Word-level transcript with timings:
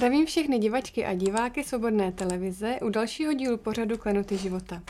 Zdravím 0.00 0.26
všechny 0.26 0.58
divačky 0.58 1.04
a 1.04 1.14
diváky 1.14 1.64
Svobodné 1.64 2.12
televize 2.12 2.78
u 2.82 2.88
dalšího 2.88 3.32
dílu 3.32 3.56
pořadu 3.56 3.98
Klenuty 3.98 4.38
života. 4.38 4.82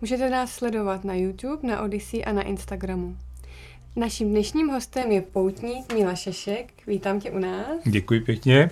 Můžete 0.00 0.30
nás 0.30 0.52
sledovat 0.52 1.04
na 1.04 1.14
YouTube, 1.14 1.68
na 1.68 1.82
Odyssey 1.82 2.24
a 2.26 2.32
na 2.32 2.42
Instagramu. 2.42 3.16
Naším 3.96 4.30
dnešním 4.30 4.68
hostem 4.68 5.12
je 5.12 5.22
poutník 5.22 5.92
Míla 5.92 6.14
Šešek. 6.14 6.72
Vítám 6.86 7.20
tě 7.20 7.30
u 7.30 7.38
nás. 7.38 7.80
Děkuji 7.84 8.20
pěkně. 8.20 8.70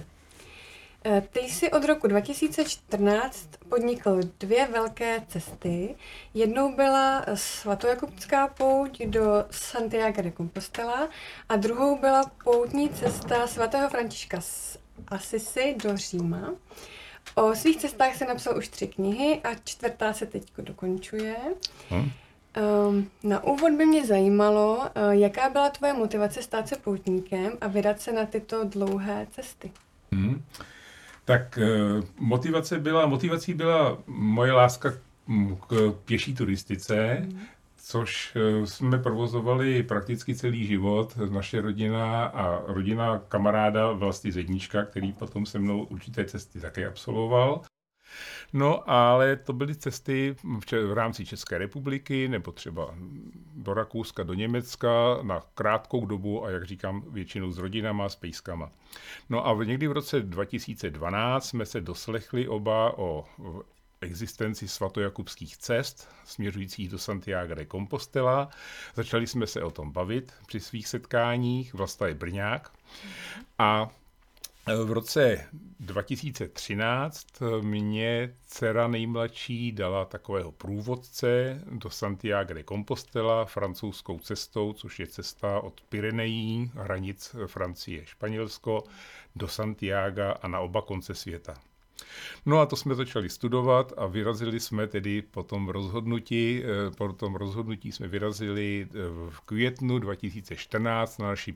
Eh, 1.05 1.23
ty 1.33 1.41
jsi 1.41 1.71
od 1.71 1.85
roku 1.85 2.07
2014 2.07 3.49
podnikl 3.69 4.21
dvě 4.41 4.69
velké 4.73 5.23
cesty. 5.29 5.95
Jednou 6.35 6.77
byla 6.77 7.25
svatojakubská 7.35 8.49
pouť 8.49 9.03
do 9.03 9.45
Santiago 9.51 10.23
de 10.23 10.33
Compostela 10.33 11.09
a 11.49 11.57
druhou 11.57 11.99
byla 11.99 12.31
poutní 12.45 12.89
cesta 12.89 13.47
svatého 13.47 13.89
Františka 13.89 14.41
z 14.41 14.79
Asisi 15.09 15.77
do 15.83 15.97
Říma. 15.97 16.53
O 17.35 17.55
svých 17.55 17.77
cestách 17.77 18.17
se 18.17 18.25
napsal 18.25 18.59
už 18.59 18.69
tři 18.69 18.87
knihy 18.87 19.41
a 19.45 19.55
čtvrtá 19.65 20.13
se 20.13 20.27
teď 20.27 20.53
dokončuje. 20.59 21.37
Hmm. 21.91 22.11
Na 23.23 23.45
úvod 23.45 23.73
by 23.73 23.87
mě 23.87 24.07
zajímalo, 24.07 24.85
eh, 24.95 25.17
jaká 25.17 25.51
byla 25.51 25.71
tvoje 25.71 25.93
motivace 25.93 26.43
stát 26.43 26.69
se 26.69 26.77
poutníkem 26.77 27.53
a 27.61 27.67
vydat 27.69 28.01
se 28.01 28.13
na 28.13 28.27
tyto 28.27 28.65
dlouhé 28.65 29.27
cesty. 29.31 29.73
Hmm. 30.13 30.45
Tak 31.25 31.59
eh, 31.59 31.67
motivace 32.19 32.79
byla, 32.79 33.07
motivací 33.07 33.55
byla 33.55 33.99
moje 34.07 34.53
láska 34.53 34.93
k 35.69 35.95
pěší 36.05 36.35
turistice, 36.35 36.95
hmm 36.97 37.47
což 37.89 38.37
eh, 38.37 38.67
jsme 38.67 38.99
provozovali 38.99 39.83
prakticky 39.83 40.35
celý 40.35 40.67
život. 40.67 41.17
Naše 41.17 41.61
rodina 41.61 42.25
a 42.25 42.73
rodina 42.73 43.19
kamaráda 43.19 43.93
vlastně 43.93 44.33
Zednička, 44.33 44.85
který 44.85 45.13
potom 45.13 45.47
se 45.47 45.59
mnou 45.59 45.85
určité 45.85 46.25
cesty 46.25 46.61
také 46.61 46.89
absolvoval. 46.89 47.61
No, 48.53 48.91
ale 48.91 49.37
to 49.37 49.53
byly 49.53 49.75
cesty 49.75 50.37
v, 50.61 50.93
rámci 50.95 51.27
České 51.27 51.59
republiky 51.59 52.29
nebo 52.29 52.53
třeba 52.53 52.95
do 53.55 53.75
Rakouska, 53.75 54.23
do 54.23 54.35
Německa 54.35 55.19
na 55.23 55.43
krátkou 55.55 56.07
dobu 56.07 56.45
a 56.45 56.51
jak 56.51 56.65
říkám, 56.65 57.05
většinou 57.11 57.53
s 57.53 57.59
rodinama, 57.59 58.09
s 58.09 58.17
pejskama. 58.17 58.71
No 59.31 59.47
a 59.47 59.65
někdy 59.65 59.89
v 59.89 59.93
roce 59.93 60.21
2012 60.21 61.49
jsme 61.49 61.67
se 61.67 61.81
doslechli 61.81 62.49
oba 62.49 62.99
o 62.99 63.25
existenci 64.07 64.69
svatojakubských 64.69 65.57
cest 65.57 66.09
směřujících 66.25 66.89
do 66.89 66.99
Santiago 66.99 67.55
de 67.55 67.67
Compostela. 67.67 68.49
Začali 68.95 69.27
jsme 69.27 69.47
se 69.47 69.63
o 69.63 69.71
tom 69.71 69.93
bavit 69.93 70.33
při 70.47 70.61
svých 70.61 70.89
setkáních, 70.89 71.75
Vlasta 71.75 72.07
je 72.09 72.15
Brňák. 72.15 72.73
A 73.59 73.91
e, 74.67 74.85
v 74.85 74.93
roce 74.93 75.47
2013 75.81 77.27
mě 77.61 78.35
dcera 78.47 78.89
nejmladší 78.89 79.73
dala 79.73 80.05
takového 80.05 80.53
průvodce 80.53 81.61
do 81.71 81.91
Santiago 81.91 82.55
de 82.55 82.65
Compostela 82.65 83.45
francouzskou 83.45 84.19
cestou, 84.19 84.73
což 84.73 85.01
je 85.01 85.07
cesta 85.07 85.61
od 85.61 85.81
Pyrenejí, 85.81 86.71
hranic 86.75 87.37
Francie, 87.47 88.07
Španělsko, 88.07 88.85
do 89.37 89.49
Santiago 89.49 90.35
a 90.43 90.49
na 90.49 90.61
oba 90.61 90.83
konce 90.83 91.15
světa. 91.15 91.55
No 92.47 92.61
a 92.61 92.67
to 92.67 92.77
jsme 92.77 92.95
začali 92.95 93.29
studovat 93.29 93.93
a 93.97 94.07
vyrazili 94.07 94.61
jsme 94.61 94.87
tedy 94.87 95.23
po 95.23 95.43
tom 95.43 95.69
rozhodnutí, 95.69 96.63
eh, 96.65 96.91
po 96.91 97.13
tom 97.13 97.35
rozhodnutí 97.35 97.93
jsme 97.93 98.09
vyrazili 98.09 98.89
eh, 98.91 98.95
v 99.31 99.41
květnu 99.41 99.99
2014 99.99 101.19
na 101.19 101.27
naši 101.29 101.55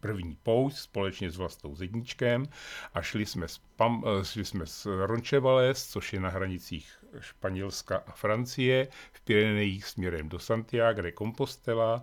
první 0.00 0.36
pouť 0.42 0.74
společně 0.74 1.30
s 1.30 1.36
Vlastou 1.36 1.74
Zedničkem 1.74 2.46
a 2.94 3.02
šli 3.02 3.26
jsme 3.26 3.48
z, 3.48 3.60
Pam, 3.76 4.04
eh, 4.06 4.24
šli 4.24 4.44
jsme 4.44 4.66
z 4.66 4.86
Rončevales, 5.06 5.88
což 5.88 6.12
je 6.12 6.20
na 6.20 6.28
hranicích 6.28 7.04
Španělska 7.20 8.02
a 8.06 8.12
Francie, 8.12 8.88
v 9.12 9.20
Pyrenejích 9.20 9.84
směrem 9.84 10.28
do 10.28 10.38
Santiago 10.38 11.02
de 11.02 11.12
Compostela 11.12 12.02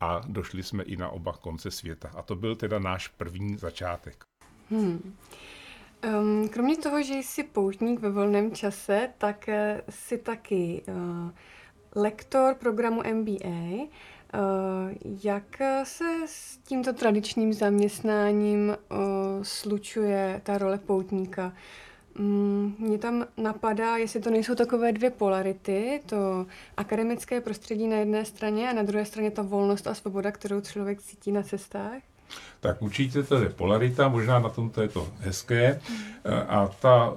a 0.00 0.20
došli 0.26 0.62
jsme 0.62 0.82
i 0.82 0.96
na 0.96 1.08
oba 1.08 1.32
konce 1.32 1.70
světa. 1.70 2.10
A 2.14 2.22
to 2.22 2.36
byl 2.36 2.56
teda 2.56 2.78
náš 2.78 3.08
první 3.08 3.56
začátek. 3.56 4.24
Hmm. 4.70 5.16
Um, 6.04 6.48
kromě 6.48 6.76
toho, 6.76 7.02
že 7.02 7.14
jsi 7.14 7.42
poutník 7.42 8.00
ve 8.00 8.10
volném 8.10 8.52
čase, 8.52 9.10
tak 9.18 9.48
uh, 9.48 9.80
jsi 9.90 10.18
taky 10.18 10.82
uh, 10.88 11.30
lektor 11.94 12.54
programu 12.54 13.02
MBA. 13.14 13.88
Uh, 14.34 14.40
eh, 14.90 14.94
jak 15.24 15.62
se 15.82 16.04
s 16.26 16.56
tímto 16.56 16.92
tradičním 16.92 17.52
zaměstnáním 17.52 18.68
uh, 18.68 18.96
slučuje 19.42 20.40
ta 20.44 20.58
role 20.58 20.78
poutníka? 20.78 21.52
Um, 22.18 22.76
Mně 22.78 22.98
tam 22.98 23.26
napadá, 23.36 23.96
jestli 23.96 24.20
to 24.20 24.30
nejsou 24.30 24.54
takové 24.54 24.92
dvě 24.92 25.10
polarity, 25.10 26.00
to 26.06 26.46
akademické 26.76 27.40
prostředí 27.40 27.86
na 27.86 27.96
jedné 27.96 28.24
straně 28.24 28.70
a 28.70 28.72
na 28.72 28.82
druhé 28.82 29.04
straně 29.04 29.30
ta 29.30 29.42
volnost 29.42 29.86
a 29.86 29.94
svoboda, 29.94 30.32
kterou 30.32 30.60
člověk 30.60 31.02
cítí 31.02 31.32
na 31.32 31.42
cestách. 31.42 32.02
Tak 32.60 32.82
určitě 32.82 33.22
to 33.22 33.42
je 33.42 33.48
polarita, 33.48 34.08
možná 34.08 34.38
na 34.38 34.48
tomto 34.48 34.82
je 34.82 34.88
to 34.88 35.08
hezké. 35.20 35.80
A 36.48 36.68
ta, 36.68 37.14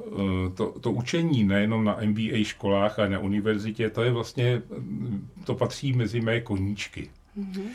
to, 0.55 0.79
to 0.79 0.91
učení 0.91 1.43
nejenom 1.43 1.83
na 1.83 1.97
MBA 2.05 2.43
školách, 2.43 2.99
ale 2.99 3.09
na 3.09 3.19
univerzitě, 3.19 3.89
to 3.89 4.03
je 4.03 4.11
vlastně, 4.11 4.61
to 5.43 5.55
patří 5.55 5.93
mezi 5.93 6.21
mé 6.21 6.41
koníčky. 6.41 7.09
Mm-hmm. 7.37 7.67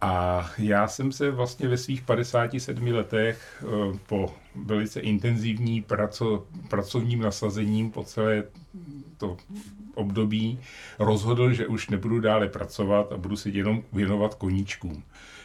A 0.00 0.50
já 0.58 0.88
jsem 0.88 1.12
se 1.12 1.30
vlastně 1.30 1.68
ve 1.68 1.76
svých 1.76 2.02
57 2.02 2.86
letech 2.86 3.64
eh, 3.66 3.98
po 4.06 4.34
velice 4.54 5.00
intenzivní 5.00 5.82
praco, 5.82 6.46
pracovním 6.68 7.20
nasazením 7.20 7.90
po 7.90 8.04
celé 8.04 8.44
to 9.18 9.36
období 9.94 10.58
rozhodl, 10.98 11.52
že 11.52 11.66
už 11.66 11.88
nebudu 11.88 12.20
dále 12.20 12.48
pracovat 12.48 13.12
a 13.12 13.16
budu 13.16 13.36
se 13.36 13.48
jenom 13.48 13.82
věnovat 13.92 14.34
koníčkům. 14.34 15.02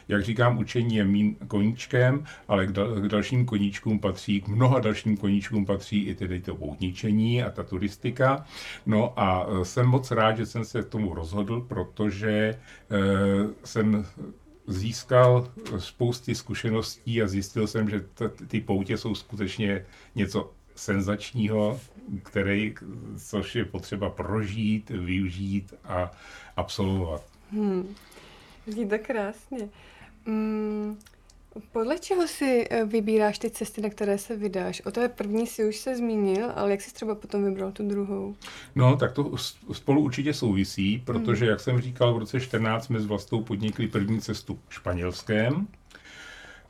Jak 0.10 0.24
říkám, 0.24 0.58
učení 0.58 0.96
je 0.96 1.06
mým 1.06 1.36
koníčkem, 1.36 2.24
ale 2.48 2.68
k, 2.68 2.72
dal, 2.72 2.96
k 2.96 3.08
dalším 3.08 3.46
koníčkům 3.46 4.00
patří, 4.00 4.42
k 4.42 4.48
mnoha 4.48 4.80
dalším 4.80 5.18
koníčkům 5.18 5.66
patří 5.66 6.04
i 6.04 6.16
tedy 6.16 6.42
to 6.42 6.56
poutničení 6.56 7.44
a 7.44 7.50
ta 7.50 7.64
turistika. 7.64 8.46
No 8.86 9.20
a 9.20 9.48
e, 9.62 9.66
jsem 9.66 9.86
moc 9.86 10.12
rád, 10.12 10.38
že 10.38 10.46
jsem 10.46 10.66
se 10.66 10.82
k 10.82 10.90
tomu 10.90 11.14
rozhodl, 11.14 11.62
protože 11.62 12.32
e, 12.32 12.58
jsem 13.64 14.06
získal 14.68 15.52
spousty 15.78 16.36
zkušeností 16.36 17.22
a 17.22 17.28
zjistil 17.28 17.68
jsem, 17.68 17.90
že 17.90 18.00
t- 18.00 18.30
ty 18.48 18.62
poutě 18.62 18.98
jsou 18.98 19.16
skutečně 19.16 19.86
něco 20.16 20.52
senzačního, 20.76 21.80
který, 22.24 22.76
což 23.18 23.56
je 23.56 23.66
potřeba 23.66 24.10
prožít, 24.10 24.90
využít 24.90 25.74
a 25.84 26.12
absolvovat. 26.58 27.24
Hmm. 27.52 27.96
Zní 28.68 28.90
to 28.90 29.00
krásně. 29.00 29.70
Mm, 30.26 30.98
podle 31.72 32.00
čeho 32.00 32.28
si 32.28 32.68
eh, 32.70 32.86
vybíráš 32.86 33.40
ty 33.40 33.50
cesty, 33.50 33.82
na 33.82 33.90
které 33.90 34.18
se 34.18 34.36
vydáš? 34.36 34.82
O 34.86 34.92
té 34.92 35.10
první 35.10 35.48
si 35.48 35.66
už 35.66 35.78
se 35.78 35.96
zmínil, 35.96 36.52
ale 36.56 36.72
jak 36.72 36.82
jsi 36.82 36.94
třeba 36.94 37.16
potom 37.16 37.46
vybral 37.46 37.72
tu 37.72 37.88
druhou? 37.88 38.36
No, 38.76 38.98
tak 38.98 39.12
to 39.12 39.32
spolu 39.72 40.02
určitě 40.02 40.34
souvisí, 40.34 41.02
protože, 41.06 41.46
hmm. 41.46 41.50
jak 41.50 41.60
jsem 41.60 41.82
říkal, 41.82 42.14
v 42.14 42.18
roce 42.18 42.40
14 42.40 42.86
jsme 42.86 43.00
s 43.00 43.06
vlastou 43.06 43.42
podnikli 43.42 43.88
první 43.88 44.22
cestu 44.22 44.60
španělském. 44.70 45.68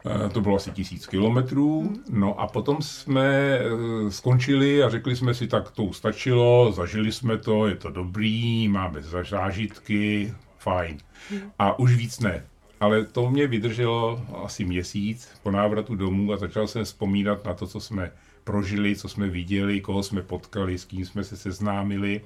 Eh, 0.05 0.29
to 0.29 0.41
bylo 0.41 0.55
asi 0.55 0.71
tisíc 0.71 1.07
kilometrů. 1.07 1.81
Hmm. 1.81 2.03
No 2.09 2.39
a 2.39 2.47
potom 2.47 2.81
jsme 2.81 3.59
eh, 3.59 4.11
skončili 4.11 4.83
a 4.83 4.89
řekli 4.89 5.15
jsme 5.15 5.33
si, 5.33 5.47
tak 5.47 5.71
to 5.71 5.93
stačilo, 5.93 6.71
zažili 6.71 7.11
jsme 7.11 7.37
to, 7.37 7.67
je 7.67 7.75
to 7.75 7.89
dobrý, 7.89 8.67
máme 8.67 9.01
zážitky, 9.23 10.33
fajn. 10.57 10.97
Hmm. 11.29 11.51
A 11.59 11.79
už 11.79 11.95
víc 11.95 12.19
ne. 12.19 12.45
Ale 12.79 13.05
to 13.05 13.29
mě 13.29 13.47
vydrželo 13.47 14.21
asi 14.43 14.65
měsíc 14.65 15.29
po 15.43 15.51
návratu 15.51 15.95
domů 15.95 16.33
a 16.33 16.37
začal 16.37 16.67
jsem 16.67 16.83
vzpomínat 16.83 17.45
na 17.45 17.53
to, 17.53 17.67
co 17.67 17.79
jsme 17.79 18.11
prožili, 18.43 18.95
co 18.95 19.09
jsme 19.09 19.27
viděli, 19.27 19.81
koho 19.81 20.03
jsme 20.03 20.21
potkali, 20.21 20.77
s 20.77 20.85
kým 20.85 21.05
jsme 21.05 21.23
se 21.23 21.37
seznámili. 21.37 22.21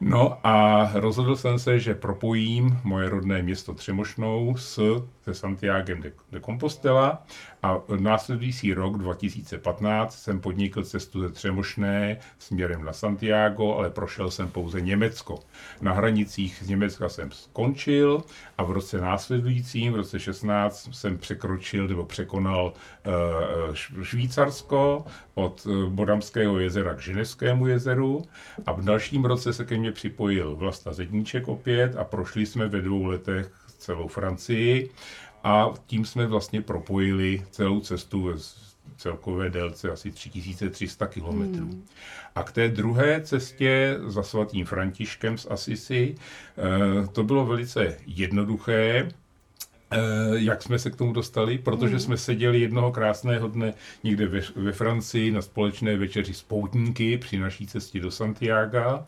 No 0.00 0.46
a 0.46 0.90
rozhodl 0.94 1.36
jsem 1.36 1.58
se, 1.58 1.78
že 1.78 1.94
propojím 1.94 2.78
moje 2.84 3.08
rodné 3.08 3.42
město 3.42 3.74
Třemošnou 3.74 4.56
s 4.56 5.02
se 5.22 5.34
Santiago 5.34 5.94
de, 5.94 6.12
de 6.32 6.40
Compostela 6.40 7.26
a 7.66 7.82
následující 8.00 8.74
rok 8.74 8.98
2015 8.98 10.22
jsem 10.22 10.40
podnikl 10.40 10.84
cestu 10.84 11.20
ze 11.20 11.30
Třemošné 11.30 12.18
směrem 12.38 12.84
na 12.84 12.92
Santiago, 12.92 13.74
ale 13.74 13.90
prošel 13.90 14.30
jsem 14.30 14.48
pouze 14.48 14.80
Německo. 14.80 15.38
Na 15.80 15.92
hranicích 15.92 16.58
z 16.62 16.68
Německa 16.68 17.08
jsem 17.08 17.30
skončil 17.30 18.22
a 18.58 18.62
v 18.64 18.70
roce 18.70 19.00
následujícím, 19.00 19.92
v 19.92 19.96
roce 19.96 20.20
16, 20.20 20.88
jsem 20.92 21.18
překročil 21.18 21.88
nebo 21.88 22.04
překonal 22.04 22.72
uh, 22.72 23.74
Švýcarsko 24.02 25.04
od 25.34 25.66
uh, 25.66 25.84
Bodamského 25.84 26.58
jezera 26.58 26.94
k 26.94 27.00
Ženevskému 27.00 27.66
jezeru 27.66 28.22
a 28.66 28.72
v 28.72 28.84
dalším 28.84 29.24
roce 29.24 29.52
se 29.52 29.64
ke 29.64 29.78
mně 29.78 29.92
připojil 29.92 30.56
Vlasta 30.56 30.92
Zedníček 30.92 31.48
opět 31.48 31.96
a 31.96 32.04
prošli 32.04 32.46
jsme 32.46 32.68
ve 32.68 32.80
dvou 32.80 33.04
letech 33.04 33.50
celou 33.78 34.08
Francii 34.08 34.90
a 35.46 35.74
tím 35.86 36.04
jsme 36.04 36.26
vlastně 36.26 36.62
propojili 36.62 37.42
celou 37.50 37.80
cestu 37.80 38.22
ve 38.22 38.32
celkové 38.96 39.50
délce 39.50 39.90
asi 39.90 40.12
3300 40.12 41.06
km. 41.06 41.22
Hmm. 41.22 41.84
A 42.34 42.42
k 42.42 42.52
té 42.52 42.68
druhé 42.68 43.20
cestě 43.20 43.98
za 44.06 44.22
svatým 44.22 44.66
Františkem 44.66 45.38
z 45.38 45.46
Asisi, 45.50 46.14
eh, 46.14 47.06
to 47.06 47.22
bylo 47.22 47.46
velice 47.46 47.96
jednoduché. 48.06 49.08
Eh, 49.90 49.98
jak 50.32 50.62
jsme 50.62 50.78
se 50.78 50.90
k 50.90 50.96
tomu 50.96 51.12
dostali? 51.12 51.58
Protože 51.58 51.90
hmm. 51.90 52.00
jsme 52.00 52.16
seděli 52.16 52.60
jednoho 52.60 52.92
krásného 52.92 53.48
dne 53.48 53.74
někde 54.04 54.26
ve, 54.26 54.40
ve 54.56 54.72
Francii 54.72 55.30
na 55.30 55.42
společné 55.42 55.96
večeři 55.96 56.34
s 56.34 56.42
poutníky 56.42 57.18
při 57.18 57.38
naší 57.38 57.66
cestě 57.66 58.00
do 58.00 58.10
Santiago 58.10 59.00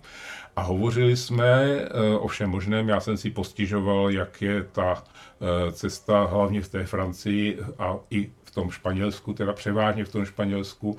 a 0.57 0.63
hovořili 0.63 1.17
jsme 1.17 1.75
uh, 1.75 2.25
o 2.25 2.29
všem 2.29 2.51
možném. 2.51 2.89
Já 2.89 3.01
jsem 3.01 3.17
si 3.17 3.31
postižoval, 3.31 4.11
jak 4.11 4.43
je 4.43 4.63
ta 4.63 4.93
uh, 4.95 5.73
cesta 5.73 6.25
hlavně 6.25 6.61
v 6.61 6.69
té 6.69 6.87
Francii 6.87 7.59
a 7.79 7.97
i 8.11 8.31
tom 8.59 8.71
Španělsku, 8.71 9.33
teda 9.33 9.53
převážně 9.53 10.05
v 10.05 10.13
tom 10.13 10.25
Španělsku, 10.25 10.91
uh, 10.91 10.97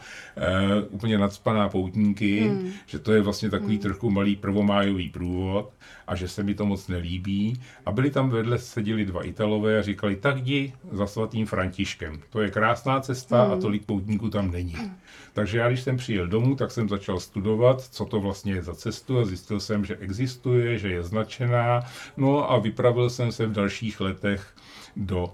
úplně 0.90 1.18
nadspaná 1.18 1.70
poutníky, 1.70 2.40
hmm. 2.40 2.72
že 2.86 3.00
to 3.00 3.14
je 3.14 3.22
vlastně 3.22 3.50
takový 3.50 3.74
hmm. 3.74 3.82
trochu 3.82 4.10
malý 4.10 4.36
prvomájový 4.36 5.10
průvod 5.10 5.74
a 6.08 6.16
že 6.16 6.28
se 6.28 6.44
mi 6.44 6.56
to 6.56 6.66
moc 6.66 6.88
nelíbí. 6.88 7.62
A 7.86 7.92
byli 7.92 8.12
tam 8.12 8.30
vedle, 8.30 8.60
seděli 8.60 9.06
dva 9.06 9.24
Italové 9.24 9.80
a 9.80 9.82
říkali, 9.82 10.16
tak 10.16 10.38
jdi 10.38 10.74
za 10.92 11.08
svatým 11.08 11.46
Františkem. 11.46 12.20
To 12.30 12.42
je 12.42 12.52
krásná 12.52 13.00
cesta 13.00 13.44
hmm. 13.44 13.54
a 13.54 13.58
tolik 13.58 13.86
poutníků 13.86 14.30
tam 14.30 14.52
není. 14.52 14.74
Hmm. 14.74 14.96
Takže 15.34 15.58
já, 15.58 15.68
když 15.68 15.82
jsem 15.82 15.98
přijel 15.98 16.28
domů, 16.28 16.56
tak 16.56 16.72
jsem 16.72 16.90
začal 16.90 17.20
studovat, 17.20 17.82
co 17.82 18.06
to 18.06 18.20
vlastně 18.20 18.54
je 18.54 18.62
za 18.62 18.76
cestu 18.76 19.20
a 19.20 19.26
zjistil 19.26 19.60
jsem, 19.60 19.86
že 19.86 19.98
existuje, 19.98 20.78
že 20.78 20.90
je 20.90 21.04
značená. 21.04 21.84
No 22.18 22.52
a 22.52 22.60
vypravil 22.60 23.10
jsem 23.10 23.32
se 23.32 23.46
v 23.46 23.52
dalších 23.52 24.02
letech 24.02 24.56
do 24.96 25.32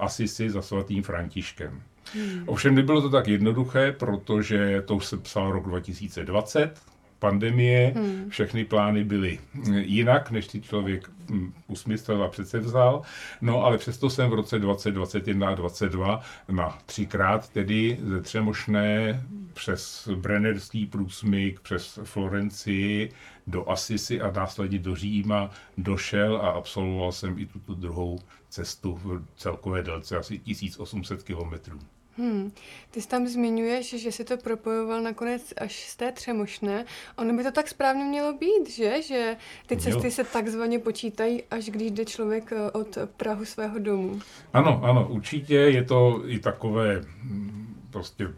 Asisi 0.00 0.50
za 0.50 0.62
svatým 0.62 1.02
Františkem. 1.02 1.82
Hmm. 2.14 2.42
Ovšem 2.46 2.74
nebylo 2.74 3.02
to 3.02 3.10
tak 3.10 3.28
jednoduché, 3.28 3.92
protože 3.92 4.82
to 4.86 4.94
už 4.96 5.06
se 5.06 5.16
psal 5.16 5.52
rok 5.52 5.66
2020, 5.66 6.80
pandemie, 7.18 7.92
hmm. 7.96 8.30
všechny 8.30 8.64
plány 8.64 9.04
byly 9.04 9.38
jinak, 9.74 10.30
než 10.30 10.46
si 10.46 10.60
člověk 10.60 11.10
hm, 11.30 11.52
usmyslel 11.66 12.22
a 12.22 12.28
přece 12.28 12.58
vzal. 12.58 13.02
No 13.40 13.64
ale 13.64 13.78
přesto 13.78 14.10
jsem 14.10 14.30
v 14.30 14.34
roce 14.34 14.58
2021 14.58 15.48
a 15.48 15.54
2022 15.54 16.20
na 16.48 16.78
třikrát 16.86 17.48
tedy 17.48 17.98
ze 18.02 18.20
Třemošné 18.20 19.22
přes 19.56 20.08
Brennerský 20.14 20.86
průsmyk, 20.86 21.60
přes 21.60 21.98
Florencii 22.04 23.12
do 23.46 23.70
Asisi 23.70 24.20
a 24.20 24.30
následně 24.30 24.78
do 24.78 24.96
Říma 24.96 25.50
došel 25.78 26.36
a 26.36 26.50
absolvoval 26.50 27.12
jsem 27.12 27.38
i 27.38 27.46
tuto 27.46 27.74
druhou 27.74 28.18
cestu 28.48 28.94
v 28.94 29.22
celkové 29.36 29.82
délce 29.82 30.16
asi 30.16 30.38
1800 30.38 31.22
kilometrů. 31.22 31.78
Hmm. 32.18 32.52
Ty 32.90 33.02
jsi 33.02 33.08
tam 33.08 33.26
zmiňuješ, 33.26 33.94
že 33.94 34.12
si 34.12 34.24
to 34.24 34.36
propojoval 34.36 35.02
nakonec 35.02 35.54
až 35.56 35.88
z 35.88 35.96
té 35.96 36.12
Třemošné. 36.12 36.84
Ono 37.16 37.36
by 37.36 37.42
to 37.42 37.52
tak 37.52 37.68
správně 37.68 38.04
mělo 38.04 38.32
být, 38.32 38.70
že? 38.70 39.02
Že 39.02 39.36
ty 39.66 39.76
cesty 39.76 40.10
se 40.10 40.24
takzvaně 40.24 40.78
počítají, 40.78 41.42
až 41.50 41.64
když 41.64 41.90
jde 41.90 42.04
člověk 42.04 42.52
eh, 42.52 42.70
od 42.70 42.98
Prahu 43.16 43.44
svého 43.44 43.78
domu. 43.78 44.20
Ano, 44.52 44.80
ano, 44.84 45.08
určitě 45.08 45.54
je 45.54 45.84
to 45.84 46.22
i 46.26 46.38
takové 46.38 47.04
mm, 47.22 47.76
prostě 47.90 48.28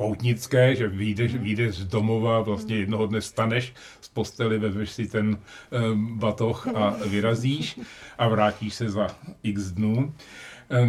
poutnické, 0.00 0.76
že 0.76 0.88
vyjdeš, 0.88 1.34
vyjdeš 1.34 1.74
z 1.74 1.84
domova, 1.84 2.40
vlastně 2.40 2.76
jednoho 2.76 3.06
dne 3.06 3.20
staneš 3.20 3.74
z 4.00 4.08
posteli, 4.08 4.58
vezmeš 4.58 4.90
si 4.90 5.04
ten 5.08 5.36
um, 5.36 6.18
batoh 6.18 6.68
a 6.72 6.96
vyrazíš 7.04 7.80
a 8.18 8.28
vrátíš 8.28 8.74
se 8.74 8.90
za 8.90 9.06
x 9.44 9.76
dnů. 9.76 10.14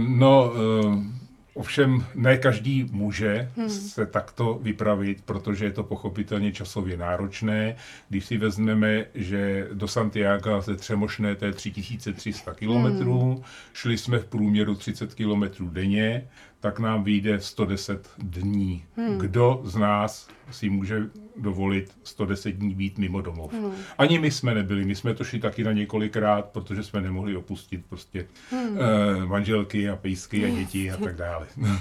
No, 0.08 0.54
um, 0.56 1.22
Ovšem 1.54 2.06
ne 2.16 2.38
každý 2.38 2.88
může 2.92 3.52
hmm. 3.58 3.70
se 3.70 4.06
takto 4.06 4.60
vypravit, 4.62 5.22
protože 5.26 5.66
je 5.66 5.72
to 5.72 5.84
pochopitelně 5.84 6.52
časově 6.52 6.98
náročné. 6.98 7.76
Když 8.10 8.26
si 8.26 8.38
vezmeme, 8.38 9.06
že 9.16 9.68
do 9.74 9.88
Santiago 9.88 10.62
ze 10.62 10.76
Třemošné 10.76 11.36
to 11.36 11.46
je 11.46 11.54
3300 11.54 12.54
kilometrů, 12.54 13.34
hmm. 13.34 13.44
šli 13.74 13.98
jsme 13.98 14.20
v 14.20 14.26
průměru 14.26 14.76
30 14.76 15.14
kilometrů 15.14 15.70
denně, 15.70 16.28
tak 16.62 16.80
nám 16.80 17.04
vyjde 17.04 17.40
110 17.40 18.10
dní. 18.18 18.86
Hmm. 18.96 19.18
Kdo 19.18 19.62
z 19.64 19.76
nás 19.76 20.28
si 20.52 20.70
může 20.70 21.10
dovolit 21.36 21.96
110 22.04 22.52
dní 22.52 22.76
být 22.76 22.98
mimo 22.98 23.22
domov? 23.22 23.54
Hmm. 23.54 23.74
Ani 23.98 24.20
my 24.20 24.32
jsme 24.32 24.56
nebyli, 24.56 24.86
my 24.86 24.96
jsme 24.96 25.14
to 25.14 25.24
šli 25.24 25.40
taky 25.40 25.64
na 25.64 25.72
několikrát, 25.72 26.46
protože 26.46 26.84
jsme 26.84 27.02
nemohli 27.02 27.36
opustit 27.36 27.86
prostě 27.90 28.28
hmm. 28.52 28.78
eh, 28.78 29.26
manželky 29.26 29.90
a 29.90 29.96
pejsky 29.96 30.46
a 30.46 30.50
děti 30.50 30.92
a 30.92 30.98
tak 30.98 31.16
dále. 31.16 31.48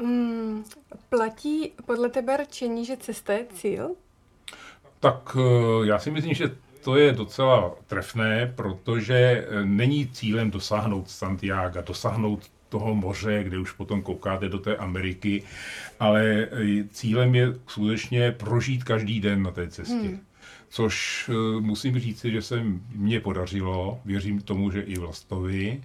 Hmm, 0.00 0.64
platí 1.08 1.72
podle 1.86 2.08
tebe 2.08 2.36
rčení, 2.36 2.84
že 2.84 2.96
cesta 2.96 3.32
je 3.32 3.46
cíl? 3.54 3.94
Tak 5.00 5.36
eh, 5.36 5.86
já 5.86 5.98
si 5.98 6.10
myslím, 6.10 6.34
že 6.34 6.56
to 6.84 6.96
je 6.96 7.12
docela 7.12 7.74
trefné, 7.86 8.52
protože 8.56 9.14
eh, 9.14 9.64
není 9.64 10.08
cílem 10.08 10.50
dosáhnout 10.50 11.10
Santiago, 11.10 11.82
dosáhnout 11.86 12.50
toho 12.72 12.94
moře, 12.94 13.44
kde 13.44 13.58
už 13.58 13.72
potom 13.72 14.02
koukáte 14.02 14.48
do 14.48 14.58
té 14.58 14.76
Ameriky, 14.76 15.42
ale 16.00 16.48
cílem 16.90 17.34
je 17.34 17.54
skutečně 17.66 18.32
prožít 18.32 18.84
každý 18.84 19.20
den 19.20 19.42
na 19.42 19.50
té 19.50 19.68
cestě. 19.68 20.08
Hmm. 20.08 20.20
Což 20.68 21.28
eh, 21.28 21.60
musím 21.60 21.98
říct, 21.98 22.24
že 22.24 22.42
se 22.42 22.64
mně 22.94 23.20
podařilo, 23.20 24.00
věřím 24.04 24.40
tomu, 24.40 24.70
že 24.70 24.80
i 24.80 24.98
Vlastovi. 24.98 25.82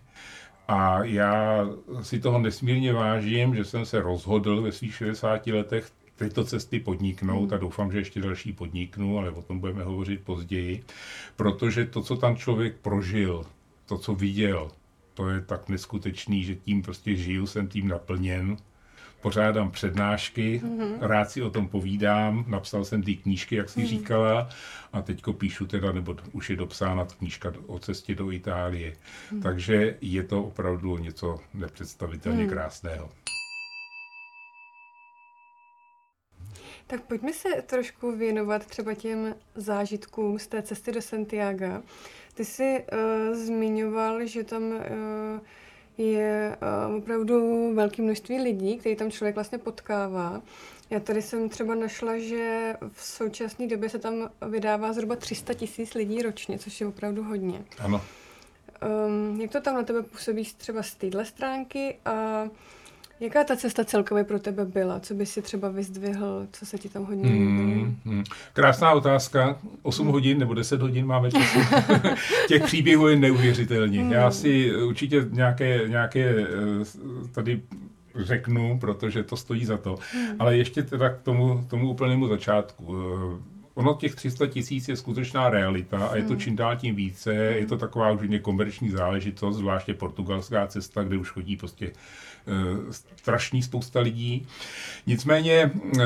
A 0.68 1.04
já 1.04 1.68
si 2.02 2.20
toho 2.20 2.40
nesmírně 2.40 2.94
vážím, 2.94 3.56
že 3.56 3.66
jsem 3.66 3.86
se 3.86 4.02
rozhodl 4.02 4.62
ve 4.62 4.72
svých 4.72 4.96
60 4.96 5.48
letech 5.48 5.92
tyto 6.16 6.44
cesty 6.44 6.80
podniknout 6.80 7.54
a 7.54 7.58
doufám, 7.58 7.92
že 7.92 7.98
ještě 7.98 8.22
další 8.22 8.54
podniknu, 8.54 9.20
ale 9.20 9.32
o 9.32 9.42
tom 9.42 9.60
budeme 9.60 9.84
hovořit 9.84 10.24
později, 10.24 10.84
protože 11.36 11.86
to, 11.86 12.02
co 12.02 12.16
tam 12.16 12.36
člověk 12.36 12.76
prožil, 12.82 13.44
to, 13.86 13.98
co 13.98 14.16
viděl, 14.16 14.72
to 15.18 15.30
je 15.30 15.42
tak 15.42 15.70
neskutečný, 15.70 16.44
že 16.44 16.56
tím 16.56 16.82
prostě 16.82 17.16
žiju, 17.16 17.48
jsem 17.48 17.68
tím 17.68 17.88
naplněn. 17.88 18.58
Pořádám 19.22 19.72
přednášky, 19.72 20.62
mm-hmm. 20.64 20.98
rád 21.02 21.32
si 21.32 21.42
o 21.42 21.50
tom 21.50 21.68
povídám, 21.68 22.46
napsal 22.48 22.86
jsem 22.86 23.04
ty 23.04 23.16
knížky, 23.16 23.56
jak 23.56 23.70
si 23.70 23.80
mm-hmm. 23.80 23.88
říkala, 23.88 24.50
a 24.94 25.02
teďko 25.02 25.34
píšu 25.34 25.68
teda, 25.68 25.92
nebo 25.92 26.16
už 26.32 26.50
je 26.50 26.56
dopsána 26.56 27.06
knížka 27.06 27.54
o 27.68 27.80
cestě 27.80 28.16
do 28.16 28.32
Itálie. 28.32 28.92
Mm-hmm. 28.92 29.42
Takže 29.42 29.98
je 30.02 30.24
to 30.24 30.44
opravdu 30.44 30.98
něco 30.98 31.40
nepředstavitelně 31.54 32.44
mm. 32.44 32.50
krásného. 32.50 33.10
Tak 36.88 37.02
pojďme 37.02 37.34
se 37.34 37.50
trošku 37.66 38.18
věnovat 38.18 38.66
třeba 38.66 38.94
těm 38.94 39.36
zážitkům 39.56 40.40
z 40.40 40.48
té 40.48 40.62
cesty 40.62 40.92
do 40.92 41.02
Santiago. 41.02 41.84
Ty 42.38 42.46
jsi 42.46 42.86
uh, 42.94 43.36
zmiňoval, 43.36 44.26
že 44.26 44.44
tam 44.44 44.64
uh, 44.64 44.80
je 45.98 46.58
uh, 46.90 46.96
opravdu 46.96 47.72
velké 47.76 48.02
množství 48.02 48.42
lidí, 48.42 48.78
který 48.78 48.96
tam 48.96 49.12
člověk 49.12 49.36
vlastně 49.36 49.58
potkává. 49.58 50.42
Já 50.90 51.00
tady 51.00 51.22
jsem 51.22 51.50
třeba 51.50 51.76
našla, 51.76 52.18
že 52.18 52.76
v 52.94 53.04
současné 53.04 53.68
době 53.68 53.90
se 53.90 54.00
tam 54.00 54.30
vydává 54.50 54.94
zhruba 54.94 55.16
300 55.16 55.54
tisíc 55.54 55.94
lidí 55.94 56.22
ročně, 56.22 56.60
což 56.60 56.82
je 56.82 56.88
opravdu 56.88 57.24
hodně. 57.24 57.66
Ano. 57.80 58.02
Um, 59.08 59.42
jak 59.42 59.52
to 59.52 59.62
tam 59.62 59.76
na 59.76 59.84
tebe 59.84 60.04
působí 60.04 60.44
třeba 60.58 60.84
z 60.84 60.96
téhle 60.96 61.26
stránky 61.26 62.00
a 62.06 62.48
Jaká 63.20 63.44
ta 63.44 63.56
cesta 63.56 63.86
celkově 63.86 64.24
pro 64.24 64.40
tebe 64.40 64.66
byla? 64.66 65.00
Co 65.00 65.14
bys 65.14 65.32
si 65.32 65.42
třeba 65.42 65.70
vyzdvihl? 65.70 66.48
Co 66.52 66.66
se 66.66 66.78
ti 66.78 66.90
tam 66.90 67.06
hodně 67.06 67.30
hmm, 67.30 67.98
hmm. 68.06 68.24
Krásná 68.54 68.92
otázka. 68.92 69.60
8 69.82 70.04
hmm. 70.04 70.14
hodin 70.14 70.40
nebo 70.40 70.54
10 70.54 70.82
hodin 70.82 71.06
máme 71.06 71.32
času. 71.32 71.60
Těch 72.48 72.64
příběhů 72.64 73.08
je 73.08 73.16
neuvěřitelně. 73.16 74.02
Hmm. 74.02 74.12
Já 74.12 74.32
si 74.32 74.76
určitě 74.76 75.26
nějaké, 75.32 75.82
nějaké 75.88 76.30
eh, 76.30 76.46
tady 77.32 77.62
řeknu, 78.16 78.80
protože 78.80 79.24
to 79.24 79.38
stojí 79.38 79.66
za 79.66 79.78
to. 79.78 80.00
Hmm. 80.14 80.36
Ale 80.40 80.58
ještě 80.58 80.84
teda 80.84 81.10
k 81.10 81.22
tomu, 81.22 81.66
tomu 81.68 81.90
úplnému 81.90 82.28
začátku. 82.28 82.96
Eh, 82.96 83.58
ono 83.74 83.94
těch 83.94 84.16
300 84.16 84.48
tisíc 84.48 84.88
je 84.88 84.96
skutečná 84.96 85.50
realita 85.50 86.08
a 86.08 86.16
je 86.16 86.24
to 86.24 86.30
hmm. 86.30 86.40
čím 86.40 86.56
dál 86.56 86.76
tím 86.76 86.96
více, 86.96 87.34
je 87.34 87.66
to 87.66 87.78
taková 87.78 88.12
už 88.12 88.22
komerční 88.42 88.90
záležitost, 88.90 89.58
zvláště 89.58 89.94
portugalská 89.94 90.68
cesta, 90.68 91.04
kde 91.04 91.18
už 91.18 91.30
chodí 91.30 91.58
prostě 91.58 91.92
strašný 92.92 93.64
spousta 93.64 94.00
lidí. 94.00 94.48
Nicméně 95.08 95.72
eh, 96.00 96.02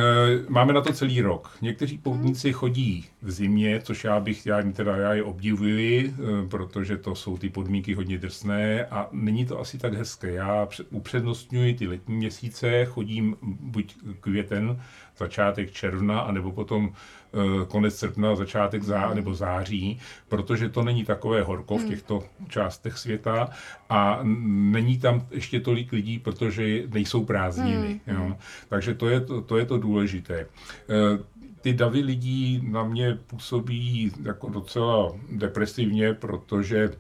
máme 0.50 0.74
na 0.74 0.82
to 0.82 0.94
celý 0.94 1.22
rok. 1.22 1.58
Někteří 1.62 1.98
poutníci 1.98 2.54
chodí 2.54 3.06
v 3.22 3.32
zimě, 3.32 3.82
což 3.84 4.04
já 4.04 4.20
bych, 4.20 4.46
já, 4.46 4.62
teda 4.74 4.98
já 4.98 5.14
je 5.14 5.24
obdivuji, 5.24 6.14
eh, 6.14 6.48
protože 6.48 6.98
to 6.98 7.16
jsou 7.16 7.38
ty 7.38 7.50
podmínky 7.50 7.94
hodně 7.94 8.18
drsné 8.18 8.86
a 8.86 9.10
není 9.12 9.46
to 9.46 9.60
asi 9.60 9.78
tak 9.78 9.94
hezké. 9.94 10.32
Já 10.32 10.68
upřednostňuji 10.90 11.74
ty 11.74 11.88
letní 11.88 12.16
měsíce, 12.16 12.86
chodím 12.86 13.36
buď 13.42 13.96
květen, 14.20 14.82
začátek 15.18 15.72
června, 15.72 16.20
anebo 16.20 16.52
potom 16.52 16.94
Eh, 17.34 17.66
konec 17.66 17.96
srpna, 17.96 18.36
začátek 18.36 18.84
zá, 18.84 19.06
hmm. 19.06 19.16
nebo 19.16 19.34
září, 19.34 20.00
protože 20.28 20.70
to 20.70 20.84
není 20.84 21.06
takové 21.06 21.42
horko 21.42 21.78
v 21.78 21.80
hmm. 21.80 21.90
těchto 21.90 22.24
částech 22.50 22.98
světa 22.98 23.50
a 23.90 24.20
není 24.24 25.00
tam 25.00 25.28
ještě 25.32 25.60
tolik 25.60 25.92
lidí, 25.92 26.20
protože 26.20 26.84
nejsou 26.94 27.26
prázdniny. 27.26 28.02
Hmm. 28.06 28.18
Jo. 28.18 28.38
Takže 28.70 28.94
to 28.94 29.10
je 29.10 29.22
to, 29.22 29.42
to 29.42 29.58
je 29.58 29.66
to 29.66 29.78
důležité 29.78 30.40
eh, 30.40 31.24
ty 31.62 31.74
davy 31.74 32.00
lidí 32.00 32.62
na 32.72 32.84
mě 32.84 33.18
působí 33.28 34.12
jako 34.24 34.50
docela 34.50 35.14
depresivně, 35.32 36.14
protože 36.14 36.92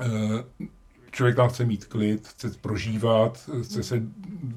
eh, 0.00 0.66
člověk 1.16 1.36
tam 1.36 1.48
chce 1.48 1.64
mít 1.64 1.84
klid, 1.84 2.28
chce 2.28 2.50
prožívat, 2.60 3.50
chce 3.62 3.82
se 3.82 4.02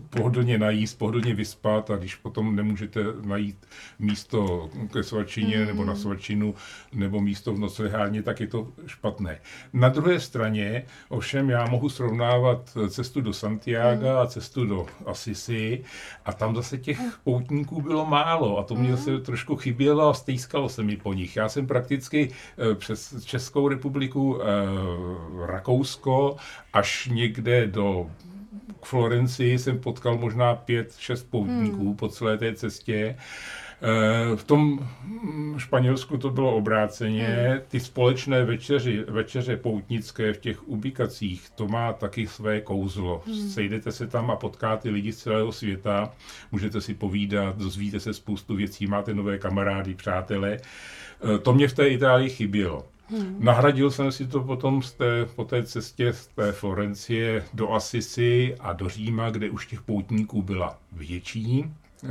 pohodlně 0.10 0.58
najíst, 0.58 0.98
pohodlně 0.98 1.34
vyspat 1.34 1.92
a 1.92 1.96
když 1.96 2.16
potom 2.16 2.56
nemůžete 2.56 3.04
najít 3.26 3.66
místo 4.00 4.70
ke 4.94 5.04
svačině 5.04 5.58
mm. 5.58 5.66
nebo 5.66 5.86
na 5.86 5.96
svačinu 5.96 6.56
nebo 6.94 7.22
místo 7.22 7.54
v 7.54 7.60
noclehárně, 7.60 8.24
tak 8.24 8.40
je 8.40 8.48
to 8.48 8.68
špatné. 8.88 9.40
Na 9.74 9.90
druhé 9.90 10.20
straně 10.20 10.86
ovšem 11.10 11.50
já 11.50 11.66
mohu 11.66 11.90
srovnávat 11.90 12.78
cestu 12.90 13.22
do 13.22 13.34
Santiago 13.34 14.10
mm. 14.10 14.18
a 14.18 14.26
cestu 14.28 14.66
do 14.66 14.86
Assisi 15.06 15.84
a 16.26 16.34
tam 16.34 16.56
zase 16.56 16.78
těch 16.78 17.00
poutníků 17.24 17.82
bylo 17.82 18.06
málo 18.06 18.58
a 18.58 18.64
to 18.64 18.76
mě 18.76 18.98
se 18.98 19.12
mm. 19.12 19.22
trošku 19.22 19.56
chybělo 19.56 20.10
a 20.10 20.14
stejskalo 20.14 20.70
se 20.70 20.84
mi 20.84 20.98
po 20.98 21.14
nich. 21.14 21.36
Já 21.36 21.50
jsem 21.50 21.68
prakticky 21.68 22.32
eh, 22.72 22.76
přes 22.76 23.26
Českou 23.26 23.68
republiku, 23.68 24.40
eh, 24.42 24.46
Rakousko 25.46 26.36
až 26.74 27.10
někde 27.12 27.68
do 27.68 28.10
k 28.82 28.86
Florencii 28.86 29.60
jsem 29.60 29.80
potkal 29.80 30.18
možná 30.18 30.56
pět, 30.56 30.96
šest 30.98 31.24
poutníků 31.24 31.86
hmm. 31.86 31.96
po 31.96 32.08
celé 32.08 32.38
té 32.38 32.56
cestě. 32.56 33.16
Eh, 33.82 34.36
v 34.36 34.44
tom 34.44 34.90
Španělsku 35.58 36.18
to 36.18 36.30
bylo 36.30 36.56
obráceně. 36.56 37.28
Hmm. 37.28 37.62
Ty 37.68 37.80
společné 37.80 38.46
večeři, 38.46 39.06
večeře 39.08 39.58
poutnické 39.58 40.34
v 40.34 40.38
těch 40.38 40.70
ubikacích, 40.70 41.50
to 41.56 41.68
má 41.68 41.94
taky 41.94 42.28
své 42.28 42.62
kouzlo. 42.62 43.24
Hmm. 43.26 43.50
Sejdete 43.50 43.92
se 43.92 44.08
tam 44.08 44.32
a 44.32 44.36
potkáte 44.36 44.90
lidi 44.90 45.14
z 45.14 45.18
celého 45.18 45.52
světa, 45.52 46.12
můžete 46.52 46.82
si 46.82 46.94
povídat, 46.94 47.58
dozvíte 47.58 48.00
se 48.00 48.14
spoustu 48.14 48.56
věcí, 48.56 48.88
máte 48.88 49.14
nové 49.14 49.38
kamarády, 49.38 49.96
přátele. 49.96 50.58
Eh, 50.58 51.38
to 51.38 51.54
mě 51.54 51.68
v 51.68 51.74
té 51.74 51.88
Itálii 51.88 52.30
chybělo. 52.30 52.86
Hmm. 53.10 53.38
Nahradil 53.40 53.92
jsem 53.92 54.12
si 54.12 54.28
to 54.28 54.44
potom 54.44 54.82
z 54.82 54.92
té, 54.94 55.26
po 55.36 55.44
té 55.44 55.64
cestě 55.64 56.14
z 56.14 56.28
té 56.28 56.52
Florencie 56.52 57.46
do 57.54 57.74
Asisi 57.74 58.56
a 58.60 58.74
do 58.74 58.90
Říma, 58.90 59.30
kde 59.30 59.50
už 59.50 59.68
těch 59.68 59.82
poutníků 59.82 60.42
byla 60.42 60.78
větší, 60.92 61.66
eh, 62.04 62.08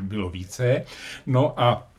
bylo 0.00 0.30
více. 0.30 0.84
No 1.26 1.60
a 1.60 1.91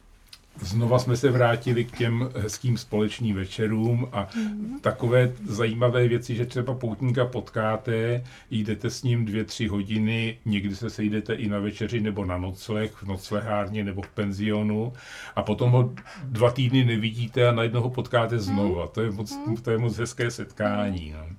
Znova 0.61 0.99
jsme 0.99 1.17
se 1.17 1.31
vrátili 1.31 1.85
k 1.85 1.97
těm 1.97 2.29
hezkým 2.37 2.77
společným 2.77 3.35
večerům 3.35 4.07
a 4.11 4.27
mm. 4.35 4.79
takové 4.81 5.33
zajímavé 5.45 6.07
věci, 6.07 6.35
že 6.35 6.45
třeba 6.45 6.73
poutníka 6.73 7.25
potkáte, 7.25 8.23
jdete 8.51 8.89
s 8.89 9.03
ním 9.03 9.25
dvě, 9.25 9.43
tři 9.43 9.67
hodiny, 9.67 10.37
někdy 10.45 10.75
se 10.75 10.89
sejdete 10.89 11.33
i 11.33 11.49
na 11.49 11.59
večeři 11.59 11.99
nebo 11.99 12.25
na 12.25 12.37
nocleh, 12.37 12.91
v 12.91 13.03
noclehárně 13.03 13.83
nebo 13.83 14.01
v 14.01 14.09
penzionu 14.09 14.93
a 15.35 15.43
potom 15.43 15.71
ho 15.71 15.93
dva 16.23 16.51
týdny 16.51 16.85
nevidíte 16.85 17.47
a 17.47 17.51
najednou 17.51 17.81
ho 17.81 17.89
potkáte 17.89 18.39
znova. 18.39 18.87
To 18.87 19.01
je 19.01 19.11
moc, 19.11 19.37
mm. 19.47 19.57
to 19.57 19.71
je 19.71 19.77
moc 19.77 19.97
hezké 19.97 20.31
setkání. 20.31 21.15
No. 21.17 21.35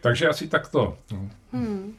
Takže 0.00 0.28
asi 0.28 0.48
takto. 0.48 0.98
No. 1.12 1.30
Hmm. 1.52 1.94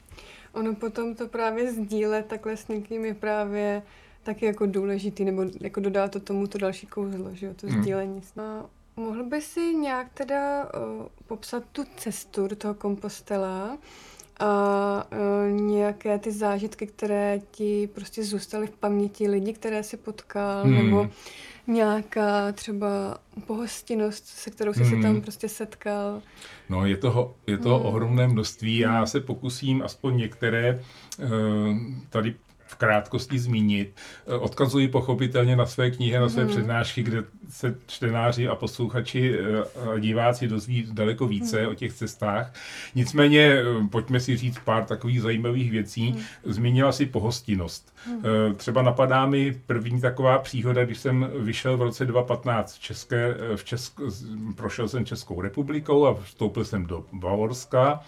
Ono 0.51 0.75
potom 0.75 1.15
to 1.15 1.27
právě 1.27 1.71
sdílet 1.73 2.25
takhle 2.25 2.57
s 2.57 2.67
někým 2.67 3.05
je 3.05 3.13
právě 3.13 3.81
taky 4.25 4.45
jako 4.45 4.65
důležitý, 4.65 5.25
nebo 5.25 5.45
jako 5.61 5.79
dodá 5.79 6.07
to 6.07 6.19
tomu 6.19 6.47
to 6.47 6.57
další 6.57 6.87
kouzlo, 6.87 7.29
že 7.33 7.45
jo, 7.45 7.53
to 7.53 7.67
hmm. 7.67 7.81
sdílení. 7.81 8.21
A 8.41 8.65
mohl 8.95 9.23
by 9.23 9.41
si 9.41 9.59
nějak 9.75 10.07
teda 10.13 10.63
uh, 10.63 11.05
popsat 11.27 11.63
tu 11.71 11.83
cestu 11.97 12.47
do 12.47 12.55
toho 12.55 12.73
kompostela 12.73 13.77
a 14.39 15.07
uh, 15.11 15.59
nějaké 15.61 16.19
ty 16.19 16.31
zážitky, 16.31 16.87
které 16.87 17.39
ti 17.51 17.89
prostě 17.93 18.23
zůstaly 18.23 18.67
v 18.67 18.71
paměti 18.71 19.27
lidi, 19.27 19.53
které 19.53 19.83
si 19.83 19.97
potkal, 19.97 20.63
hmm. 20.63 20.75
nebo 20.75 21.09
nějaká 21.67 22.51
třeba 22.51 23.17
pohostinnost, 23.45 24.27
se 24.27 24.49
kterou 24.51 24.73
jsi 24.73 24.83
hmm. 24.83 25.01
se 25.01 25.07
tam 25.07 25.21
prostě 25.21 25.49
setkal? 25.49 26.21
No, 26.69 26.85
je 26.85 26.97
toho, 26.97 27.35
je 27.47 27.57
toho 27.57 27.77
hmm. 27.77 27.87
ohromné 27.87 28.27
množství. 28.27 28.77
Já 28.77 28.97
hmm. 28.97 29.07
se 29.07 29.19
pokusím 29.19 29.81
aspoň 29.81 30.17
některé 30.17 30.83
uh, 31.19 31.29
tady 32.09 32.35
v 32.67 32.75
krátkosti 32.75 33.39
zmínit. 33.39 33.95
Eh, 34.27 34.33
odkazuji 34.33 34.87
pochopitelně 34.87 35.55
na 35.55 35.65
své 35.65 35.91
knihy, 35.91 36.19
na 36.19 36.29
své 36.29 36.43
mm. 36.43 36.49
přednášky, 36.49 37.03
kde 37.03 37.23
se 37.49 37.75
čtenáři 37.87 38.47
a 38.47 38.55
posluchači 38.55 39.37
eh, 39.39 39.89
a 39.95 39.99
diváci 39.99 40.47
dozví 40.47 40.87
daleko 40.91 41.27
více 41.27 41.61
mm. 41.61 41.67
o 41.67 41.73
těch 41.73 41.93
cestách. 41.93 42.53
Nicméně 42.95 43.41
eh, 43.41 43.63
pojďme 43.91 44.19
si 44.19 44.37
říct 44.37 44.59
pár 44.59 44.85
takových 44.85 45.21
zajímavých 45.21 45.71
věcí. 45.71 46.11
Mm. 46.11 46.53
Zmínila 46.53 46.91
si 46.91 47.05
pohostinnost. 47.05 47.95
Mm. 48.07 48.55
Třeba 48.55 48.81
napadá 48.81 49.25
mi 49.25 49.61
první 49.65 50.01
taková 50.01 50.39
příhoda, 50.39 50.85
když 50.85 50.97
jsem 50.97 51.29
vyšel 51.39 51.77
v 51.77 51.81
roce 51.81 52.05
2015 52.05 52.75
v 52.75 52.79
České, 52.79 53.35
v 53.55 53.63
Česk, 53.63 54.01
prošel 54.55 54.87
jsem 54.87 55.05
Českou 55.05 55.41
republikou 55.41 56.05
a 56.05 56.13
vstoupil 56.13 56.65
jsem 56.65 56.85
do 56.85 57.05
Bavorska, 57.13 57.99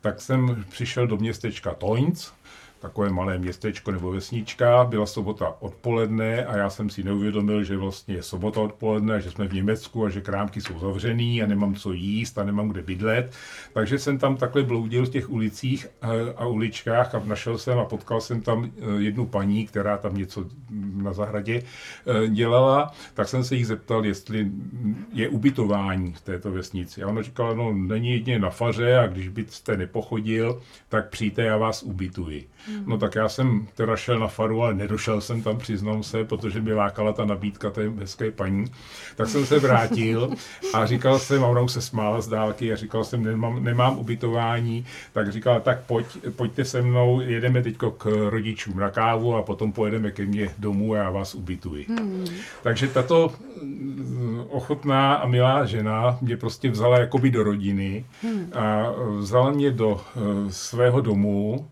tak 0.00 0.20
jsem 0.20 0.64
přišel 0.70 1.06
do 1.06 1.16
městečka 1.16 1.74
Toinc, 1.74 2.30
takové 2.80 3.10
malé 3.10 3.38
městečko 3.38 3.90
nebo 3.90 4.10
vesnička. 4.10 4.84
Byla 4.84 5.06
sobota 5.06 5.54
odpoledne 5.60 6.44
a 6.44 6.56
já 6.56 6.70
jsem 6.70 6.90
si 6.90 7.02
neuvědomil, 7.02 7.64
že 7.64 7.76
vlastně 7.76 8.14
je 8.14 8.22
sobota 8.22 8.60
odpoledne, 8.60 9.20
že 9.20 9.30
jsme 9.30 9.48
v 9.48 9.52
Německu 9.52 10.04
a 10.04 10.08
že 10.08 10.20
krámky 10.20 10.60
jsou 10.60 10.78
zavřený 10.78 11.42
a 11.42 11.46
nemám 11.46 11.74
co 11.74 11.92
jíst 11.92 12.38
a 12.38 12.44
nemám 12.44 12.68
kde 12.68 12.82
bydlet. 12.82 13.32
Takže 13.72 13.98
jsem 13.98 14.18
tam 14.18 14.36
takhle 14.36 14.62
bloudil 14.62 15.06
v 15.06 15.10
těch 15.10 15.30
ulicích 15.30 15.86
eh, 16.02 16.08
a 16.36 16.46
uličkách 16.46 17.14
a 17.14 17.22
našel 17.24 17.58
jsem 17.58 17.78
a 17.78 17.84
potkal 17.84 18.20
jsem 18.20 18.40
tam 18.40 18.64
eh, 18.64 18.84
jednu 18.98 19.26
paní, 19.26 19.66
která 19.66 19.98
tam 19.98 20.16
něco 20.16 20.44
na 20.94 21.12
zahradě 21.12 21.62
eh, 21.62 22.28
dělala, 22.28 22.92
tak 23.14 23.28
jsem 23.28 23.44
se 23.44 23.56
jí 23.56 23.64
zeptal, 23.64 24.06
jestli 24.06 24.50
je 25.12 25.28
ubytování 25.28 26.12
v 26.12 26.20
této 26.20 26.52
vesnici. 26.52 27.02
A 27.02 27.08
ona 27.08 27.22
říkala, 27.22 27.54
no 27.54 27.72
není 27.72 28.10
jedině 28.10 28.38
na 28.38 28.50
faře 28.50 28.98
a 28.98 29.06
když 29.06 29.28
byste 29.28 29.76
nepochodil, 29.76 30.62
tak 30.88 31.08
přijďte, 31.10 31.42
já 31.42 31.56
vás 31.56 31.82
ubytuji. 31.82 32.48
No 32.86 32.98
tak 32.98 33.14
já 33.14 33.28
jsem 33.28 33.66
teda 33.74 33.96
šel 33.96 34.18
na 34.18 34.26
faru, 34.26 34.62
ale 34.62 34.74
nedošel 34.74 35.20
jsem 35.20 35.42
tam, 35.42 35.58
přiznám 35.58 36.02
se, 36.02 36.24
protože 36.24 36.60
mi 36.60 36.72
lákala 36.72 37.12
ta 37.12 37.24
nabídka 37.24 37.70
té 37.70 37.88
hezké 37.88 38.30
paní. 38.30 38.64
Tak 39.16 39.28
jsem 39.28 39.46
se 39.46 39.58
vrátil 39.58 40.30
a 40.74 40.86
říkal 40.86 41.18
jsem, 41.18 41.44
a 41.44 41.46
ona 41.46 41.60
už 41.60 41.72
se 41.72 41.82
smála 41.82 42.20
z 42.20 42.28
dálky 42.28 42.72
a 42.72 42.76
říkal 42.76 43.04
jsem, 43.04 43.24
nemám, 43.24 43.64
nemám 43.64 43.98
ubytování, 43.98 44.86
tak 45.12 45.32
říkal, 45.32 45.60
tak 45.60 45.80
pojď, 45.86 46.06
pojďte 46.36 46.64
se 46.64 46.82
mnou, 46.82 47.20
jedeme 47.20 47.62
teď 47.62 47.76
k 47.98 48.28
rodičům 48.28 48.78
na 48.78 48.90
kávu 48.90 49.34
a 49.34 49.42
potom 49.42 49.72
pojedeme 49.72 50.10
ke 50.10 50.26
mně 50.26 50.50
domů 50.58 50.94
a 50.94 50.96
já 50.96 51.10
vás 51.10 51.34
ubytuji. 51.34 51.86
Hmm. 51.88 52.24
Takže 52.62 52.88
tato 52.88 53.32
mm, 53.62 54.44
ochotná 54.48 55.14
a 55.14 55.26
milá 55.26 55.64
žena 55.64 56.18
mě 56.20 56.36
prostě 56.36 56.70
vzala 56.70 56.98
jakoby 56.98 57.30
do 57.30 57.42
rodiny 57.42 58.04
hmm. 58.22 58.52
a 58.54 58.92
vzala 59.18 59.50
mě 59.50 59.70
do 59.70 59.88
uh, 59.90 60.00
svého 60.50 61.00
domu, 61.00 61.68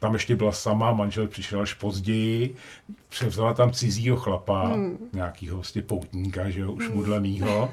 tam 0.00 0.12
ještě 0.14 0.36
byla 0.36 0.52
sama, 0.52 0.92
manžel 0.92 1.26
přišel 1.26 1.60
až 1.60 1.74
později, 1.74 2.54
převzala 3.08 3.54
tam 3.54 3.72
cizího 3.72 4.16
chlapa, 4.16 4.66
hmm. 4.66 4.98
nějakýho 5.12 5.56
vlastně 5.56 5.82
poutníka, 5.82 6.50
že 6.50 6.60
jo, 6.60 6.72
už 6.72 6.86
hmm. 6.86 6.96
mudlanýho. 6.96 7.72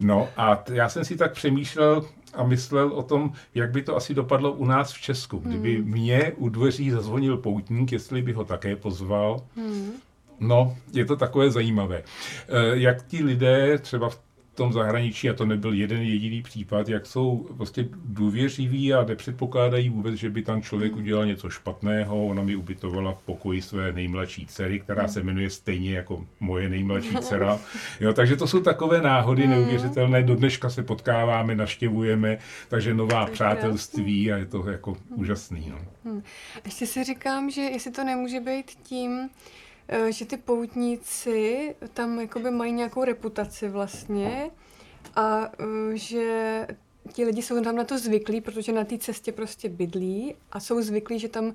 No 0.00 0.28
a 0.36 0.56
t- 0.56 0.74
já 0.74 0.88
jsem 0.88 1.04
si 1.04 1.16
tak 1.16 1.32
přemýšlel 1.32 2.04
a 2.34 2.42
myslel 2.42 2.88
o 2.88 3.02
tom, 3.02 3.32
jak 3.54 3.70
by 3.70 3.82
to 3.82 3.96
asi 3.96 4.14
dopadlo 4.14 4.52
u 4.52 4.64
nás 4.64 4.92
v 4.92 5.00
Česku. 5.00 5.38
Kdyby 5.38 5.76
hmm. 5.76 5.90
mě 5.90 6.32
u 6.36 6.48
dveří 6.48 6.90
zazvonil 6.90 7.36
poutník, 7.36 7.92
jestli 7.92 8.22
by 8.22 8.32
ho 8.32 8.44
také 8.44 8.76
pozval. 8.76 9.42
Hmm. 9.56 9.92
No, 10.40 10.76
je 10.92 11.04
to 11.04 11.16
takové 11.16 11.50
zajímavé. 11.50 11.96
E, 11.96 12.02
jak 12.72 13.06
ti 13.06 13.24
lidé 13.24 13.78
třeba 13.78 14.08
v 14.08 14.27
tom 14.58 14.72
zahraničí, 14.72 15.30
a 15.30 15.34
to 15.34 15.46
nebyl 15.46 15.72
jeden 15.72 16.02
jediný 16.02 16.42
případ, 16.42 16.88
jak 16.88 17.06
jsou 17.06 17.46
prostě 17.56 17.88
důvěřiví 18.04 18.94
a 18.94 19.04
nepředpokládají 19.04 19.88
vůbec, 19.88 20.14
že 20.14 20.30
by 20.30 20.42
tam 20.42 20.62
člověk 20.62 20.96
udělal 20.96 21.26
něco 21.26 21.50
špatného. 21.50 22.26
Ona 22.26 22.42
mi 22.42 22.56
ubytovala 22.56 23.12
v 23.12 23.22
pokoji 23.22 23.62
své 23.62 23.92
nejmladší 23.92 24.46
dcery, 24.46 24.80
která 24.80 25.08
se 25.08 25.22
jmenuje 25.22 25.50
stejně 25.50 25.96
jako 25.96 26.26
moje 26.40 26.68
nejmladší 26.68 27.16
dcera. 27.20 27.58
Jo, 28.00 28.12
takže 28.12 28.36
to 28.36 28.46
jsou 28.46 28.60
takové 28.60 29.00
náhody 29.00 29.46
neuvěřitelné. 29.46 30.22
Do 30.22 30.34
dneška 30.34 30.70
se 30.70 30.82
potkáváme, 30.82 31.54
naštěvujeme, 31.54 32.38
takže 32.68 32.94
nová 32.94 33.26
přátelství 33.26 34.32
a 34.32 34.36
je 34.36 34.46
to 34.46 34.70
jako 34.70 34.96
úžasný. 35.14 35.66
No. 35.70 35.78
Hmm. 36.04 36.22
Ještě 36.64 36.86
si 36.86 37.04
říkám, 37.04 37.50
že 37.50 37.60
jestli 37.60 37.90
to 37.90 38.04
nemůže 38.04 38.40
být 38.40 38.70
tím, 38.82 39.28
že 40.10 40.24
ty 40.24 40.36
poutníci 40.36 41.74
tam 41.94 42.20
jakoby 42.20 42.50
mají 42.50 42.72
nějakou 42.72 43.04
reputaci 43.04 43.68
vlastně 43.68 44.50
a 45.16 45.50
eh, 45.58 45.96
že 45.96 46.66
ti 47.12 47.24
lidi 47.24 47.42
jsou 47.42 47.64
tam 47.64 47.76
na 47.76 47.84
to 47.84 47.98
zvyklí, 47.98 48.40
protože 48.40 48.72
na 48.72 48.84
té 48.84 48.98
cestě 48.98 49.32
prostě 49.32 49.68
bydlí 49.68 50.34
a 50.52 50.60
jsou 50.60 50.82
zvyklí, 50.82 51.18
že 51.18 51.28
tam 51.28 51.44
uh, 51.44 51.52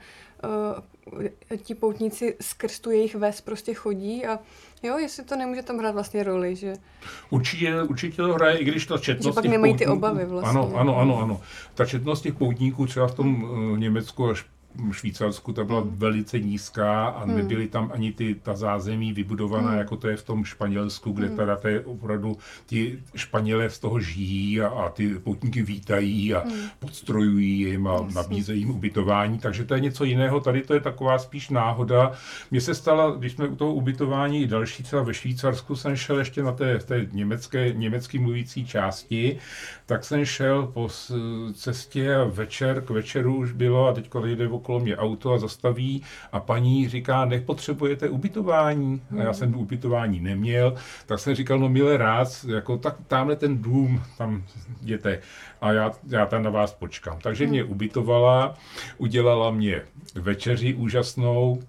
ti 1.57 1.75
poutníci 1.75 2.35
skrz 2.41 2.79
tu 2.79 2.91
jejich 2.91 3.15
ves 3.15 3.41
prostě 3.41 3.73
chodí 3.73 4.25
a 4.25 4.39
jo, 4.83 4.97
jestli 4.97 5.23
to 5.23 5.35
nemůže 5.35 5.63
tam 5.63 5.77
hrát 5.77 5.91
vlastně 5.91 6.23
roli, 6.23 6.55
že... 6.55 6.73
Určitě, 7.29 7.83
určitě 7.83 8.17
to 8.17 8.33
hraje, 8.33 8.57
i 8.57 8.63
když 8.63 8.85
ta 8.85 8.97
četnost 8.97 9.25
Že 9.25 9.41
pak 9.41 9.45
nemají 9.45 9.77
ty 9.77 9.87
obavy 9.87 10.25
vlastně. 10.25 10.49
Ano, 10.49 10.71
ano, 10.75 10.97
ano, 10.97 11.19
ano. 11.21 11.41
Ta 11.73 11.85
četnost 11.85 12.21
těch 12.21 12.33
poutníků 12.33 12.85
třeba 12.85 13.07
v 13.07 13.15
tom 13.15 13.43
uh, 13.43 13.77
Německu 13.79 14.29
až 14.29 14.45
Švýcarsku 14.91 15.53
ta 15.53 15.63
byla 15.63 15.83
velice 15.85 16.39
nízká 16.39 17.05
a 17.05 17.23
hmm. 17.23 17.37
nebyly 17.37 17.67
tam 17.67 17.91
ani 17.93 18.11
ty, 18.11 18.35
ta 18.35 18.55
zázemí 18.55 19.13
vybudovaná, 19.13 19.69
hmm. 19.69 19.77
jako 19.77 19.97
to 19.97 20.07
je 20.07 20.17
v 20.17 20.23
tom 20.23 20.45
Španělsku, 20.45 21.11
kde 21.11 21.27
hmm. 21.27 21.37
teda 21.37 21.55
to 21.55 21.67
je 21.67 21.79
opravdu 21.85 22.37
ti 22.65 22.99
Španělé 23.15 23.69
z 23.69 23.79
toho 23.79 23.99
žijí 23.99 24.61
a, 24.61 24.67
a 24.67 24.89
ty 24.89 25.15
poutníky 25.15 25.61
vítají 25.61 26.33
a 26.33 26.39
hmm. 26.39 26.69
podstrojují 26.79 27.59
jim 27.59 27.87
a 27.87 27.93
Jasně. 27.93 28.15
nabízejí 28.15 28.59
jim 28.59 28.69
ubytování, 28.69 29.39
takže 29.39 29.65
to 29.65 29.73
je 29.73 29.79
něco 29.79 30.03
jiného. 30.03 30.39
Tady 30.39 30.61
to 30.61 30.73
je 30.73 30.79
taková 30.79 31.19
spíš 31.19 31.49
náhoda. 31.49 32.11
Mně 32.51 32.61
se 32.61 32.75
stala, 32.75 33.11
když 33.11 33.31
jsme 33.31 33.47
u 33.47 33.55
toho 33.55 33.73
ubytování 33.73 34.41
i 34.41 34.47
další, 34.47 34.83
třeba 34.83 35.03
ve 35.03 35.13
Švýcarsku 35.13 35.75
jsem 35.75 35.95
šel 35.95 36.19
ještě 36.19 36.43
na 36.43 36.51
té, 36.51 36.79
té 36.79 37.07
německé, 37.11 37.73
německy 37.73 38.19
mluvící 38.19 38.65
části, 38.65 39.37
tak 39.85 40.03
jsem 40.05 40.25
šel 40.25 40.67
po 40.73 40.89
cestě 41.53 42.15
a 42.15 42.23
večer, 42.23 42.81
k 42.81 42.89
večeru 42.89 43.35
už 43.35 43.51
bylo 43.51 43.87
a 43.87 43.93
teď 43.93 44.09
jde 44.25 44.47
okolo 44.63 44.79
mě 44.79 44.97
auto 44.97 45.33
a 45.33 45.37
zastaví 45.37 46.01
a 46.31 46.39
paní 46.39 46.89
říká, 46.89 47.25
nepotřebujete 47.25 48.09
ubytování. 48.09 49.01
A 49.19 49.23
já 49.23 49.33
jsem 49.33 49.55
ubytování 49.55 50.19
neměl, 50.19 50.75
tak 51.05 51.19
jsem 51.19 51.35
říkal, 51.35 51.59
no 51.59 51.69
milé 51.69 51.97
rád, 51.97 52.27
jako 52.47 52.77
tak 52.77 52.95
tamhle 53.07 53.35
ten 53.35 53.61
dům, 53.61 54.01
tam 54.17 54.43
jděte 54.81 55.19
a 55.61 55.71
já, 55.71 55.91
já 56.07 56.25
tam 56.25 56.43
na 56.43 56.49
vás 56.49 56.73
počkám. 56.73 57.19
Takže 57.21 57.47
mě 57.47 57.63
ubytovala, 57.63 58.55
udělala 58.97 59.51
mě 59.51 59.81
večeři 60.15 60.73
úžasnou, 60.73 61.59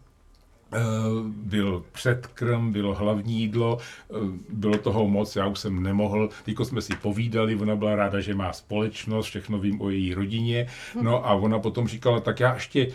byl 1.28 1.84
předkrm, 1.92 2.72
bylo 2.72 2.94
hlavní 2.94 3.40
jídlo, 3.40 3.78
eh, 3.78 4.14
bylo 4.48 4.78
toho 4.78 5.08
moc, 5.08 5.36
já 5.36 5.46
už 5.46 5.58
jsem 5.58 5.82
nemohl, 5.82 6.28
teďko 6.44 6.64
jsme 6.64 6.82
si 6.82 6.96
povídali, 6.96 7.56
ona 7.56 7.76
byla 7.76 7.96
ráda, 7.96 8.20
že 8.20 8.34
má 8.34 8.52
společnost, 8.52 9.26
všechno 9.26 9.58
vím 9.58 9.80
o 9.80 9.90
její 9.90 10.14
rodině, 10.14 10.66
no 11.02 11.26
a 11.26 11.34
ona 11.34 11.58
potom 11.58 11.88
říkala, 11.88 12.20
tak 12.20 12.40
já 12.40 12.54
ještě 12.54 12.86
eh, 12.86 12.90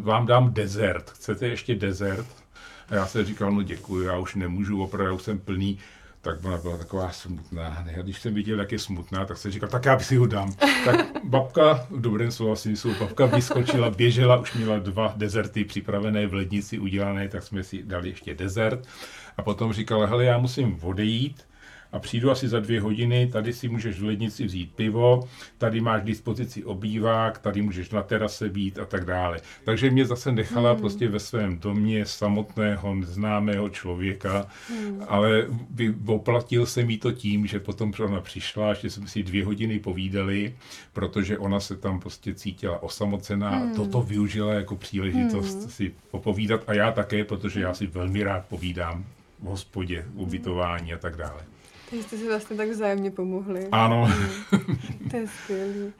vám 0.00 0.26
dám 0.26 0.52
dezert, 0.52 1.10
chcete 1.10 1.46
ještě 1.46 1.74
dezert? 1.74 2.26
A 2.88 2.94
já 2.94 3.06
jsem 3.06 3.24
říkal, 3.24 3.52
no 3.52 3.62
děkuji, 3.62 4.06
já 4.06 4.18
už 4.18 4.34
nemůžu, 4.34 4.82
opravdu 4.82 5.18
jsem 5.18 5.38
plný 5.38 5.78
tak 6.20 6.44
ona 6.44 6.56
byla 6.56 6.76
taková 6.76 7.10
smutná. 7.10 7.84
A 7.98 8.02
když 8.02 8.20
jsem 8.20 8.34
viděl, 8.34 8.60
jak 8.60 8.72
je 8.72 8.78
smutná, 8.78 9.24
tak 9.24 9.36
jsem 9.36 9.50
říkal, 9.50 9.68
tak 9.68 9.84
já 9.84 9.98
si 9.98 10.16
ho 10.16 10.26
dám. 10.26 10.52
Tak 10.84 11.24
babka, 11.24 11.86
v 11.90 12.00
dobrém 12.00 12.30
slova 12.30 12.56
smyslu, 12.56 12.94
babka 13.00 13.26
vyskočila, 13.26 13.90
běžela, 13.90 14.36
už 14.36 14.54
měla 14.54 14.78
dva 14.78 15.14
dezerty 15.16 15.64
připravené 15.64 16.26
v 16.26 16.34
lednici 16.34 16.78
udělané, 16.78 17.28
tak 17.28 17.42
jsme 17.42 17.62
si 17.62 17.82
dali 17.82 18.08
ještě 18.08 18.34
dezert. 18.34 18.88
A 19.36 19.42
potom 19.42 19.72
říkala, 19.72 20.06
hele, 20.06 20.24
já 20.24 20.38
musím 20.38 20.78
odejít, 20.82 21.42
a 21.92 21.98
přijdu 21.98 22.30
asi 22.30 22.48
za 22.48 22.60
dvě 22.60 22.80
hodiny, 22.80 23.26
tady 23.26 23.52
si 23.52 23.68
můžeš 23.68 24.00
v 24.00 24.04
lednici 24.04 24.44
vzít 24.44 24.74
pivo, 24.74 25.28
tady 25.58 25.80
máš 25.80 26.02
k 26.02 26.04
dispozici 26.04 26.64
obývák, 26.64 27.38
tady 27.38 27.62
můžeš 27.62 27.90
na 27.90 28.02
terase 28.02 28.48
být 28.48 28.78
a 28.78 28.84
tak 28.84 29.04
dále. 29.04 29.40
Takže 29.64 29.90
mě 29.90 30.04
zase 30.04 30.32
nechala 30.32 30.70
hmm. 30.70 30.80
prostě 30.80 31.08
ve 31.08 31.18
svém 31.18 31.58
domě 31.58 32.06
samotného, 32.06 32.94
neznámého 32.94 33.68
člověka, 33.68 34.46
hmm. 34.68 35.02
ale 35.08 35.46
oplatil 36.06 36.66
se 36.66 36.84
mi 36.84 36.98
to 36.98 37.12
tím, 37.12 37.46
že 37.46 37.60
potom 37.60 37.92
ona 38.04 38.20
přišla, 38.20 38.74
že 38.74 38.90
jsme 38.90 39.08
si 39.08 39.22
dvě 39.22 39.44
hodiny 39.44 39.78
povídali, 39.78 40.54
protože 40.92 41.38
ona 41.38 41.60
se 41.60 41.76
tam 41.76 42.00
prostě 42.00 42.34
cítila 42.34 42.82
osamocená 42.82 43.50
hmm. 43.50 43.72
a 43.72 43.74
toto 43.74 44.02
využila 44.02 44.54
jako 44.54 44.76
příležitost 44.76 45.60
hmm. 45.60 45.70
si 45.70 45.94
popovídat 46.10 46.60
a 46.66 46.74
já 46.74 46.92
také, 46.92 47.24
protože 47.24 47.60
já 47.60 47.74
si 47.74 47.86
velmi 47.86 48.22
rád 48.22 48.46
povídám 48.46 49.04
v 49.40 49.44
hospodě, 49.44 50.04
ubytování 50.14 50.92
a 50.92 50.98
tak 50.98 51.16
dále. 51.16 51.40
Takže 51.90 52.02
jste 52.02 52.16
si 52.16 52.28
vlastně 52.28 52.56
tak 52.56 52.68
vzájemně 52.68 53.10
pomohli. 53.10 53.68
Ano. 53.72 54.10
Mm. 54.52 55.10
to 55.10 55.16
je 55.16 55.26
skvělý. 55.28 55.92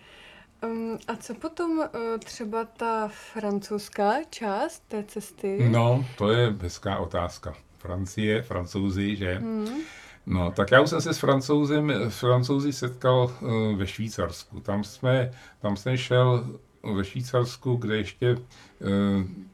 Um, 0.64 0.98
a 1.08 1.16
co 1.16 1.34
potom 1.34 1.78
uh, 1.78 1.84
třeba 2.18 2.64
ta 2.64 3.08
francouzská 3.08 4.12
část 4.30 4.82
té 4.88 5.04
cesty? 5.04 5.68
No, 5.70 6.04
to 6.18 6.30
je 6.30 6.54
hezká 6.60 6.98
otázka. 6.98 7.54
Francie, 7.78 8.42
francouzi, 8.42 9.16
že? 9.16 9.34
Hmm. 9.34 9.80
No, 10.26 10.50
tak 10.50 10.70
já 10.70 10.80
už 10.80 10.90
jsem 10.90 11.00
se 11.00 11.14
s 11.14 11.18
francouzem, 11.18 11.92
francouzi 12.08 12.72
setkal 12.72 13.36
uh, 13.40 13.76
ve 13.76 13.86
Švýcarsku. 13.86 14.60
Tam 14.60 14.84
jsme, 14.84 15.30
tam 15.60 15.76
jsem 15.76 15.96
šel 15.96 16.58
ve 16.82 17.04
Švýcarsku, 17.04 17.76
kde 17.76 17.96
ještě 17.96 18.26
eh, 18.36 18.36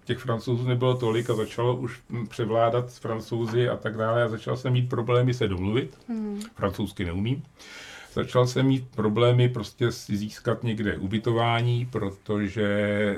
těch 0.05 0.19
francouzů 0.19 0.69
nebylo 0.69 0.95
tolik 0.95 1.31
a 1.31 1.35
začalo 1.35 1.77
už 1.77 2.01
převládat 2.29 2.93
francouzi 2.93 3.69
a 3.69 3.77
tak 3.77 3.97
dále 3.97 4.23
a 4.23 4.29
začal 4.29 4.57
jsem 4.57 4.73
mít 4.73 4.89
problémy 4.89 5.35
se 5.35 5.49
domluvit. 5.49 5.99
Hmm. 6.09 6.41
Francouzsky 6.55 7.05
neumím. 7.05 7.43
Začal 8.17 8.47
jsem 8.47 8.67
mít 8.67 8.89
problémy 8.95 9.49
prostě 9.49 9.93
si 9.93 10.17
získat 10.17 10.62
někde 10.62 10.97
ubytování, 10.97 11.89
protože 11.93 12.65
e, 12.65 13.17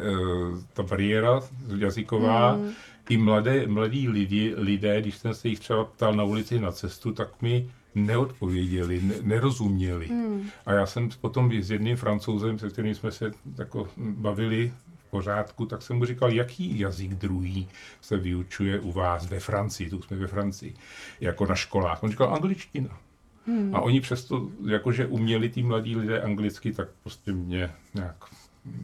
ta 0.72 0.82
bariéra 0.82 1.40
jazyková, 1.76 2.52
hmm. 2.52 2.70
i 3.08 3.16
mladé, 3.16 3.66
mladí 3.66 4.08
lidi, 4.08 4.54
lidé, 4.56 5.00
když 5.00 5.16
jsem 5.16 5.34
se 5.34 5.48
jich 5.48 5.60
třeba 5.60 5.84
ptal 5.84 6.14
na 6.14 6.24
ulici 6.24 6.60
na 6.60 6.72
cestu, 6.72 7.12
tak 7.12 7.42
mi 7.42 7.70
neodpověděli, 7.94 9.00
ne, 9.02 9.14
nerozuměli. 9.22 10.06
Hmm. 10.06 10.48
A 10.66 10.72
já 10.72 10.86
jsem 10.86 11.08
potom 11.20 11.52
s 11.52 11.70
jedným 11.70 11.96
francouzem, 11.96 12.58
se 12.58 12.70
kterým 12.70 12.94
jsme 12.94 13.10
se 13.10 13.30
jako 13.58 13.88
bavili 13.98 14.72
v 14.96 15.10
pořádku, 15.10 15.66
tak 15.66 15.82
jsem 15.82 15.96
mu 15.96 16.04
říkal, 16.04 16.32
jaký 16.32 16.78
jazyk 16.78 17.14
druhý 17.14 17.68
se 18.00 18.16
vyučuje 18.16 18.80
u 18.80 18.92
vás 18.92 19.26
ve 19.26 19.40
Francii, 19.40 19.90
tu 19.90 20.02
jsme 20.02 20.16
ve 20.16 20.26
Francii, 20.26 20.74
jako 21.20 21.46
na 21.46 21.54
školách. 21.54 22.02
On 22.02 22.10
říkal 22.10 22.34
angličtina. 22.34 22.98
Hmm. 23.46 23.76
A 23.76 23.80
oni 23.80 24.00
přesto, 24.00 24.48
jakože 24.66 25.06
uměli 25.06 25.48
ty 25.48 25.62
mladí 25.62 25.96
lidé 25.96 26.22
anglicky, 26.22 26.72
tak 26.72 26.88
prostě 27.02 27.32
mě 27.32 27.70
nějak 27.94 28.24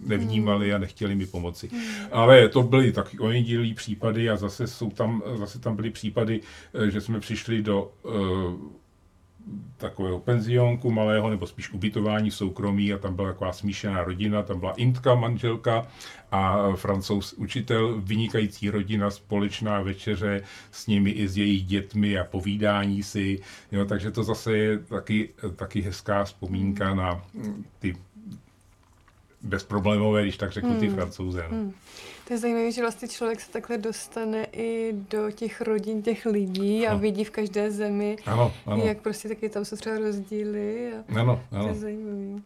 nevnímali 0.07 0.75
a 0.75 0.79
nechtěli 0.79 1.15
mi 1.15 1.27
pomoci. 1.27 1.69
Hmm. 1.69 1.83
Ale 2.13 2.49
to 2.49 2.63
byly 2.63 2.93
taky 2.93 3.19
ojedinělý 3.19 3.75
případy 3.75 4.31
a 4.31 4.37
zase, 4.37 4.67
jsou 4.67 4.91
tam, 4.91 5.23
zase 5.35 5.59
tam 5.59 5.77
byly 5.77 5.91
případy, 5.91 6.41
eh, 6.75 6.91
že 6.91 7.01
jsme 7.01 7.21
přišli 7.21 7.63
do 7.63 7.93
uh, 8.03 8.13
takového 9.77 10.19
penzionku 10.19 10.91
malého, 10.91 11.31
nebo 11.31 11.47
spíš 11.47 11.73
ubytování 11.73 12.31
soukromí 12.31 12.93
a 12.93 12.99
tam 12.99 13.17
byla 13.17 13.29
taková 13.29 13.53
smíšená 13.53 14.05
rodina, 14.05 14.43
tam 14.43 14.61
byla 14.61 14.73
Intka, 14.73 15.15
manželka 15.15 15.87
a 16.31 16.73
francouz 16.77 17.33
učitel, 17.33 18.01
vynikající 18.01 18.71
rodina, 18.71 19.11
společná 19.11 19.81
večeře 19.81 20.43
s 20.71 20.87
nimi 20.87 21.11
i 21.11 21.29
s 21.29 21.37
jejich 21.37 21.65
dětmi 21.65 22.19
a 22.19 22.25
povídání 22.25 23.03
si, 23.03 23.41
jo, 23.73 23.85
takže 23.85 24.11
to 24.11 24.25
zase 24.25 24.57
je 24.57 24.79
taky, 24.79 25.29
taky 25.57 25.81
hezká 25.81 26.25
vzpomínka 26.25 26.95
na 26.95 27.25
ty 27.79 27.97
bezproblémové, 29.43 30.23
když 30.23 30.37
tak 30.37 30.53
řeknu, 30.53 30.71
hmm. 30.71 30.81
ty 30.81 30.89
francouze. 30.89 31.47
No. 31.51 31.57
Hmm. 31.57 31.73
To 32.27 32.33
je 32.33 32.39
zajímavé, 32.39 32.73
že 32.73 32.81
vlastně 32.81 33.09
člověk 33.09 33.41
se 33.41 33.53
takhle 33.53 33.79
dostane 33.79 34.47
i 34.53 34.95
do 35.11 35.31
těch 35.31 35.61
rodin 35.61 36.03
těch 36.03 36.27
lidí 36.27 36.87
a 36.87 36.95
vidí 36.97 37.25
v 37.25 37.31
každé 37.31 37.71
zemi, 37.71 38.17
ano, 38.27 38.53
ano. 38.67 38.85
jak 38.85 38.99
prostě 38.99 39.29
taky 39.29 39.49
tam 39.49 39.65
jsou 39.65 39.77
třeba 39.77 39.99
rozdíly. 39.99 40.93
A 40.93 41.21
ano, 41.21 41.43
ano. 41.53 41.63
To 41.63 41.69
je 41.69 41.75
zajímavé. 41.75 42.43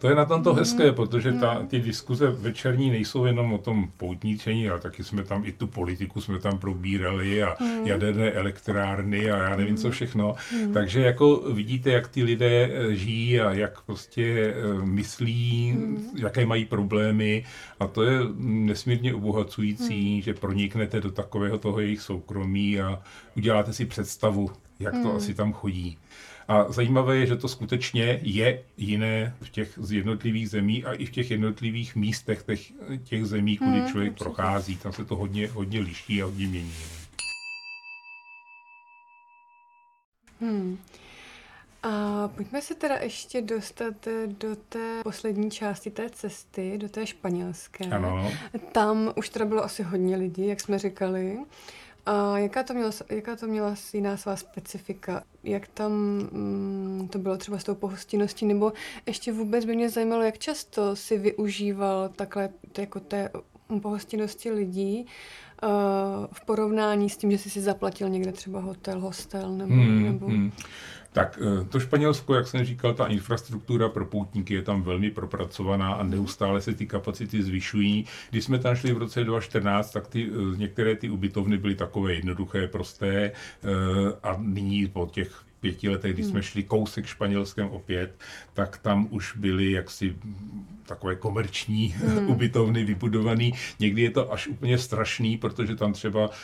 To 0.00 0.08
je 0.08 0.14
na 0.14 0.24
tom 0.24 0.42
to 0.42 0.54
hezké, 0.54 0.88
mm. 0.88 0.94
protože 0.94 1.32
ta, 1.32 1.58
mm. 1.58 1.66
ty 1.66 1.80
diskuze 1.80 2.30
večerní 2.30 2.90
nejsou 2.90 3.24
jenom 3.24 3.52
o 3.52 3.58
tom 3.58 3.88
poutníčení, 3.96 4.70
ale 4.70 4.80
taky 4.80 5.04
jsme 5.04 5.24
tam 5.24 5.44
i 5.44 5.52
tu 5.52 5.66
politiku 5.66 6.20
jsme 6.20 6.38
tam 6.38 6.58
probírali 6.58 7.42
a 7.42 7.56
mm. 7.60 7.86
jaderné 7.86 8.30
elektrárny 8.30 9.30
a 9.30 9.36
já 9.36 9.56
nevím 9.56 9.76
co 9.76 9.90
všechno. 9.90 10.34
Mm. 10.54 10.72
Takže 10.72 11.00
jako 11.00 11.36
vidíte, 11.36 11.90
jak 11.90 12.08
ty 12.08 12.22
lidé 12.22 12.70
eh, 12.72 12.94
žijí 12.94 13.40
a 13.40 13.52
jak 13.52 13.80
prostě 13.80 14.54
eh, 14.56 14.86
myslí, 14.86 15.72
mm. 15.72 16.10
jaké 16.16 16.46
mají 16.46 16.64
problémy 16.64 17.44
a 17.80 17.86
to 17.86 18.02
je 18.02 18.18
nesmírně 18.38 19.14
obohacující, 19.20 20.16
mm. 20.16 20.22
že 20.22 20.34
proniknete 20.34 21.00
do 21.00 21.10
takového 21.10 21.58
toho 21.58 21.80
jejich 21.80 22.00
soukromí 22.00 22.80
a 22.80 23.02
uděláte 23.36 23.72
si 23.72 23.86
představu, 23.86 24.50
jak 24.78 24.92
to 24.92 25.08
mm. 25.08 25.16
asi 25.16 25.34
tam 25.34 25.52
chodí. 25.52 25.98
A 26.48 26.72
zajímavé 26.72 27.16
je, 27.16 27.26
že 27.26 27.36
to 27.36 27.48
skutečně 27.48 28.20
je 28.22 28.62
jiné 28.76 29.34
v 29.42 29.48
těch 29.50 29.78
z 29.82 29.92
jednotlivých 29.92 30.50
zemí 30.50 30.84
a 30.84 30.92
i 30.92 31.06
v 31.06 31.10
těch 31.10 31.30
jednotlivých 31.30 31.96
místech 31.96 32.42
těch, 32.42 32.72
těch 33.04 33.26
zemí, 33.26 33.56
kudy 33.56 33.70
hmm, 33.70 33.88
člověk 33.88 34.12
určitě. 34.12 34.24
prochází. 34.24 34.76
Tam 34.76 34.92
se 34.92 35.04
to 35.04 35.16
hodně, 35.16 35.48
hodně 35.48 35.80
liší 35.80 36.22
a 36.22 36.24
hodně 36.24 36.46
mění. 36.46 36.72
Hmm. 40.40 40.78
A 41.82 42.28
pojďme 42.28 42.62
se 42.62 42.74
teda 42.74 42.96
ještě 42.96 43.42
dostat 43.42 43.94
do 44.26 44.56
té 44.68 45.00
poslední 45.02 45.50
části 45.50 45.90
té 45.90 46.10
cesty, 46.10 46.78
do 46.78 46.88
té 46.88 47.06
španělské. 47.06 47.84
Ano. 47.84 48.32
Tam 48.72 49.12
už 49.16 49.28
teda 49.28 49.44
bylo 49.44 49.64
asi 49.64 49.82
hodně 49.82 50.16
lidí, 50.16 50.46
jak 50.46 50.60
jsme 50.60 50.78
říkali. 50.78 51.38
A 52.06 52.38
jaká 52.38 52.62
to 52.62 52.74
měla, 52.74 52.90
jaká 53.10 53.36
to 53.36 53.46
měla 53.46 53.74
jiná 53.92 54.16
svá 54.16 54.36
specifika? 54.36 55.22
Jak 55.44 55.68
tam 55.68 55.92
mm, 55.92 57.08
to 57.12 57.18
bylo 57.18 57.36
třeba 57.36 57.58
s 57.58 57.64
tou 57.64 57.74
pohostinností? 57.74 58.46
Nebo 58.46 58.72
ještě 59.06 59.32
vůbec 59.32 59.64
by 59.64 59.76
mě 59.76 59.90
zajímalo, 59.90 60.22
jak 60.22 60.38
často 60.38 60.96
si 60.96 61.18
využíval 61.18 62.08
takhle 62.08 62.48
jako 62.78 63.00
té 63.00 63.30
pohostinnosti 63.82 64.50
lidí 64.50 65.06
uh, 65.62 65.68
v 66.32 66.44
porovnání 66.44 67.10
s 67.10 67.16
tím, 67.16 67.30
že 67.30 67.38
jsi 67.38 67.50
si 67.50 67.60
zaplatil 67.60 68.08
někde 68.08 68.32
třeba 68.32 68.60
hotel, 68.60 69.00
hostel 69.00 69.52
nebo... 69.52 69.74
Hmm, 69.74 70.04
nebo... 70.04 70.26
Hmm. 70.26 70.52
Tak 71.12 71.38
eh, 71.42 71.64
to 71.64 71.80
Španělsko, 71.80 72.34
jak 72.34 72.46
jsem 72.46 72.64
říkal, 72.64 72.94
ta 72.94 73.06
infrastruktura 73.06 73.88
pro 73.88 74.06
poutníky 74.06 74.54
je 74.54 74.62
tam 74.62 74.82
velmi 74.82 75.10
propracovaná 75.10 75.92
a 75.92 76.02
neustále 76.02 76.60
se 76.60 76.74
ty 76.74 76.86
kapacity 76.86 77.42
zvyšují. 77.42 78.06
Když 78.30 78.44
jsme 78.44 78.58
tam 78.58 78.76
šli 78.76 78.92
v 78.92 78.98
roce 78.98 79.24
2014, 79.24 79.90
tak 79.90 80.08
ty, 80.08 80.30
eh, 80.30 80.56
některé 80.56 80.96
ty 80.96 81.10
ubytovny 81.10 81.58
byly 81.58 81.74
takové 81.74 82.14
jednoduché, 82.14 82.68
prosté 82.68 83.32
a 84.22 84.36
nyní 84.38 84.88
po 84.88 85.08
těch 85.12 85.42
pěti 85.60 85.88
letech, 85.88 86.14
kdy 86.14 86.22
jsme 86.22 86.32
hmm. 86.32 86.42
šli 86.42 86.62
kousek 86.62 87.06
Španělskem 87.06 87.66
opět, 87.66 88.18
tak 88.54 88.78
tam 88.78 89.08
už 89.10 89.36
byly 89.36 89.72
jaksi 89.72 90.14
takové 90.86 91.16
komerční 91.16 91.88
hmm. 91.88 92.28
ubytovny 92.34 92.84
vybudované. 92.84 93.50
Někdy 93.78 94.02
je 94.02 94.10
to 94.10 94.32
až 94.32 94.46
úplně 94.46 94.78
strašný, 94.78 95.36
protože 95.36 95.76
tam 95.76 95.92
třeba 95.92 96.28
uh, 96.28 96.34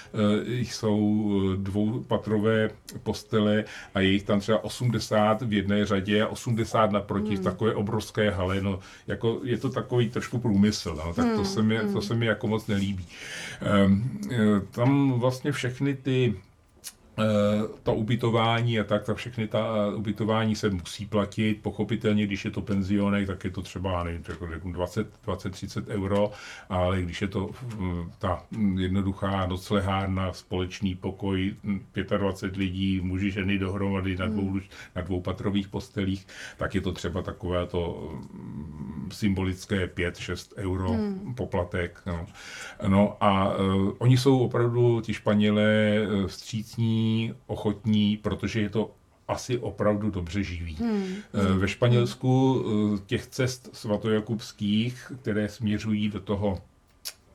jsou 0.48 1.33
dvoupatrové 1.57 2.70
postele 3.02 3.64
a 3.94 4.00
je 4.00 4.09
jich 4.09 4.22
tam 4.22 4.40
třeba 4.40 4.64
80 4.64 5.42
v 5.42 5.52
jedné 5.52 5.87
řadě 5.87 6.22
a 6.22 6.26
80 6.26 6.92
naproti 6.92 7.35
hmm. 7.35 7.37
v 7.37 7.44
takové 7.44 7.74
obrovské 7.74 8.31
hale. 8.31 8.61
No, 8.61 8.81
jako 9.07 9.40
je 9.44 9.59
to 9.59 9.70
takový 9.70 10.09
trošku 10.11 10.38
průmysl, 10.38 10.94
no, 11.05 11.14
tak 11.14 11.26
hmm. 11.26 11.37
to, 11.37 11.44
se 11.44 11.62
mi, 11.62 11.79
to 11.79 11.87
hmm. 11.87 12.02
se 12.02 12.14
mi 12.14 12.26
jako 12.26 12.46
moc 12.46 12.66
nelíbí. 12.66 13.07
Um, 13.87 14.20
tam 14.70 15.12
vlastně 15.12 15.52
všechny 15.52 15.94
ty 15.94 16.35
Eh, 16.35 16.45
to 17.83 17.94
ubytování 17.94 18.81
a 18.81 18.85
tak, 18.85 19.05
tak 19.05 19.16
všechny 19.16 19.48
ta 19.48 19.76
eh, 19.76 19.94
ubytování 19.94 20.57
se 20.57 20.70
musí 20.70 21.07
platit. 21.07 21.62
Pochopitelně, 21.62 22.26
když 22.26 22.44
je 22.44 22.50
to 22.50 22.61
penzionek, 22.61 23.26
tak 23.26 23.44
je 23.44 23.50
to 23.50 23.62
třeba 23.62 24.05
nevím, 24.05 24.22
20-30 24.22 25.87
euro, 25.88 26.31
ale 26.68 27.02
když 27.02 27.22
je 27.22 27.29
to 27.29 27.50
hm, 27.62 28.11
ta 28.18 28.42
jednoduchá 28.79 29.46
noclehárna, 29.46 30.33
společný 30.33 30.94
pokoj, 30.94 31.55
25 32.18 32.57
hm, 32.57 32.59
lidí, 32.59 33.00
muži, 33.00 33.31
ženy 33.31 33.59
dohromady 33.59 34.16
na 34.16 34.26
dvou, 34.26 34.50
hmm. 34.50 34.61
na 34.96 35.02
dvou 35.02 35.20
patrových 35.20 35.68
postelích, 35.68 36.26
tak 36.57 36.74
je 36.74 36.81
to 36.81 36.92
třeba 36.92 37.22
takové 37.22 37.66
to 37.66 38.12
symbolické 39.12 39.87
5-6 39.87 40.52
euro 40.57 40.92
hmm. 40.92 41.35
poplatek. 41.35 42.02
No. 42.07 42.26
no 42.88 43.16
a 43.20 43.57
uh, 43.57 43.92
oni 43.98 44.16
jsou 44.18 44.38
opravdu, 44.38 45.00
ti 45.00 45.14
Španělé, 45.14 45.96
vstřícní, 46.26 47.06
ochotní, 47.47 48.16
protože 48.16 48.61
je 48.61 48.71
to 48.71 48.95
asi 49.29 49.59
opravdu 49.59 50.11
dobře 50.11 50.42
živí. 50.42 50.75
Hmm. 50.75 51.14
Eh, 51.35 51.53
ve 51.53 51.69
Španělsku 51.69 52.64
eh, 52.64 53.03
těch 53.07 53.27
cest 53.27 53.71
svatojakubských, 53.73 55.12
které 55.23 55.49
směřují 55.49 56.09
do 56.09 56.21
toho 56.21 56.62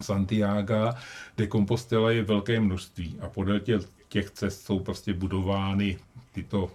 Santiago 0.02 0.94
de 1.38 1.48
Compostela 1.48 2.12
je 2.12 2.24
velké 2.24 2.60
množství 2.60 3.18
a 3.22 3.30
podél 3.30 3.60
těch, 3.60 3.82
těch 4.10 4.32
cest 4.32 4.66
jsou 4.66 4.80
prostě 4.80 5.14
budovány 5.14 5.98
tyto 6.32 6.72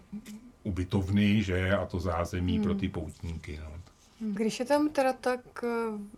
ubytovny, 0.63 1.43
že, 1.43 1.73
a 1.73 1.87
to 1.87 2.01
zázemí 2.01 2.55
hmm. 2.55 2.63
pro 2.63 2.75
ty 2.75 2.89
poutníky. 2.89 3.61
No. 3.63 3.73
Když 4.21 4.61
je 4.61 4.65
tam 4.65 4.89
teda 4.89 5.13
tak 5.13 5.65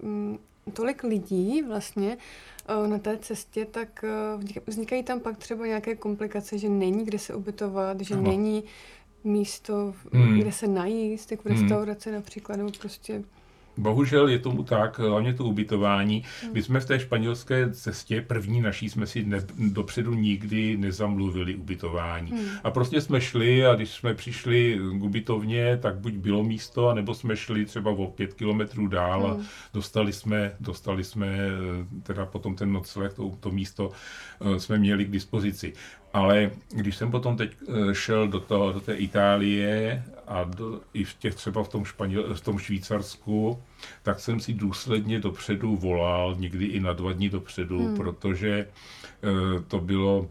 mm, 0.02 0.38
tolik 0.68 1.04
lidí 1.04 1.62
vlastně 1.62 2.16
eh, 2.68 2.88
na 2.88 2.98
té 2.98 3.18
cestě, 3.18 3.64
tak 3.64 4.04
eh, 4.04 4.60
vznikají 4.66 5.02
tam 5.02 5.20
pak 5.20 5.36
třeba 5.36 5.66
nějaké 5.66 5.94
komplikace, 5.94 6.58
že 6.58 6.68
není 6.68 7.04
kde 7.04 7.18
se 7.18 7.34
ubytovat, 7.34 8.00
že 8.00 8.14
Aha. 8.14 8.22
není 8.22 8.64
místo, 9.24 9.94
hmm. 10.12 10.38
kde 10.38 10.52
se 10.52 10.66
najíst, 10.66 11.30
jako 11.30 11.42
v 11.48 11.52
hmm. 11.52 11.60
restauraci 11.60 12.12
například, 12.12 12.56
nebo 12.56 12.70
prostě 12.80 13.22
Bohužel 13.78 14.28
je 14.28 14.38
tomu 14.38 14.62
tak, 14.62 14.98
hlavně 14.98 15.34
to 15.34 15.44
ubytování. 15.44 16.24
My 16.52 16.62
jsme 16.62 16.80
v 16.80 16.84
té 16.84 17.00
španělské 17.00 17.70
cestě, 17.70 18.20
první 18.22 18.60
naší, 18.60 18.90
jsme 18.90 19.06
si 19.06 19.24
ne, 19.24 19.38
dopředu 19.58 20.14
nikdy 20.14 20.76
nezamluvili 20.76 21.54
ubytování. 21.54 22.30
Hmm. 22.30 22.46
A 22.64 22.70
prostě 22.70 23.00
jsme 23.00 23.20
šli 23.20 23.66
a 23.66 23.74
když 23.74 23.90
jsme 23.90 24.14
přišli 24.14 24.78
k 24.98 25.02
ubytovně, 25.02 25.76
tak 25.76 25.98
buď 25.98 26.12
bylo 26.12 26.44
místo, 26.44 26.88
anebo 26.88 27.14
jsme 27.14 27.36
šli 27.36 27.64
třeba 27.64 27.90
o 27.90 28.06
pět 28.06 28.34
kilometrů 28.34 28.86
dál 28.86 29.26
a 29.26 29.32
hmm. 29.32 29.44
dostali 29.74 30.12
jsme, 30.12 30.52
dostali 30.60 31.04
jsme 31.04 31.26
eh, 31.26 32.02
teda 32.02 32.26
potom 32.26 32.56
ten 32.56 32.72
nocleh, 32.72 33.12
to, 33.12 33.32
to 33.40 33.50
místo 33.50 33.90
eh, 34.40 34.60
jsme 34.60 34.78
měli 34.78 35.04
k 35.04 35.10
dispozici. 35.10 35.72
Ale 36.12 36.50
když 36.70 36.96
jsem 36.96 37.10
potom 37.10 37.36
teď 37.36 37.50
eh, 37.68 37.94
šel 37.94 38.28
do, 38.28 38.40
toho, 38.40 38.72
do 38.72 38.80
té 38.80 38.94
Itálie 38.94 40.02
a 40.28 40.44
do, 40.44 40.80
i 40.94 41.04
v 41.04 41.14
těch 41.14 41.34
třeba 41.34 41.64
v 41.64 41.68
tom, 41.68 41.84
Španěl, 41.84 42.34
v 42.34 42.40
tom 42.40 42.58
Švýcarsku, 42.58 43.62
tak 44.02 44.20
jsem 44.20 44.40
si 44.40 44.54
důsledně 44.54 45.20
dopředu 45.20 45.76
volal, 45.76 46.34
někdy 46.38 46.64
i 46.64 46.80
na 46.80 46.92
dva 46.92 47.12
dny 47.12 47.28
dopředu, 47.28 47.78
hmm. 47.78 47.96
protože 47.96 48.50
e, 48.58 48.66
to 49.68 49.80
bylo 49.80 50.28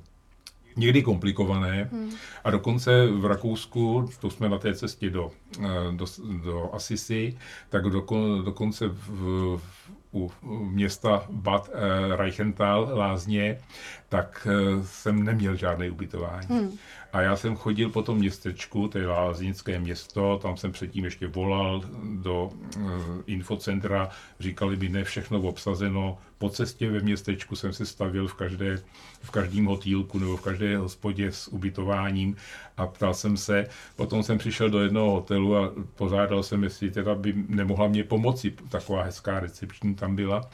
někdy 0.77 1.03
komplikované. 1.03 1.89
Hmm. 1.91 2.11
A 2.43 2.51
dokonce 2.51 3.07
v 3.07 3.25
Rakousku, 3.25 4.09
to 4.19 4.29
jsme 4.29 4.49
na 4.49 4.57
té 4.57 4.73
cestě 4.73 5.09
do, 5.09 5.31
eh, 5.59 5.67
do, 5.91 6.05
do 6.43 6.69
Asisi, 6.73 7.37
tak 7.69 7.83
dokon, 7.83 8.45
dokonce 8.45 8.87
v, 8.87 9.57
v, 9.57 9.91
u 10.13 10.31
města 10.69 11.25
Bad 11.29 11.69
e, 11.73 12.15
Reichenthal, 12.15 12.89
Lázně, 12.93 13.59
tak 14.09 14.47
e, 14.49 14.83
jsem 14.83 15.23
neměl 15.23 15.55
žádné 15.55 15.91
ubytování. 15.91 16.47
Hmm. 16.49 16.77
A 17.13 17.21
já 17.21 17.35
jsem 17.35 17.55
chodil 17.55 17.89
po 17.89 18.01
tom 18.01 18.17
městečku, 18.17 18.87
to 18.87 18.97
je 18.97 19.07
Láznické 19.07 19.79
město, 19.79 20.39
tam 20.41 20.57
jsem 20.57 20.71
předtím 20.71 21.05
ještě 21.05 21.27
volal 21.27 21.81
do 22.03 22.45
uh, 22.45 22.91
infocentra, 23.25 24.09
říkali 24.39 24.75
mi, 24.75 24.89
ne 24.89 25.03
všechno 25.03 25.41
obsazeno. 25.41 26.17
Po 26.37 26.49
cestě 26.49 26.91
ve 26.91 26.99
městečku 26.99 27.55
jsem 27.55 27.73
se 27.73 27.85
stavil 27.85 28.27
v, 28.27 28.33
každé, 28.33 28.77
v 29.21 29.31
každém 29.31 29.65
hotýlku 29.65 30.19
nebo 30.19 30.37
v 30.37 30.41
každé 30.41 30.77
hospodě 30.77 31.31
s 31.31 31.47
ubytováním 31.47 32.35
a 32.77 32.87
ptal 32.87 33.13
jsem 33.13 33.37
se. 33.37 33.67
Potom 33.95 34.23
jsem 34.23 34.37
přišel 34.37 34.69
do 34.69 34.79
jednoho 34.79 35.11
hotelu 35.11 35.57
a 35.57 35.73
požádal 35.95 36.43
jsem, 36.43 36.63
jestli 36.63 36.91
teda 36.91 37.15
by 37.15 37.33
nemohla 37.47 37.87
mě 37.87 38.03
pomoci. 38.03 38.53
Taková 38.69 39.03
hezká 39.03 39.39
recepční 39.39 39.95
tam 39.95 40.15
byla. 40.15 40.49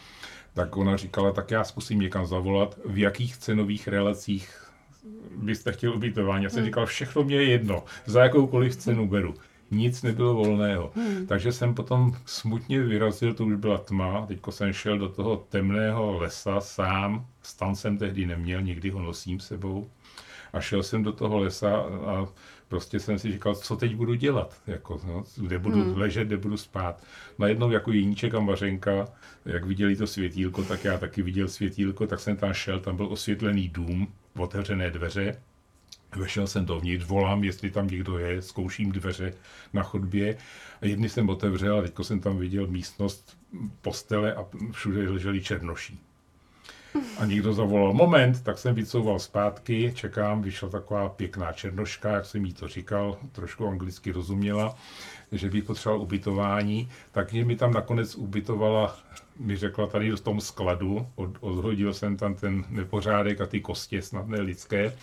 Tak 0.53 0.77
ona 0.77 0.97
říkala, 0.97 1.31
tak 1.31 1.51
já 1.51 1.63
zkusím 1.63 1.99
někam 1.99 2.25
zavolat, 2.25 2.79
v 2.85 2.97
jakých 2.97 3.37
cenových 3.37 3.87
relacích 3.87 4.63
byste 5.35 5.71
chtěl 5.71 5.93
ubytování. 5.93 6.43
Já 6.43 6.49
jsem 6.49 6.59
hmm. 6.59 6.65
říkal, 6.65 6.85
všechno 6.85 7.23
mě 7.23 7.35
je 7.35 7.43
jedno, 7.43 7.83
za 8.05 8.23
jakoukoliv 8.23 8.75
cenu 8.75 9.07
beru. 9.07 9.33
Nic 9.71 10.03
nebylo 10.03 10.33
volného. 10.33 10.91
Hmm. 10.95 11.27
Takže 11.27 11.51
jsem 11.51 11.73
potom 11.73 12.15
smutně 12.25 12.81
vyrazil, 12.81 13.33
to 13.33 13.45
už 13.45 13.55
byla 13.55 13.77
tma, 13.77 14.25
teďko 14.25 14.51
jsem 14.51 14.73
šel 14.73 14.97
do 14.97 15.09
toho 15.09 15.45
temného 15.49 16.17
lesa 16.17 16.61
sám, 16.61 17.25
stan 17.41 17.75
jsem 17.75 17.97
tehdy 17.97 18.25
neměl, 18.25 18.61
někdy 18.61 18.89
ho 18.89 19.01
nosím 19.01 19.39
sebou. 19.39 19.89
A 20.53 20.59
šel 20.59 20.83
jsem 20.83 21.03
do 21.03 21.11
toho 21.11 21.37
lesa 21.37 21.77
a 22.05 22.27
prostě 22.67 22.99
jsem 22.99 23.19
si 23.19 23.31
říkal, 23.31 23.55
co 23.55 23.75
teď 23.75 23.95
budu 23.95 24.13
dělat, 24.13 24.61
jako, 24.67 25.01
no, 25.07 25.23
kde 25.37 25.59
budu 25.59 25.83
hmm. 25.83 25.97
ležet, 25.97 26.27
kde 26.27 26.37
budu 26.37 26.57
spát. 26.57 27.03
Najednou 27.39 27.71
jako 27.71 27.91
Jeníček 27.91 28.33
a 28.33 28.39
Mařenka, 28.39 29.07
jak 29.45 29.65
viděli 29.65 29.95
to 29.95 30.07
světílko, 30.07 30.63
tak 30.63 30.83
já 30.83 30.97
taky 30.97 31.21
viděl 31.21 31.47
světílko, 31.47 32.07
tak 32.07 32.19
jsem 32.19 32.37
tam 32.37 32.53
šel, 32.53 32.79
tam 32.79 32.95
byl 32.95 33.07
osvětlený 33.07 33.69
dům, 33.69 34.07
otevřené 34.35 34.91
dveře, 34.91 35.37
Vešel 36.15 36.47
jsem 36.47 36.65
dovnitř, 36.65 37.05
volám, 37.05 37.43
jestli 37.43 37.71
tam 37.71 37.87
někdo 37.87 38.17
je, 38.17 38.41
zkouším 38.41 38.91
dveře 38.91 39.33
na 39.73 39.83
chodbě. 39.83 40.37
A 40.81 40.85
jedny 40.85 41.09
jsem 41.09 41.29
otevřel 41.29 41.79
a 41.79 41.81
teďko 41.81 42.03
jsem 42.03 42.19
tam 42.19 42.37
viděl 42.37 42.67
místnost, 42.67 43.37
postele 43.81 44.33
a 44.33 44.45
všude 44.71 45.09
leželi 45.09 45.43
černoší. 45.43 45.99
A 47.17 47.25
někdo 47.25 47.53
zavolal, 47.53 47.93
moment, 47.93 48.43
tak 48.43 48.57
jsem 48.57 48.75
vycouval 48.75 49.19
zpátky, 49.19 49.91
čekám, 49.95 50.41
vyšla 50.41 50.69
taková 50.69 51.09
pěkná 51.09 51.51
černoška, 51.51 52.09
jak 52.09 52.25
jsem 52.25 52.45
jí 52.45 52.53
to 52.53 52.67
říkal, 52.67 53.17
trošku 53.31 53.67
anglicky 53.67 54.11
rozuměla, 54.11 54.75
že 55.31 55.49
bych 55.49 55.63
potřeboval 55.63 56.01
ubytování, 56.01 56.89
tak 57.11 57.33
mi 57.33 57.55
tam 57.55 57.73
nakonec 57.73 58.15
ubytovala, 58.15 58.97
mi 59.39 59.57
řekla 59.57 59.87
tady 59.87 60.11
v 60.11 60.21
tom 60.21 60.41
skladu, 60.41 61.07
od, 61.15 61.29
odhodil 61.39 61.93
jsem 61.93 62.17
tam 62.17 62.35
ten 62.35 62.65
nepořádek 62.69 63.41
a 63.41 63.45
ty 63.45 63.61
kostě 63.61 64.01
snadné 64.01 64.41
lidské, 64.41 64.95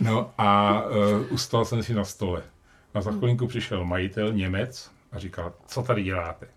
no 0.00 0.30
a 0.38 0.82
uh, 0.84 1.32
ustal 1.32 1.64
jsem 1.64 1.82
si 1.82 1.94
na 1.94 2.04
stole. 2.04 2.42
A 2.94 3.00
za 3.00 3.12
chvilinku 3.12 3.46
přišel 3.46 3.84
majitel, 3.84 4.32
Němec, 4.32 4.90
a 5.12 5.18
říkal, 5.18 5.52
co 5.66 5.82
tady 5.82 6.02
děláte? 6.02 6.48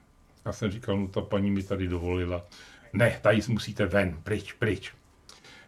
Já 0.45 0.53
jsem 0.53 0.71
říkal, 0.71 0.97
no 0.97 1.07
ta 1.07 1.21
paní 1.21 1.51
mi 1.51 1.63
tady 1.63 1.87
dovolila. 1.87 2.41
Ne, 2.93 3.19
tady 3.21 3.41
musíte 3.47 3.85
ven, 3.85 4.17
pryč, 4.23 4.53
pryč. 4.53 4.93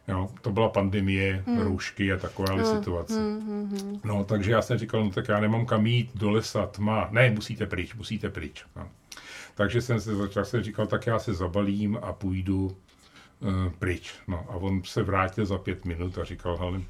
Jo, 0.08 0.30
to 0.42 0.52
byla 0.52 0.70
pandemie, 0.70 1.44
hmm. 1.48 1.60
roušky 1.60 2.14
a 2.14 2.18
taková 2.18 2.56
no, 2.56 2.76
situace. 2.76 3.20
Hmm, 3.20 3.42
hmm, 3.42 3.70
hmm. 3.70 4.00
No, 4.04 4.24
takže 4.24 4.52
já 4.52 4.62
jsem 4.62 4.78
říkal, 4.78 5.04
no 5.04 5.10
tak 5.10 5.28
já 5.28 5.40
nemám 5.40 5.66
kam 5.66 5.86
jít 5.86 6.12
do 6.16 6.32
lesa, 6.32 6.66
tma. 6.66 7.08
Ne, 7.12 7.32
musíte 7.32 7.66
pryč, 7.66 7.94
musíte 7.94 8.30
pryč. 8.30 8.66
No. 8.76 8.90
Takže 9.56 9.82
jsem 9.82 10.02
se 10.02 10.16
začal, 10.16 10.46
jsem 10.46 10.64
říkal, 10.64 10.88
tak 10.88 11.08
já 11.08 11.20
se 11.20 11.34
zabalím 11.34 11.98
a 12.02 12.14
půjdu 12.14 12.78
uh, 13.40 13.70
pryč. 13.80 14.14
No 14.28 14.46
a 14.50 14.56
on 14.56 14.84
se 14.84 15.04
vrátil 15.04 15.46
za 15.46 15.58
pět 15.58 15.86
minut 15.86 16.18
a 16.18 16.24
říkal, 16.24 16.58
hele, 16.58 16.82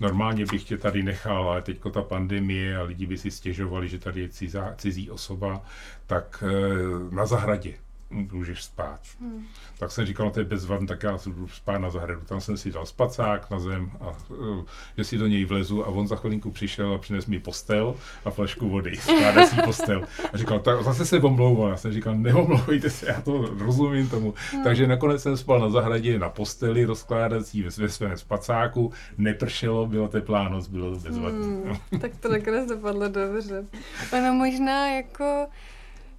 normálně 0.00 0.46
bych 0.46 0.64
tě 0.64 0.78
tady 0.78 1.02
nechal, 1.02 1.48
ale 1.48 1.62
teďko 1.62 1.90
ta 1.90 2.02
pandemie 2.02 2.76
a 2.76 2.82
lidi 2.82 3.06
by 3.06 3.18
si 3.18 3.30
stěžovali, 3.30 3.88
že 3.88 3.98
tady 3.98 4.20
je 4.20 4.28
cizá, 4.28 4.74
cizí 4.78 5.10
osoba, 5.10 5.62
tak 6.06 6.44
uh, 6.46 7.12
na 7.12 7.26
zahradě 7.26 7.74
můžeš 8.10 8.64
spát. 8.64 9.00
Hmm. 9.20 9.46
Tak 9.78 9.90
jsem 9.90 10.06
říkal, 10.06 10.26
no 10.26 10.32
to 10.32 10.40
je 10.40 10.44
bezvadný, 10.44 10.86
tak 10.86 11.02
já 11.02 11.18
budu 11.26 11.48
spát 11.48 11.78
na 11.78 11.90
zahradu. 11.90 12.20
Tam 12.20 12.40
jsem 12.40 12.56
si 12.56 12.72
dal 12.72 12.86
spacák 12.86 13.50
na 13.50 13.60
zem 13.60 13.90
a 14.00 14.16
uh, 14.28 14.64
že 14.96 15.04
si 15.04 15.18
do 15.18 15.26
něj 15.26 15.44
vlezu 15.44 15.84
a 15.84 15.88
on 15.88 16.08
za 16.08 16.16
chvilinku 16.16 16.50
přišel 16.50 16.94
a 16.94 16.98
přines 16.98 17.26
mi 17.26 17.40
postel 17.40 17.94
a 18.24 18.30
flašku 18.30 18.68
vody, 18.68 18.96
skládací 19.00 19.56
postel. 19.64 20.02
A 20.32 20.36
říkal, 20.36 20.60
tak 20.60 20.84
zase 20.84 21.06
se 21.06 21.20
omlouval. 21.20 21.70
Já 21.70 21.76
jsem 21.76 21.92
říkal, 21.92 22.14
neomlouvejte 22.14 22.90
se, 22.90 23.06
já 23.06 23.20
to 23.20 23.54
rozumím 23.58 24.08
tomu. 24.08 24.34
Hmm. 24.52 24.64
Takže 24.64 24.86
nakonec 24.86 25.22
jsem 25.22 25.36
spal 25.36 25.60
na 25.60 25.70
zahradě 25.70 26.18
na 26.18 26.28
posteli 26.28 26.84
rozkládací 26.84 27.62
ve, 27.62 27.70
ve 27.70 27.88
svém 27.88 28.16
spacáku, 28.16 28.92
nepršelo, 29.18 29.86
bylo 29.86 30.08
teplá 30.08 30.48
noc, 30.48 30.68
bylo 30.68 30.90
to 30.90 31.00
bezvadné. 31.00 31.46
Hmm. 31.46 31.76
tak 32.00 32.16
to 32.16 32.28
nakonec 32.28 32.68
dopadlo 32.68 33.08
dobře. 33.08 33.64
Ono 34.12 34.34
možná 34.34 34.90
jako 34.90 35.48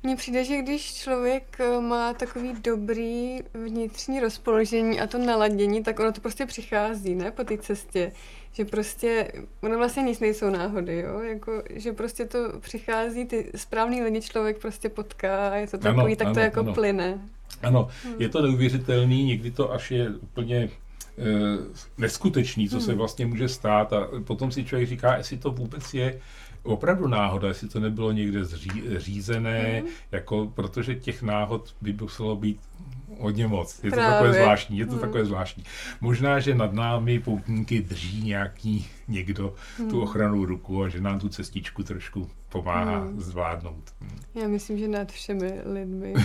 mně 0.03 0.15
přijde, 0.15 0.43
že 0.43 0.61
když 0.61 0.93
člověk 0.93 1.57
eh, 1.59 1.81
má 1.81 2.13
takový 2.13 2.53
dobrý 2.63 3.39
vnitřní 3.53 4.19
rozpoložení 4.19 4.99
a 4.99 5.07
to 5.07 5.17
naladění, 5.17 5.83
tak 5.83 5.99
ono 5.99 6.11
to 6.11 6.21
prostě 6.21 6.45
přichází, 6.45 7.15
ne, 7.15 7.31
po 7.31 7.43
té 7.43 7.57
cestě. 7.57 8.11
Že 8.51 8.65
prostě, 8.65 9.31
ono 9.61 9.77
vlastně 9.77 10.03
nic 10.03 10.19
nejsou 10.19 10.49
náhody, 10.49 10.99
jo, 10.99 11.19
jako, 11.19 11.63
že 11.69 11.93
prostě 11.93 12.25
to 12.25 12.59
přichází, 12.59 13.25
ty 13.25 13.51
správný 13.55 14.01
lidi 14.01 14.21
člověk 14.21 14.61
prostě 14.61 14.89
potká 14.89 15.49
a 15.49 15.55
je 15.55 15.67
to 15.67 15.77
takový, 15.77 16.05
ano, 16.05 16.15
tak 16.15 16.27
ano, 16.27 16.33
to 16.33 16.39
jako 16.39 16.59
ano. 16.59 16.73
plyne. 16.73 17.19
Ano, 17.63 17.87
hmm. 18.03 18.15
je 18.19 18.29
to 18.29 18.41
neuvěřitelný, 18.41 19.23
někdy 19.23 19.51
to 19.51 19.71
až 19.71 19.91
je 19.91 20.09
úplně 20.09 20.57
e, 20.57 20.69
neskutečný, 21.97 22.69
co 22.69 22.75
hmm. 22.75 22.85
se 22.85 22.93
vlastně 22.93 23.25
může 23.25 23.49
stát 23.49 23.93
a 23.93 24.07
potom 24.23 24.51
si 24.51 24.65
člověk 24.65 24.89
říká, 24.89 25.17
jestli 25.17 25.37
to 25.37 25.51
vůbec 25.51 25.93
je 25.93 26.19
opravdu 26.63 27.07
náhoda, 27.07 27.47
jestli 27.47 27.69
to 27.69 27.79
nebylo 27.79 28.11
někde 28.11 28.45
zří, 28.45 28.83
řízené, 28.97 29.81
mm. 29.81 29.87
jako, 30.11 30.51
protože 30.55 30.95
těch 30.95 31.21
náhod 31.21 31.75
by 31.81 31.93
muselo 31.93 32.35
být 32.35 32.59
hodně 33.19 33.47
moc. 33.47 33.83
Je 33.83 33.89
to 33.89 33.95
Právě. 33.95 34.13
takové 34.13 34.33
zvláštní, 34.33 34.77
je 34.77 34.85
to 34.85 34.93
mm. 34.93 34.99
takové 34.99 35.25
zvláštní. 35.25 35.63
Možná, 36.01 36.39
že 36.39 36.55
nad 36.55 36.73
námi 36.73 37.19
poutníky 37.19 37.81
drží 37.81 38.23
nějaký 38.23 38.87
někdo 39.07 39.55
mm. 39.79 39.89
tu 39.89 39.95
hmm. 39.95 40.03
ochranu 40.03 40.45
ruku 40.45 40.83
a 40.83 40.89
že 40.89 41.01
nám 41.01 41.19
tu 41.19 41.29
cestičku 41.29 41.83
trošku 41.83 42.29
pomáhá 42.49 42.99
mm. 42.99 43.21
zvládnout. 43.21 43.93
Já 44.35 44.47
myslím, 44.47 44.77
že 44.77 44.87
nad 44.87 45.11
všemi 45.11 45.61
lidmi. 45.65 46.13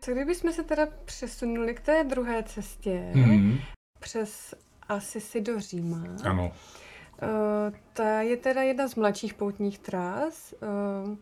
Co 0.00 0.12
kdybychom 0.12 0.52
se 0.52 0.62
teda 0.62 0.86
přesunuli 1.04 1.74
k 1.74 1.80
té 1.80 2.04
druhé 2.04 2.42
cestě, 2.42 3.10
mm. 3.14 3.58
přes 4.00 4.54
asi 4.88 5.40
do 5.40 5.60
Říma. 5.60 6.04
Ano. 6.24 6.52
Uh, 7.24 7.74
ta 7.92 8.20
je 8.20 8.36
teda 8.36 8.62
jedna 8.62 8.88
z 8.88 8.94
mladších 8.94 9.34
poutních 9.34 9.78
trás 9.78 10.54
uh, 10.62 11.14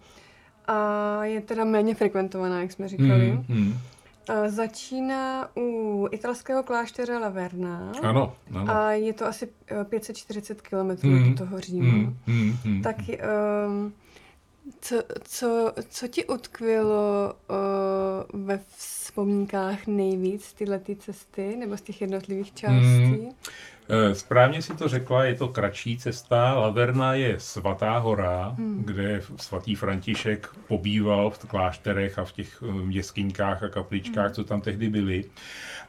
a 0.66 1.24
je 1.24 1.40
teda 1.40 1.64
méně 1.64 1.94
frekventovaná, 1.94 2.60
jak 2.60 2.72
jsme 2.72 2.88
říkali. 2.88 3.32
Mm, 3.32 3.44
mm. 3.48 3.72
Uh, 3.72 4.48
začíná 4.48 5.48
u 5.56 6.08
italského 6.10 6.62
kláštera 6.62 7.18
Laverna. 7.18 7.92
Ano, 8.02 8.36
ano. 8.54 8.72
A 8.72 8.92
je 8.92 9.12
to 9.12 9.26
asi 9.26 9.48
540 9.84 10.62
km 10.62 11.08
mm, 11.08 11.30
do 11.30 11.44
toho 11.44 11.60
Říma. 11.60 11.92
Mm, 11.92 12.16
mm, 12.26 12.56
mm, 12.64 12.82
tak 12.82 12.96
uh, 12.98 13.90
co, 14.80 15.02
co, 15.24 15.72
co 15.88 16.08
ti 16.08 16.26
utkvělo 16.26 17.34
uh, 17.50 18.46
ve 18.46 18.60
vzpomínkách 18.76 19.86
nejvíc 19.86 20.52
tyhle 20.52 20.78
ty 20.78 20.96
cesty 20.96 21.56
nebo 21.56 21.76
z 21.76 21.82
těch 21.82 22.00
jednotlivých 22.00 22.54
částí? 22.54 23.22
Mm. 23.22 23.32
Eh, 23.88 24.14
správně 24.14 24.62
si 24.62 24.74
to 24.74 24.88
řekla, 24.88 25.24
je 25.24 25.34
to 25.34 25.48
kratší 25.48 25.98
cesta. 25.98 26.54
Laverna 26.54 27.14
je 27.14 27.40
svatá 27.40 27.98
hora, 27.98 28.54
hmm. 28.58 28.82
kde 28.84 29.22
svatý 29.36 29.74
František 29.74 30.48
pobýval 30.68 31.30
v 31.30 31.38
klášterech 31.38 32.18
a 32.18 32.24
v 32.24 32.32
těch 32.32 32.62
eh, 32.62 32.72
jeskyňkách 32.88 33.62
a 33.62 33.68
kapličkách, 33.68 34.26
hmm. 34.26 34.34
co 34.34 34.44
tam 34.44 34.60
tehdy 34.60 34.88
byly. 34.88 35.24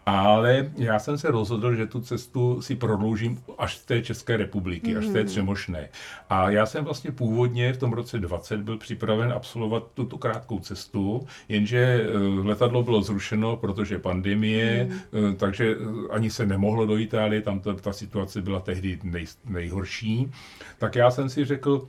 Ale 0.05 0.71
já 0.75 0.99
jsem 0.99 1.17
se 1.17 1.31
rozhodl, 1.31 1.75
že 1.75 1.87
tu 1.87 2.01
cestu 2.01 2.61
si 2.61 2.75
prodloužím 2.75 3.43
až 3.57 3.77
z 3.77 3.85
té 3.85 4.01
České 4.01 4.37
republiky, 4.37 4.95
až 4.95 5.05
z 5.05 5.13
té 5.13 5.19
hmm. 5.19 5.27
Třemošné. 5.27 5.89
A 6.29 6.49
já 6.49 6.65
jsem 6.65 6.85
vlastně 6.85 7.11
původně 7.11 7.73
v 7.73 7.77
tom 7.77 7.93
roce 7.93 8.19
20 8.19 8.59
byl 8.59 8.77
připraven 8.77 9.33
absolvovat 9.33 9.83
tuto 9.93 10.17
krátkou 10.17 10.59
cestu, 10.59 11.27
jenže 11.49 11.77
eh, 11.77 12.17
letadlo 12.43 12.83
bylo 12.83 13.01
zrušeno, 13.01 13.57
protože 13.57 13.99
pandemie, 13.99 14.89
hmm. 15.13 15.35
takže 15.35 15.75
ani 16.09 16.29
se 16.29 16.45
nemohlo 16.45 16.85
do 16.85 16.97
Itálie, 16.97 17.41
tam 17.41 17.59
ta, 17.59 17.73
ta 17.73 17.93
situace 17.93 18.41
byla 18.41 18.59
tehdy 18.59 18.99
nej, 19.03 19.25
nejhorší, 19.45 20.31
tak 20.77 20.95
já 20.95 21.11
jsem 21.11 21.29
si 21.29 21.45
řekl, 21.45 21.87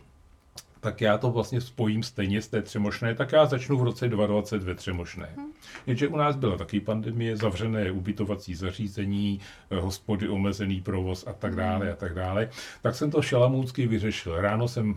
tak 0.84 1.00
já 1.00 1.18
to 1.18 1.30
vlastně 1.30 1.60
spojím 1.60 2.02
stejně 2.02 2.42
z 2.42 2.48
té 2.48 2.62
Třemošné, 2.62 3.14
tak 3.14 3.32
já 3.32 3.46
začnu 3.46 3.78
v 3.78 3.82
roce 3.82 4.08
2020 4.08 4.62
ve 4.62 4.74
Třemošné. 4.74 5.28
Hmm. 5.36 5.52
Jenže 5.86 6.08
u 6.08 6.16
nás 6.16 6.36
byla 6.36 6.56
taky 6.56 6.80
pandemie, 6.80 7.36
zavřené 7.36 7.90
ubytovací 7.90 8.54
zařízení, 8.54 9.40
eh, 9.70 9.80
hospody, 9.80 10.28
omezený 10.28 10.80
provoz 10.80 11.26
a 11.26 11.32
tak 11.32 11.56
dále 11.56 11.92
a 11.92 11.96
tak 11.96 12.14
dále. 12.14 12.50
Tak 12.82 12.94
jsem 12.94 13.10
to 13.10 13.22
šalamůnsky 13.22 13.86
vyřešil. 13.86 14.40
Ráno 14.40 14.68
jsem 14.68 14.94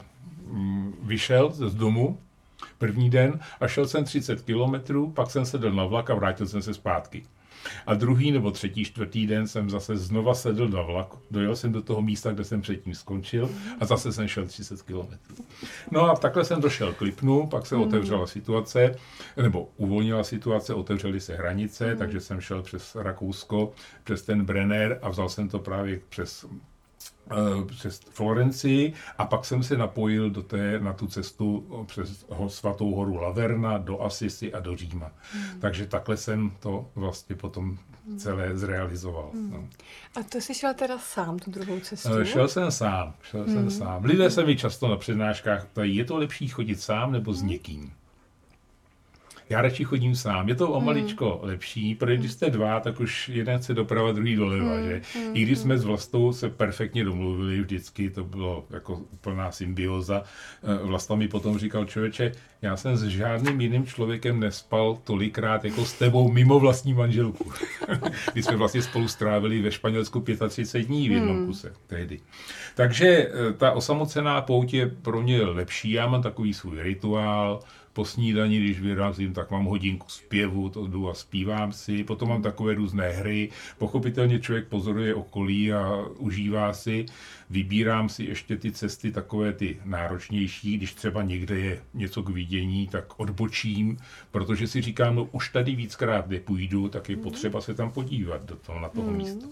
mm, 0.48 0.94
vyšel 1.02 1.52
z 1.52 1.76
domu, 1.76 2.20
první 2.78 3.10
den 3.10 3.40
a 3.60 3.68
šel 3.68 3.88
jsem 3.88 4.04
30 4.04 4.42
kilometrů, 4.42 5.12
pak 5.12 5.32
jsem 5.32 5.46
sedl 5.46 5.72
na 5.72 5.86
vlak 5.86 6.10
a 6.10 6.16
vrátil 6.16 6.48
jsem 6.48 6.62
se 6.62 6.74
zpátky. 6.74 7.24
A 7.86 7.94
druhý 7.94 8.32
nebo 8.32 8.52
třetí, 8.52 8.86
čtvrtý 8.86 9.28
den 9.28 9.48
jsem 9.48 9.70
zase 9.70 9.98
znova 9.98 10.34
sedl 10.34 10.70
na 10.70 10.82
vlak, 10.82 11.08
dojel 11.32 11.56
jsem 11.56 11.72
do 11.72 11.82
toho 11.82 12.02
místa, 12.02 12.32
kde 12.32 12.44
jsem 12.44 12.62
předtím 12.62 12.96
skončil 12.96 13.50
a 13.80 13.86
zase 13.86 14.14
jsem 14.14 14.28
šel 14.28 14.48
30 14.48 14.82
kilometrů. 14.82 15.36
No 15.92 16.02
a 16.02 16.16
takhle 16.16 16.46
jsem 16.46 16.62
došel 16.62 16.94
k 16.94 17.02
Lipnu, 17.02 17.48
pak 17.48 17.66
se 17.66 17.76
mm. 17.76 17.82
otevřela 17.82 18.28
situace, 18.28 18.96
nebo 19.38 19.70
uvolnila 19.78 20.24
situace, 20.24 20.74
otevřely 20.74 21.20
se 21.20 21.36
hranice, 21.36 21.92
mm. 21.92 21.98
takže 21.98 22.20
jsem 22.20 22.42
šel 22.42 22.62
přes 22.62 22.96
Rakousko, 22.96 23.74
přes 24.04 24.22
ten 24.22 24.46
Brenner 24.46 25.00
a 25.02 25.10
vzal 25.10 25.30
jsem 25.30 25.50
to 25.50 25.60
právě 25.60 26.00
přes 26.10 26.46
přes 27.68 28.00
Florencii 28.00 28.94
a 29.18 29.26
pak 29.26 29.46
jsem 29.46 29.64
se 29.64 29.78
napojil 29.78 30.30
do 30.30 30.44
té, 30.44 30.80
na 30.80 30.94
tu 30.94 31.08
cestu 31.08 31.66
přes 31.86 32.26
svatou 32.48 32.96
horu 32.96 33.16
Laverna 33.16 33.78
do 33.78 34.02
Asisi 34.02 34.54
a 34.54 34.60
do 34.60 34.76
Říma. 34.76 35.12
Hmm. 35.32 35.60
Takže 35.60 35.86
takhle 35.88 36.18
jsem 36.18 36.52
to 36.60 36.90
vlastně 36.96 37.36
potom 37.36 37.78
celé 38.18 38.58
zrealizoval. 38.58 39.30
Hmm. 39.34 39.52
No. 39.52 39.68
A 40.16 40.24
to 40.24 40.38
jsi 40.38 40.54
šel 40.54 40.74
teda 40.74 41.00
sám, 41.00 41.40
tu 41.40 41.52
druhou 41.52 41.80
cestu? 41.80 42.10
Eh, 42.18 42.26
šel 42.26 42.48
jsem 42.48 42.72
sám, 42.72 43.14
šel 43.24 43.44
hmm. 43.44 43.54
jsem 43.54 43.72
sám. 43.72 44.04
Lidé 44.04 44.32
se 44.32 44.46
mi 44.46 44.56
často 44.56 44.88
na 44.88 44.96
přednáškách 44.96 45.66
ptají, 45.66 45.96
je 45.96 46.06
to 46.06 46.18
lepší 46.18 46.48
chodit 46.48 46.82
sám 46.82 47.12
nebo 47.12 47.34
s 47.34 47.40
hmm. 47.40 47.50
někým? 47.50 47.92
Já 49.50 49.62
radši 49.62 49.84
chodím 49.84 50.16
sám. 50.16 50.50
Je 50.50 50.56
to 50.56 50.72
o 50.72 50.78
hmm. 50.78 50.86
maličko 50.86 51.40
mm. 51.42 51.50
lepší, 51.50 51.96
protože 51.96 52.18
když 52.18 52.32
jste 52.32 52.50
dva, 52.50 52.80
tak 52.80 53.00
už 53.00 53.30
jeden 53.30 53.62
se 53.62 53.74
doprava, 53.74 54.12
druhý 54.12 54.36
doleva, 54.36 54.76
mm. 54.76 54.86
že? 54.86 55.02
Mm. 55.16 55.32
I 55.34 55.42
když 55.42 55.60
jsme 55.60 55.78
s 55.78 55.84
Vlastou 55.84 56.34
se 56.34 56.50
perfektně 56.50 57.04
domluvili 57.04 57.62
vždycky, 57.62 58.10
to 58.10 58.24
bylo 58.24 58.66
jako 58.70 58.96
úplná 58.96 59.52
symbioza. 59.52 60.24
Eh, 60.64 60.88
Vlasta 60.88 61.16
mi 61.16 61.28
potom 61.28 61.58
říkal, 61.58 61.86
člověče, 61.86 62.32
já 62.62 62.78
jsem 62.78 62.98
s 62.98 63.04
žádným 63.04 63.62
jiným 63.62 63.86
člověkem 63.86 64.40
nespal 64.40 64.98
tolikrát 65.04 65.66
jako 65.66 65.86
s 65.86 65.94
tebou 65.94 66.32
mimo 66.32 66.60
vlastní 66.60 66.94
manželku. 66.94 67.52
Když 68.34 68.46
jsme 68.46 68.56
vlastně 68.56 68.82
spolu 68.82 69.08
strávili 69.08 69.62
ve 69.62 69.72
Španělsku 69.72 70.20
35 70.50 70.88
dní 70.88 71.10
v 71.10 71.12
jednom 71.12 71.38
hmm. 71.38 71.46
kuse 71.46 71.74
tehdy. 71.88 72.20
Takže 72.76 73.08
eh, 73.08 73.54
ta 73.54 73.72
osamocená 73.72 74.42
pout 74.42 74.74
je 74.74 74.88
pro 74.88 75.22
mě 75.22 75.42
lepší. 75.42 75.92
Já 75.92 76.08
mám 76.08 76.22
takový 76.22 76.54
svůj 76.54 76.82
rituál, 76.82 77.60
po 77.98 78.06
snídani, 78.06 78.60
když 78.60 78.80
vyrazím, 78.80 79.34
tak 79.34 79.52
mám 79.52 79.66
hodinku 79.66 80.10
zpěvu, 80.10 80.70
to 80.70 80.88
jdu 80.88 81.10
a 81.10 81.14
zpívám 81.14 81.72
si. 81.72 82.04
Potom 82.04 82.30
mám 82.30 82.42
takové 82.42 82.74
různé 82.74 83.10
hry. 83.10 83.50
Pochopitelně 83.78 84.40
člověk 84.40 84.68
pozoruje 84.68 85.16
okolí 85.16 85.74
a 85.74 86.06
užívá 86.18 86.74
si. 86.74 87.06
Vybírám 87.50 88.10
si 88.10 88.24
ještě 88.24 88.58
ty 88.58 88.72
cesty 88.72 89.12
takové 89.12 89.54
ty 89.54 89.78
náročnější. 89.86 90.78
Když 90.78 90.94
třeba 90.94 91.24
někde 91.24 91.60
je 91.60 91.82
něco 91.94 92.24
k 92.24 92.30
vidění, 92.30 92.88
tak 92.88 93.20
odbočím, 93.20 93.98
protože 94.32 94.68
si 94.68 94.82
říkám, 94.82 95.16
no 95.16 95.24
už 95.24 95.50
tady 95.50 95.76
víckrát 95.76 96.30
nepůjdu, 96.30 96.90
tak 96.90 97.10
je 97.10 97.18
potřeba 97.18 97.62
se 97.62 97.74
tam 97.74 97.92
podívat 97.92 98.46
do 98.46 98.56
toho, 98.56 98.80
na 98.80 98.90
toho 98.90 99.08
hmm. 99.08 99.18
místa. 99.18 99.46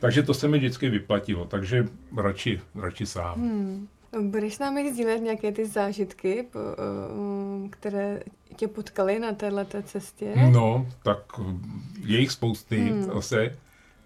Takže 0.00 0.22
to 0.22 0.34
se 0.34 0.48
mi 0.48 0.58
vždycky 0.58 0.88
vyplatilo, 0.88 1.44
takže 1.44 1.88
radši, 2.16 2.60
radši 2.74 3.06
sám. 3.06 3.40
Hmm. 3.40 3.88
Budeš 4.20 4.54
s 4.54 4.58
námi 4.58 4.92
sdílet 4.92 5.22
nějaké 5.22 5.52
ty 5.52 5.66
zážitky, 5.66 6.46
um, 6.46 7.70
které 7.70 8.20
tě 8.56 8.68
potkaly 8.68 9.18
na 9.18 9.32
této 9.32 9.82
cestě? 9.82 10.34
No, 10.52 10.86
tak 11.02 11.18
je 12.04 12.20
jich 12.20 12.30
spousty 12.30 12.78
hmm. 12.78 13.02
zase. 13.02 13.56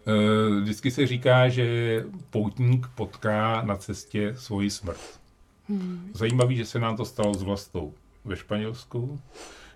Eh, 0.07 0.61
vždycky 0.61 0.91
se 0.91 1.07
říká, 1.07 1.49
že 1.49 2.05
poutník 2.31 2.87
potká 2.95 3.63
na 3.63 3.77
cestě 3.77 4.35
svoji 4.37 4.71
smrt. 4.71 5.21
Hmm. 5.69 6.11
Zajímavý, 6.15 6.57
že 6.57 6.65
se 6.65 6.79
nám 6.79 6.97
to 6.97 7.05
stalo 7.05 7.35
s 7.35 7.43
vlastou 7.43 7.95
ve 8.25 8.37
Španělsku, 8.37 9.21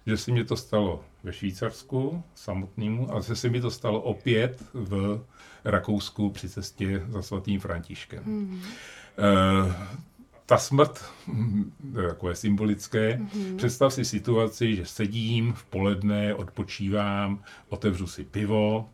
že 0.06 0.16
se 0.16 0.32
mi 0.32 0.44
to 0.44 0.56
stalo 0.56 1.04
ve 1.24 1.32
Švýcarsku 1.32 2.22
samotnému 2.34 3.16
a 3.16 3.20
že 3.20 3.36
se 3.36 3.48
mi 3.48 3.60
to 3.60 3.70
stalo 3.70 4.00
opět 4.00 4.64
v 4.74 5.24
Rakousku 5.64 6.30
při 6.30 6.48
cestě 6.48 7.02
za 7.08 7.22
svatým 7.22 7.60
Františkem. 7.60 8.24
Hmm. 8.24 8.60
Ta 10.48 10.58
smrt, 10.58 11.04
takové 11.94 12.34
symbolické, 12.34 13.16
mm-hmm. 13.16 13.56
představ 13.56 13.94
si 13.94 14.04
situaci, 14.04 14.76
že 14.76 14.86
sedím 14.86 15.52
v 15.52 15.64
poledne, 15.64 16.34
odpočívám, 16.34 17.42
otevřu 17.68 18.06
si 18.06 18.24
pivo, 18.24 18.88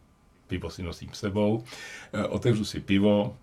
pivo 0.47 0.71
si 0.71 0.83
nosím 0.83 1.09
sebou, 1.13 1.65
eh, 2.13 2.25
otevřu 2.25 2.65
si 2.65 2.81
pivo, 2.81 3.37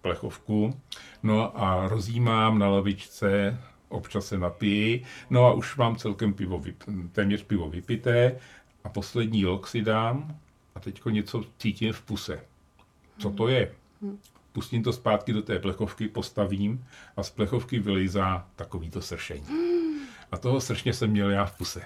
plechovku, 0.00 0.80
no 1.22 1.62
a 1.62 1.88
rozjímám 1.88 2.58
na 2.58 2.68
lavičce, 2.68 3.58
občas 3.88 4.26
se 4.26 4.38
napiji, 4.38 5.04
no 5.30 5.46
a 5.46 5.52
už 5.52 5.76
mám 5.76 5.96
celkem 5.96 6.34
pivo, 6.34 6.60
vyp- 6.60 7.08
téměř 7.12 7.42
pivo 7.42 7.70
vypité 7.70 8.36
a 8.84 8.88
poslední 8.88 9.46
lok 9.46 9.68
si 9.68 9.82
dám 9.82 10.38
a 10.74 10.80
teďko 10.80 11.10
něco 11.10 11.44
cítím 11.58 11.92
v 11.92 12.02
puse. 12.02 12.40
Co 13.18 13.30
to 13.30 13.48
je? 13.48 13.74
Pustím 14.52 14.82
to 14.82 14.92
zpátky 14.92 15.32
do 15.32 15.42
té 15.42 15.58
plechovky, 15.58 16.08
postavím 16.08 16.84
a 17.16 17.22
z 17.22 17.30
plechovky 17.30 17.78
vylejzá 17.78 18.46
takovýto 18.56 19.02
sršení. 19.02 19.46
A 20.32 20.38
toho 20.38 20.60
sršně 20.60 20.92
jsem 20.92 21.10
měl 21.10 21.30
já 21.30 21.44
v 21.44 21.58
puse. 21.58 21.82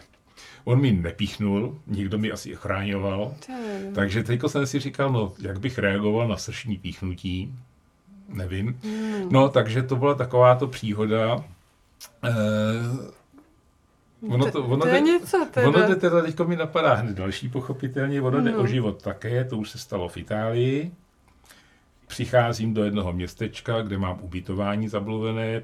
On 0.64 0.80
mi 0.80 0.92
nepíchnul, 0.92 1.78
nikdo 1.86 2.18
mi 2.18 2.32
asi 2.32 2.54
chráňoval, 2.54 3.34
takže 3.94 4.22
teďko 4.22 4.48
jsem 4.48 4.66
si 4.66 4.78
říkal, 4.78 5.12
no, 5.12 5.32
jak 5.38 5.60
bych 5.60 5.78
reagoval 5.78 6.28
na 6.28 6.36
sršní 6.36 6.78
píchnutí, 6.78 7.54
nevím. 8.28 8.80
Hmm. 8.82 9.28
No, 9.30 9.48
takže 9.48 9.82
to 9.82 9.96
byla 9.96 10.14
takováto 10.14 10.66
příhoda. 10.66 11.44
Eh, 12.24 12.32
ono 14.28 14.50
to, 14.50 14.64
ono 14.64 14.82
to 14.82 14.88
je 14.88 14.94
jde, 14.94 15.00
něco 15.00 15.46
teda. 15.50 15.68
Ono 15.68 15.88
jde 15.88 15.96
teda, 15.96 16.22
teďko 16.22 16.44
mi 16.44 16.56
napadá 16.56 16.94
hned 16.94 17.16
další 17.16 17.48
pochopitelně, 17.48 18.22
ono 18.22 18.40
jde 18.40 18.56
o 18.56 18.66
život 18.66 19.02
také, 19.02 19.44
to 19.44 19.58
už 19.58 19.70
se 19.70 19.78
stalo 19.78 20.08
v 20.08 20.16
Itálii. 20.16 20.92
Přicházím 22.06 22.74
do 22.74 22.84
jednoho 22.84 23.12
městečka, 23.12 23.82
kde 23.82 23.98
mám 23.98 24.18
ubytování 24.22 24.88
zabluvené, 24.88 25.62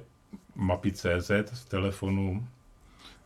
mapy 0.55 0.92
CZ 0.92 1.31
z 1.52 1.64
telefonu 1.64 2.46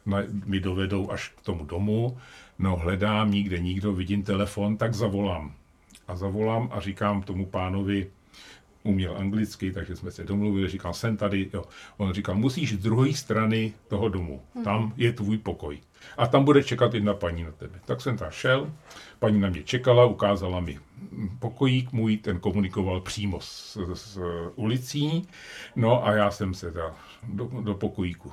na, 0.06 0.18
mi 0.44 0.60
dovedou 0.60 1.10
až 1.10 1.28
k 1.28 1.40
tomu 1.40 1.64
domu. 1.64 2.18
No 2.58 2.76
hledám, 2.76 3.30
nikde 3.30 3.58
nikdo, 3.58 3.92
vidím 3.92 4.22
telefon, 4.22 4.76
tak 4.76 4.94
zavolám. 4.94 5.52
A 6.08 6.16
zavolám 6.16 6.68
a 6.72 6.80
říkám 6.80 7.22
tomu 7.22 7.46
pánovi, 7.46 8.10
uměl 8.86 9.16
anglicky, 9.18 9.72
takže 9.72 9.96
jsme 9.96 10.10
se 10.10 10.24
domluvili, 10.24 10.68
říkal, 10.68 10.94
jsem 10.94 11.16
tady, 11.16 11.50
jo. 11.54 11.64
On 11.96 12.12
říkal, 12.12 12.34
musíš 12.34 12.72
z 12.72 12.78
druhé 12.78 13.12
strany 13.12 13.72
toho 13.88 14.08
domu, 14.08 14.42
tam 14.64 14.92
je 14.96 15.12
tvůj 15.12 15.38
pokoj. 15.38 15.78
A 16.16 16.26
tam 16.26 16.44
bude 16.44 16.62
čekat 16.62 16.94
jedna 16.94 17.14
paní 17.14 17.44
na 17.44 17.50
tebe. 17.50 17.80
Tak 17.84 18.00
jsem 18.00 18.16
tam 18.16 18.30
šel, 18.30 18.72
paní 19.18 19.40
na 19.40 19.48
mě 19.48 19.62
čekala, 19.62 20.04
ukázala 20.04 20.60
mi 20.60 20.78
pokojík 21.38 21.92
můj, 21.92 22.16
ten 22.16 22.38
komunikoval 22.38 23.00
přímo 23.00 23.40
s, 23.40 23.78
s 23.94 24.20
ulicí, 24.54 25.28
no 25.76 26.06
a 26.06 26.12
já 26.12 26.30
jsem 26.30 26.54
se 26.54 26.70
da, 26.70 26.94
do, 27.22 27.50
do 27.60 27.74
pokojíku 27.74 28.32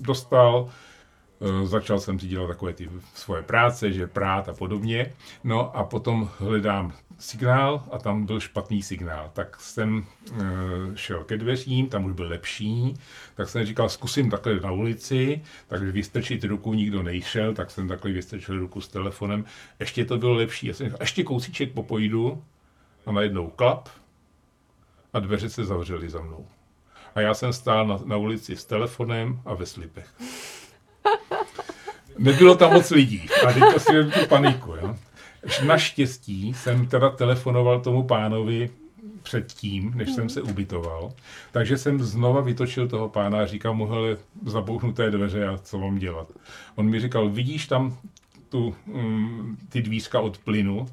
dostal, 0.00 0.68
začal 1.64 2.00
jsem 2.00 2.18
si 2.18 2.26
dělat 2.26 2.46
takové 2.46 2.72
ty 2.72 2.90
svoje 3.14 3.42
práce, 3.42 3.92
že 3.92 4.06
prát 4.06 4.48
a 4.48 4.52
podobně, 4.52 5.12
no 5.44 5.76
a 5.76 5.84
potom 5.84 6.30
hledám 6.38 6.92
signál 7.18 7.84
a 7.90 7.98
tam 7.98 8.26
byl 8.26 8.40
špatný 8.40 8.82
signál. 8.82 9.30
Tak 9.32 9.60
jsem 9.60 10.04
e, 10.32 10.42
šel 10.94 11.24
ke 11.24 11.36
dveřím, 11.36 11.88
tam 11.88 12.04
už 12.04 12.12
byl 12.12 12.28
lepší, 12.28 12.94
tak 13.34 13.48
jsem 13.48 13.66
říkal, 13.66 13.88
zkusím 13.88 14.30
takhle 14.30 14.60
na 14.60 14.72
ulici, 14.72 15.40
takže 15.68 15.92
vystrčit 15.92 16.44
ruku, 16.44 16.74
nikdo 16.74 17.02
nejšel, 17.02 17.54
tak 17.54 17.70
jsem 17.70 17.88
takhle 17.88 18.12
vystrčil 18.12 18.58
ruku 18.58 18.80
s 18.80 18.88
telefonem. 18.88 19.44
Ještě 19.80 20.04
to 20.04 20.18
bylo 20.18 20.32
lepší, 20.34 20.66
já 20.66 20.74
jsem 20.74 20.86
říkal, 20.86 20.98
ještě 21.00 21.24
kousíček 21.24 21.72
popojdu 21.72 22.44
a 23.06 23.12
najednou 23.12 23.50
klap 23.50 23.88
a 25.12 25.20
dveře 25.20 25.50
se 25.50 25.64
zavřely 25.64 26.10
za 26.10 26.20
mnou. 26.20 26.46
A 27.14 27.20
já 27.20 27.34
jsem 27.34 27.52
stál 27.52 27.86
na, 27.86 27.98
na 28.04 28.16
ulici 28.16 28.56
s 28.56 28.64
telefonem 28.64 29.40
a 29.44 29.54
ve 29.54 29.66
slipech. 29.66 30.14
Nebylo 32.18 32.54
tam 32.54 32.72
moc 32.72 32.90
lidí. 32.90 33.28
A 33.46 33.52
teďka 33.52 33.78
si 33.78 34.20
tu 34.20 34.26
paniku. 34.28 34.74
Jo? 34.74 34.96
Naštěstí 35.66 36.54
jsem 36.54 36.86
teda 36.86 37.10
telefonoval 37.10 37.80
tomu 37.80 38.02
pánovi 38.02 38.70
předtím, 39.22 39.92
než 39.94 40.10
jsem 40.10 40.28
se 40.28 40.42
ubytoval. 40.42 41.12
Takže 41.52 41.78
jsem 41.78 42.02
znova 42.02 42.40
vytočil 42.40 42.88
toho 42.88 43.08
pána 43.08 43.40
a 43.40 43.46
říkal 43.46 43.74
mu, 43.74 43.86
hele, 43.86 44.16
zabouchnuté 44.46 45.10
dveře 45.10 45.46
a 45.46 45.58
co 45.58 45.78
mám 45.78 45.98
dělat. 45.98 46.28
On 46.74 46.90
mi 46.90 47.00
říkal, 47.00 47.28
vidíš 47.28 47.66
tam 47.66 47.96
tu, 48.48 48.74
um, 48.86 49.58
ty 49.68 49.82
dvířka 49.82 50.20
od 50.20 50.38
plynu? 50.38 50.86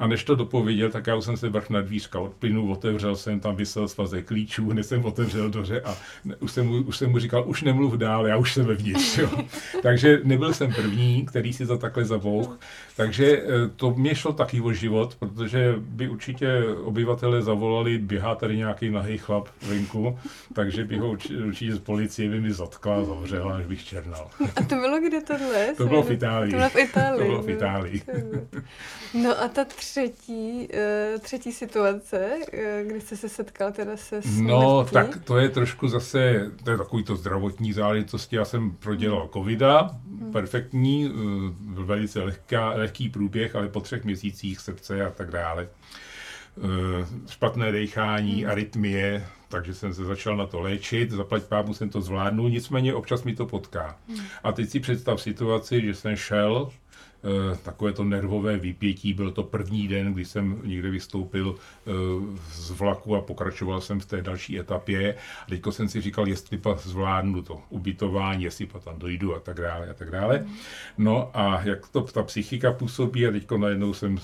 A 0.00 0.06
než 0.06 0.24
to 0.24 0.34
dopověděl, 0.34 0.90
tak 0.90 1.06
já 1.06 1.14
už 1.14 1.24
jsem 1.24 1.36
se 1.36 1.48
vrch 1.48 1.70
na 1.70 1.80
dvířka 1.80 2.20
od 2.20 2.32
plynu, 2.32 2.72
otevřel 2.72 3.16
jsem, 3.16 3.40
tam 3.40 3.56
vysel 3.56 3.88
svazek 3.88 4.26
klíčů, 4.26 4.70
hned 4.70 4.82
jsem 4.82 5.04
otevřel 5.04 5.50
dveře 5.50 5.80
a 5.80 5.96
už 6.38 6.52
jsem, 6.52 6.66
mu, 6.66 6.82
už 6.82 6.96
jsem 6.96 7.10
mu 7.10 7.18
říkal, 7.18 7.44
už 7.46 7.62
nemluv 7.62 7.94
dál, 7.94 8.26
já 8.26 8.36
už 8.36 8.54
jsem 8.54 8.64
vevnitř. 8.66 9.18
Jo. 9.18 9.30
Takže 9.82 10.20
nebyl 10.24 10.52
jsem 10.52 10.72
první, 10.72 11.26
který 11.26 11.52
si 11.52 11.66
to 11.66 11.78
takhle 11.78 12.04
zabouch. 12.04 12.58
Takže 12.96 13.42
eh, 13.42 13.68
to 13.76 13.90
mě 13.90 14.14
šlo 14.14 14.32
taky 14.32 14.60
o 14.60 14.72
život, 14.72 15.16
protože 15.18 15.74
by 15.78 16.08
určitě 16.08 16.64
obyvatele 16.84 17.42
zavolali, 17.42 17.98
běhá 17.98 18.34
tady 18.34 18.56
nějaký 18.56 18.90
nahý 18.90 19.18
chlap 19.18 19.48
venku, 19.68 20.18
takže 20.54 20.84
by 20.84 20.98
ho 20.98 21.10
určitě 21.46 21.74
z 21.74 21.78
policie 21.78 22.30
by 22.30 22.40
mi 22.40 22.52
zatkla, 22.52 23.04
zavřela, 23.04 23.56
až 23.56 23.66
bych 23.66 23.84
černal. 23.84 24.30
A 24.56 24.62
to 24.62 24.74
bylo 24.74 25.00
kde 25.00 25.20
tohle? 25.20 25.74
To 25.76 25.86
bylo 25.86 26.02
v 26.02 26.10
Itálii. 26.10 26.50
To 26.50 26.56
bylo 26.56 26.70
v 26.70 26.76
Itálii. 26.76 27.20
To 27.20 27.24
bylo 27.24 27.42
v 27.42 27.50
Itálii. 27.50 28.02
No 29.14 29.42
a 29.42 29.48
ta 29.48 29.64
třetí, 29.90 30.68
uh, 31.14 31.20
třetí 31.20 31.52
situace, 31.52 32.30
uh, 32.52 32.88
kdy 32.90 33.00
jste 33.00 33.16
se 33.16 33.28
setkal 33.28 33.72
teda 33.72 33.96
se 33.96 34.22
smrtí? 34.22 34.42
No, 34.42 34.86
tak 34.92 35.24
to 35.24 35.38
je 35.38 35.48
trošku 35.48 35.88
zase, 35.88 36.50
to 36.64 36.70
je 36.70 36.78
takový 36.78 37.04
to 37.04 37.16
zdravotní 37.16 37.72
záležitosti. 37.72 38.36
Já 38.36 38.44
jsem 38.44 38.70
prodělal 38.70 39.28
covida, 39.32 39.90
hmm. 40.20 40.32
perfektní, 40.32 41.10
uh, 41.10 41.84
velice 41.84 42.22
lehká, 42.22 42.68
lehký 42.70 43.08
průběh, 43.08 43.56
ale 43.56 43.68
po 43.68 43.80
třech 43.80 44.04
měsících 44.04 44.60
srdce 44.60 45.06
a 45.06 45.10
tak 45.10 45.30
dále. 45.30 45.68
Špatné 47.28 47.72
dechání, 47.72 48.42
hmm. 48.42 48.50
arytmie, 48.50 49.26
takže 49.48 49.74
jsem 49.74 49.94
se 49.94 50.04
začal 50.04 50.36
na 50.36 50.46
to 50.46 50.60
léčit, 50.60 51.10
zaplať 51.10 51.42
pámu 51.42 51.74
jsem 51.74 51.90
to 51.90 52.00
zvládnul, 52.00 52.50
nicméně 52.50 52.94
občas 52.94 53.24
mi 53.24 53.34
to 53.34 53.46
potká. 53.46 53.96
Hmm. 54.08 54.20
A 54.44 54.52
teď 54.52 54.70
si 54.70 54.80
představ 54.80 55.20
situaci, 55.20 55.80
že 55.80 55.94
jsem 55.94 56.16
šel 56.16 56.70
Eh, 56.70 56.89
takové 57.62 57.92
to 57.92 58.04
nervové 58.04 58.56
vypětí. 58.56 59.14
Byl 59.14 59.30
to 59.30 59.42
první 59.42 59.88
den, 59.88 60.14
kdy 60.14 60.24
jsem 60.24 60.60
někde 60.64 60.90
vystoupil 60.90 61.54
eh, 61.56 61.90
z 62.52 62.70
vlaku 62.70 63.16
a 63.16 63.20
pokračoval 63.20 63.80
jsem 63.80 64.00
v 64.00 64.06
té 64.06 64.22
další 64.22 64.58
etapě. 64.58 65.14
A 65.46 65.46
teďko 65.48 65.72
jsem 65.72 65.88
si 65.88 66.00
říkal, 66.00 66.28
jestli 66.28 66.58
pa 66.58 66.74
zvládnu 66.74 67.42
to 67.42 67.62
ubytování, 67.68 68.44
jestli 68.44 68.66
pa 68.66 68.78
tam 68.78 68.98
dojdu 68.98 69.36
a 69.36 69.40
tak 69.40 69.60
dále 69.60 69.90
a 69.90 69.94
tak 69.94 70.10
dále. 70.10 70.46
No 70.98 71.30
a 71.34 71.60
jak 71.62 71.88
to 71.88 72.00
ta 72.00 72.22
psychika 72.22 72.72
působí 72.72 73.26
a 73.26 73.30
teďko 73.30 73.58
najednou 73.58 73.94
jsem 73.94 74.18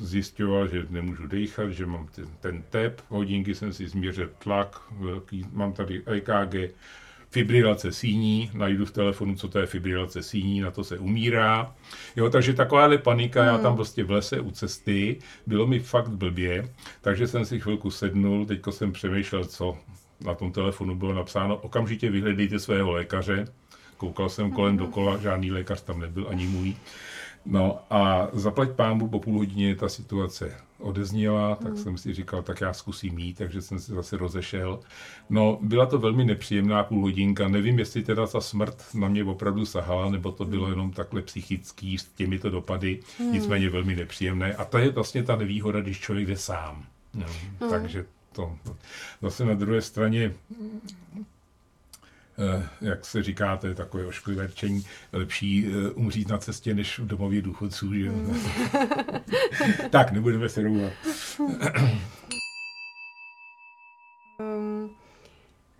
zjišťoval, 0.00 0.68
že 0.68 0.86
nemůžu 0.90 1.26
dechat, 1.26 1.70
že 1.70 1.86
mám 1.86 2.08
ten, 2.14 2.26
ten 2.40 2.62
tep, 2.70 3.02
hodinky 3.08 3.54
jsem 3.54 3.72
si 3.72 3.88
změřil 3.88 4.30
tlak, 4.38 4.82
velký, 4.90 5.46
mám 5.52 5.72
tady 5.72 6.02
EKG, 6.06 6.74
fibrilace 7.30 7.92
síní, 7.92 8.50
najdu 8.54 8.86
v 8.86 8.90
telefonu, 8.90 9.36
co 9.36 9.48
to 9.48 9.58
je 9.58 9.66
fibrilace 9.66 10.22
síní, 10.22 10.60
na 10.60 10.70
to 10.70 10.84
se 10.84 10.98
umírá. 10.98 11.74
Jo, 12.16 12.30
takže 12.30 12.52
takováhle 12.52 12.98
panika, 12.98 13.42
hmm. 13.42 13.50
já 13.50 13.58
tam 13.58 13.76
prostě 13.76 14.04
v 14.04 14.10
lese 14.10 14.40
u 14.40 14.50
cesty, 14.50 15.18
bylo 15.46 15.66
mi 15.66 15.80
fakt 15.80 16.08
blbě, 16.08 16.68
takže 17.00 17.26
jsem 17.26 17.44
si 17.44 17.60
chvilku 17.60 17.90
sednul, 17.90 18.46
teďko 18.46 18.72
jsem 18.72 18.92
přemýšlel, 18.92 19.44
co 19.44 19.76
na 20.20 20.34
tom 20.34 20.52
telefonu 20.52 20.94
bylo 20.94 21.14
napsáno, 21.14 21.56
okamžitě 21.56 22.10
vyhledejte 22.10 22.58
svého 22.58 22.90
lékaře, 22.90 23.46
koukal 23.96 24.28
jsem 24.28 24.52
kolem 24.52 24.76
dokola, 24.76 25.18
žádný 25.18 25.52
lékař 25.52 25.82
tam 25.82 26.00
nebyl, 26.00 26.26
ani 26.30 26.46
můj. 26.46 26.76
No 27.46 27.78
a 27.90 28.28
zaplať 28.32 28.70
pámu 28.70 29.08
po 29.08 29.20
půl 29.20 29.38
hodině 29.38 29.76
ta 29.76 29.88
situace 29.88 30.54
odezněla, 30.78 31.56
tak 31.56 31.72
hmm. 31.72 31.82
jsem 31.82 31.98
si 31.98 32.14
říkal, 32.14 32.42
tak 32.42 32.60
já 32.60 32.72
zkusím 32.72 33.18
jít, 33.18 33.38
takže 33.38 33.62
jsem 33.62 33.80
se 33.80 33.94
zase 33.94 34.16
rozešel. 34.16 34.80
No, 35.30 35.58
byla 35.62 35.86
to 35.86 35.98
velmi 35.98 36.24
nepříjemná 36.24 36.84
půl 36.84 37.00
hodinka, 37.02 37.48
nevím, 37.48 37.78
jestli 37.78 38.02
teda 38.02 38.26
ta 38.26 38.40
smrt 38.40 38.84
na 38.94 39.08
mě 39.08 39.24
opravdu 39.24 39.66
sahala, 39.66 40.10
nebo 40.10 40.32
to 40.32 40.44
bylo 40.44 40.70
jenom 40.70 40.92
takhle 40.92 41.22
psychický 41.22 41.98
s 41.98 42.04
těmito 42.04 42.50
dopady, 42.50 43.00
hmm. 43.18 43.32
nicméně 43.32 43.70
velmi 43.70 43.96
nepříjemné. 43.96 44.54
A 44.54 44.64
to 44.64 44.78
je 44.78 44.90
vlastně 44.90 45.22
ta 45.22 45.36
nevýhoda, 45.36 45.80
když 45.80 46.00
člověk 46.00 46.26
jde 46.26 46.36
sám. 46.36 46.84
No, 47.14 47.26
hmm. 47.60 47.70
Takže 47.70 48.04
to 48.32 48.56
zase 49.22 49.44
na 49.44 49.54
druhé 49.54 49.82
straně 49.82 50.34
jak 52.80 53.04
se 53.04 53.22
říká, 53.22 53.56
to 53.56 53.66
je 53.66 53.74
takové 53.74 54.06
ošklivé 54.06 54.46
rčení, 54.46 54.84
lepší 55.12 55.66
eh, 55.66 55.90
umřít 55.90 56.28
na 56.28 56.38
cestě, 56.38 56.74
než 56.74 56.98
v 56.98 57.06
domově 57.06 57.42
důchodců. 57.42 57.94
Že? 57.94 58.10
Mm. 58.10 58.40
tak, 59.90 60.12
nebudeme 60.12 60.48
se 60.48 60.62
rouhat. 60.62 60.92
Um, 64.40 64.90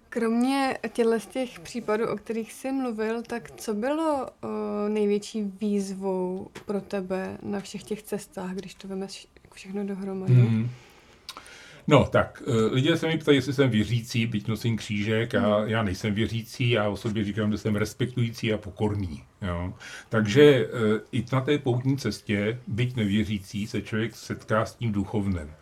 kromě 0.09 0.79
těchto 0.93 1.21
z 1.21 1.27
těch 1.27 1.61
případů, 1.61 2.09
o 2.09 2.17
kterých 2.17 2.53
jsi 2.53 2.73
mluvil, 2.73 3.23
tak 3.23 3.51
co 3.51 3.75
bylo 3.75 4.27
uh, 4.27 4.51
největší 4.89 5.43
výzvou 5.43 6.51
pro 6.67 6.81
tebe 6.81 7.39
na 7.43 7.61
všech 7.61 7.83
těch 7.83 8.03
cestách, 8.03 8.55
když 8.55 8.75
to 8.75 8.89
vemeš 8.89 9.29
všechno 9.53 9.85
dohromady? 9.85 10.33
Mm. 10.33 10.71
No, 11.91 12.05
tak 12.05 12.43
eh, 12.47 12.75
lidé 12.75 12.97
se 12.97 13.07
mi 13.07 13.19
ptají, 13.19 13.37
jestli 13.39 13.53
jsem 13.53 13.71
věřící, 13.71 14.27
byť 14.27 14.49
nosím 14.49 14.77
křížek, 14.77 15.35
a 15.35 15.67
já 15.67 15.83
nejsem 15.83 16.15
věřící, 16.15 16.71
já 16.71 16.89
o 16.89 16.97
sobě 16.97 17.25
říkám, 17.25 17.53
že 17.53 17.59
jsem 17.59 17.77
respektující 17.77 18.53
a 18.53 18.59
pokorný. 18.59 19.23
Jo. 19.43 19.73
Takže 20.09 20.43
e, 20.43 20.67
i 21.13 21.25
na 21.33 21.41
té 21.41 21.59
poutní 21.59 21.97
cestě, 21.97 22.61
byť 22.67 22.97
nevěřící, 22.97 23.67
se 23.67 23.83
člověk 23.83 24.17
setká 24.17 24.65
s 24.65 24.75
tím 24.75 24.93
duchovnem. 24.93 25.49
E, 25.49 25.55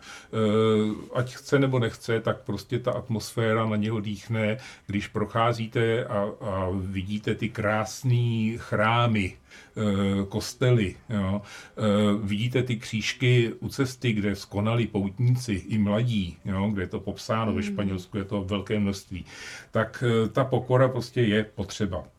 ať 1.13 1.35
chce 1.35 1.59
nebo 1.59 1.79
nechce, 1.79 2.21
tak 2.21 2.41
prostě 2.41 2.79
ta 2.79 2.91
atmosféra 2.91 3.65
na 3.65 3.75
něho 3.75 3.99
dýchne, 3.99 4.57
když 4.87 5.07
procházíte 5.07 6.05
a, 6.05 6.29
a 6.41 6.69
vidíte 6.73 7.35
ty 7.35 7.49
krásné 7.49 8.57
chrámy, 8.57 9.37
e, 9.77 10.25
kostely. 10.25 10.95
Jo. 11.09 11.41
E, 11.77 12.27
vidíte 12.27 12.63
ty 12.63 12.75
křížky 12.77 13.53
u 13.59 13.69
cesty, 13.69 14.13
kde 14.13 14.35
skonali 14.35 14.87
poutníci 14.87 15.53
i 15.53 15.77
mladí, 15.77 16.37
jo, 16.45 16.69
kde 16.73 16.81
je 16.81 16.87
to 16.87 16.99
popsáno, 16.99 17.51
mm. 17.51 17.57
ve 17.57 17.63
Španělsku 17.63 18.17
je 18.17 18.23
to 18.23 18.43
velké 18.43 18.79
množství. 18.79 19.25
Tak 19.71 20.03
e, 20.07 20.29
ta 20.29 20.43
pokora 20.43 20.87
prostě 20.87 21.21
je 21.21 21.43
potřeba. 21.43 22.16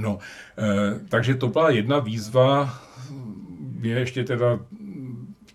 No, 0.00 0.18
eh, 0.58 1.00
takže 1.08 1.34
to 1.34 1.48
byla 1.48 1.70
jedna 1.70 1.98
výzva. 1.98 2.80
Je 3.80 3.98
ještě 3.98 4.24
teda 4.24 4.58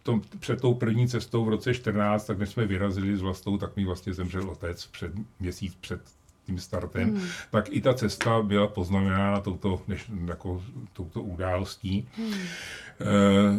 tom, 0.05 0.21
před 0.39 0.61
tou 0.61 0.73
první 0.73 1.07
cestou 1.07 1.45
v 1.45 1.49
roce 1.49 1.73
14, 1.73 2.25
tak 2.25 2.37
než 2.37 2.49
jsme 2.49 2.65
vyrazili 2.65 3.17
s 3.17 3.21
vlastou, 3.21 3.57
tak 3.57 3.75
mi 3.75 3.85
vlastně 3.85 4.13
zemřel 4.13 4.49
otec 4.49 4.85
před 4.85 5.11
měsíc 5.39 5.75
před 5.81 6.01
tím 6.45 6.59
startem, 6.59 7.09
hmm. 7.09 7.27
tak 7.51 7.65
i 7.69 7.81
ta 7.81 7.93
cesta 7.93 8.41
byla 8.41 8.67
poznamenána 8.67 9.39
touto, 9.39 9.81
než, 9.87 10.11
jako, 10.25 10.63
touto 10.93 11.21
událostí. 11.21 12.07
Hmm. 12.17 12.33
E, 12.33 12.37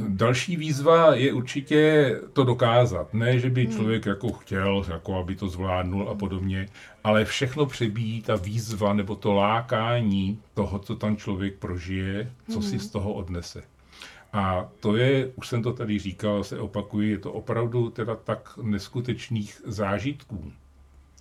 další 0.09 0.57
výzva 0.57 1.14
je 1.14 1.32
určitě 1.32 2.12
to 2.32 2.45
dokázat. 2.45 3.14
Ne, 3.14 3.39
že 3.39 3.51
by 3.51 3.64
hmm. 3.64 3.76
člověk 3.76 4.07
jako 4.07 4.32
chtěl, 4.32 4.84
jako 4.89 5.18
aby 5.18 5.37
to 5.37 5.49
zvládnul 5.49 6.09
a 6.09 6.14
podobně, 6.14 6.68
ale 7.05 7.24
všechno 7.24 7.66
přebíjí 7.66 8.22
ta 8.22 8.37
výzva 8.37 8.93
nebo 8.93 9.16
to 9.16 9.32
lákání 9.32 10.41
toho, 10.55 10.78
co 10.78 10.97
tam 10.97 11.16
člověk 11.16 11.55
prožije, 11.55 12.32
co 12.51 12.61
hmm. 12.61 12.70
si 12.70 12.78
z 12.78 12.91
toho 12.91 13.12
odnese. 13.12 13.62
A 14.32 14.68
to 14.80 14.97
je, 14.97 15.32
už 15.34 15.49
jsem 15.49 15.62
to 15.62 15.72
tady 15.72 15.99
říkal, 15.99 16.45
se 16.45 16.59
opakuji, 16.59 17.11
je 17.11 17.18
to 17.18 17.32
opravdu 17.32 17.91
teda 17.91 18.16
tak 18.16 18.59
neskutečných 18.62 19.62
zážitků 19.64 20.53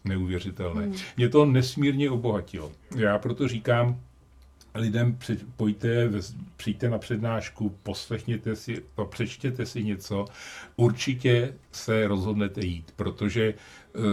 neuvěřitelné. 0.06 0.82
Hmm. 0.82 0.96
Mě 1.18 1.30
to 1.30 1.46
nesmírně 1.46 2.10
obohatilo. 2.10 2.72
Já 2.96 3.18
proto 3.18 3.48
říkám, 3.48 4.00
lidem 4.76 5.18
pojďte, 5.56 6.10
přijďte 6.58 6.90
na 6.90 6.98
přednášku, 6.98 7.76
poslechněte 7.84 8.56
si 8.56 8.84
to, 8.96 9.06
přečtěte 9.06 9.66
si 9.66 9.84
něco, 9.84 10.26
určitě 10.76 11.54
se 11.72 12.08
rozhodnete 12.08 12.66
jít, 12.66 12.94
protože 12.96 13.54
uh, 13.54 14.04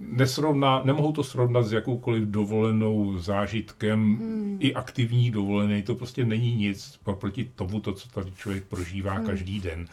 nesrovná, 0.00 0.82
nemohou 0.84 1.12
to 1.12 1.24
srovnat 1.24 1.62
s 1.62 1.72
jakoukoliv 1.72 2.22
dovolenou 2.24 3.18
zážitkem, 3.18 4.16
hmm. 4.16 4.56
i 4.60 4.74
aktivní 4.74 5.30
dovolený, 5.30 5.82
to 5.82 5.94
prostě 5.94 6.24
není 6.24 6.54
nic 6.54 7.00
proti 7.20 7.50
tomu, 7.54 7.80
to, 7.80 7.92
co 7.92 8.08
tady 8.08 8.32
člověk 8.32 8.64
prožívá 8.64 9.12
hmm. 9.12 9.26
každý 9.26 9.60
den. 9.60 9.86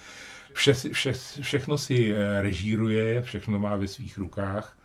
Vše, 0.54 0.74
vše, 0.74 1.14
všechno 1.42 1.78
si 1.78 2.14
eh, 2.14 2.42
režíruje, 2.42 3.22
všechno 3.22 3.60
má 3.60 3.76
ve 3.76 3.88
svých 3.88 4.18
rukách 4.18 4.79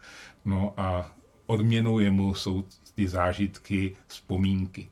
No 0.44 0.74
a 0.76 1.10
odměnou 1.46 1.98
jemu 1.98 2.34
jsou 2.34 2.64
ty 2.94 3.08
zážitky, 3.08 3.96
vzpomínky. 4.06 4.88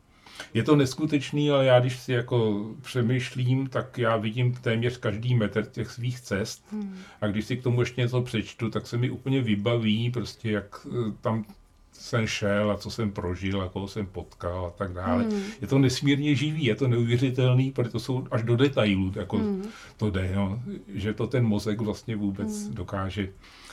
Je 0.54 0.62
to 0.62 0.76
neskutečný, 0.76 1.50
ale 1.50 1.66
já 1.66 1.80
když 1.80 1.98
si 1.98 2.12
jako 2.12 2.66
přemýšlím, 2.82 3.66
tak 3.66 3.98
já 3.98 4.16
vidím 4.16 4.54
téměř 4.54 4.96
každý 4.96 5.34
metr 5.34 5.64
těch 5.64 5.90
svých 5.90 6.20
cest 6.20 6.64
hmm. 6.72 6.96
a 7.20 7.26
když 7.26 7.44
si 7.44 7.56
k 7.56 7.62
tomu 7.62 7.80
ještě 7.80 8.00
něco 8.00 8.22
přečtu, 8.22 8.70
tak 8.70 8.86
se 8.86 8.96
mi 8.96 9.10
úplně 9.10 9.42
vybaví 9.42 10.10
prostě, 10.10 10.50
jak 10.50 10.86
eh, 10.86 11.12
tam 11.20 11.44
jsem 11.92 12.26
šel 12.26 12.70
a 12.70 12.76
co 12.76 12.90
jsem 12.90 13.12
prožil 13.12 13.62
a 13.62 13.68
koho 13.68 13.88
jsem 13.88 14.06
potkal 14.06 14.66
a 14.66 14.70
tak 14.70 14.92
dále. 14.92 15.22
Hmm. 15.22 15.42
Je 15.60 15.66
to 15.66 15.78
nesmírně 15.78 16.34
živý, 16.34 16.64
je 16.64 16.74
to 16.74 16.88
neuvěřitelný, 16.88 17.70
protože 17.70 17.90
to 17.90 18.00
jsou 18.00 18.26
až 18.30 18.42
do 18.42 18.56
detailů, 18.56 19.12
jako 19.16 19.36
hmm. 19.36 19.64
to 19.96 20.10
jde, 20.10 20.32
no, 20.34 20.62
že 20.94 21.14
to 21.14 21.26
ten 21.26 21.44
mozek 21.44 21.80
vlastně 21.80 22.16
vůbec 22.16 22.64
hmm. 22.64 22.74
dokáže 22.74 23.28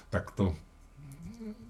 takto 0.09 0.55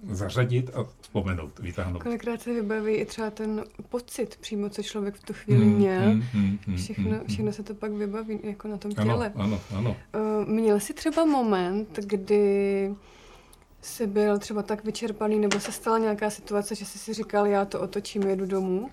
zařadit 0.08 0.70
a 0.74 0.86
vzpomenout, 1.00 1.58
vytáhnout. 1.58 2.02
Kolikrát 2.02 2.42
se 2.42 2.54
vybaví 2.54 2.94
i 2.94 3.04
třeba 3.04 3.30
ten 3.30 3.64
pocit 3.88 4.36
přímo, 4.36 4.68
co 4.68 4.82
člověk 4.82 5.14
v 5.14 5.22
tu 5.22 5.32
chvíli 5.32 5.64
hmm, 5.64 5.74
měl. 5.74 6.02
Hmm, 6.02 6.20
hmm, 6.20 6.58
hmm, 6.66 6.76
všechno, 6.76 7.10
hmm, 7.10 7.26
všechno 7.28 7.52
se 7.52 7.62
to 7.62 7.74
pak 7.74 7.92
vybaví 7.92 8.40
jako 8.42 8.68
na 8.68 8.76
tom 8.76 8.92
těle. 8.92 9.32
Ano, 9.34 9.44
ano, 9.44 9.60
ano. 9.76 9.96
Uh, 10.40 10.48
měl 10.48 10.80
jsi 10.80 10.94
třeba 10.94 11.24
moment, 11.24 11.98
kdy 12.02 12.94
jsi 13.82 14.06
byl 14.06 14.38
třeba 14.38 14.62
tak 14.62 14.84
vyčerpaný, 14.84 15.38
nebo 15.38 15.60
se 15.60 15.72
stala 15.72 15.98
nějaká 15.98 16.30
situace, 16.30 16.74
že 16.74 16.84
jsi 16.84 16.98
si 16.98 17.14
říkal, 17.14 17.46
já 17.46 17.64
to 17.64 17.80
otočím, 17.80 18.22
jedu 18.22 18.46
domů? 18.46 18.90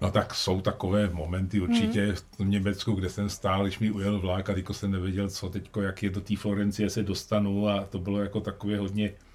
No 0.00 0.10
tak 0.10 0.34
jsou 0.34 0.60
takové 0.60 1.10
momenty 1.12 1.60
určitě 1.60 2.04
hmm. 2.04 2.16
v 2.38 2.44
Německu, 2.44 2.92
kde 2.92 3.10
jsem 3.10 3.28
stál, 3.28 3.62
když 3.62 3.78
mi 3.78 3.90
ujel 3.90 4.20
vlák 4.20 4.50
a 4.50 4.54
teďko 4.54 4.74
jsem 4.74 4.90
nevěděl, 4.90 5.30
co 5.30 5.48
teďko, 5.48 5.82
jak 5.82 6.02
je 6.02 6.10
do 6.10 6.20
té 6.20 6.36
Florencie 6.36 6.90
se 6.90 7.02
dostanu 7.02 7.68
a 7.68 7.84
to 7.84 7.98
bylo 7.98 8.20
jako 8.20 8.40
takové 8.40 8.78
hodně 8.78 9.12
Eh, 9.12 9.31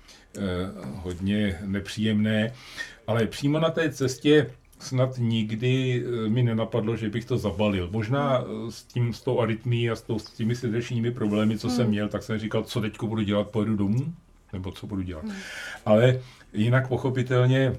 hodně 0.95 1.59
nepříjemné, 1.65 2.53
ale 3.07 3.27
přímo 3.27 3.59
na 3.59 3.69
té 3.69 3.91
cestě 3.91 4.47
snad 4.79 5.17
nikdy 5.17 6.03
eh, 6.05 6.29
mi 6.29 6.43
nenapadlo, 6.43 6.95
že 6.95 7.09
bych 7.09 7.25
to 7.25 7.37
zabalil. 7.37 7.89
Možná 7.91 8.41
eh, 8.41 8.71
s 8.71 8.83
tím, 8.83 9.13
s 9.13 9.21
tou 9.21 9.39
arytmí 9.39 9.89
a 9.89 9.95
s, 9.95 10.01
tou, 10.01 10.19
s 10.19 10.31
těmi 10.31 10.55
srdečními 10.55 11.11
problémy, 11.11 11.57
co 11.57 11.67
hmm. 11.67 11.77
jsem 11.77 11.87
měl, 11.87 12.07
tak 12.07 12.23
jsem 12.23 12.39
říkal, 12.39 12.63
co 12.63 12.81
teďko 12.81 13.07
budu 13.07 13.21
dělat, 13.21 13.49
pojedu 13.49 13.75
domů, 13.75 14.13
nebo 14.53 14.71
co 14.71 14.87
budu 14.87 15.01
dělat. 15.01 15.25
Hmm. 15.25 15.35
Ale 15.85 16.19
jinak 16.53 16.87
pochopitelně 16.87 17.75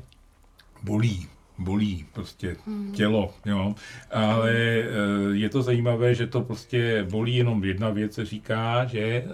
bolí 0.82 1.28
bolí 1.59 2.07
prostě 2.13 2.57
hmm. 2.67 2.93
tělo, 2.93 3.35
jo. 3.47 3.75
Ale 4.11 4.53
je 5.33 5.49
to 5.49 5.63
zajímavé, 5.63 6.15
že 6.15 6.27
to 6.27 6.41
prostě 6.41 7.07
bolí 7.11 7.37
jenom 7.37 7.65
jedna 7.65 7.91
věc, 7.91 8.15
se 8.15 8.25
říká, 8.25 8.85
že 8.85 9.25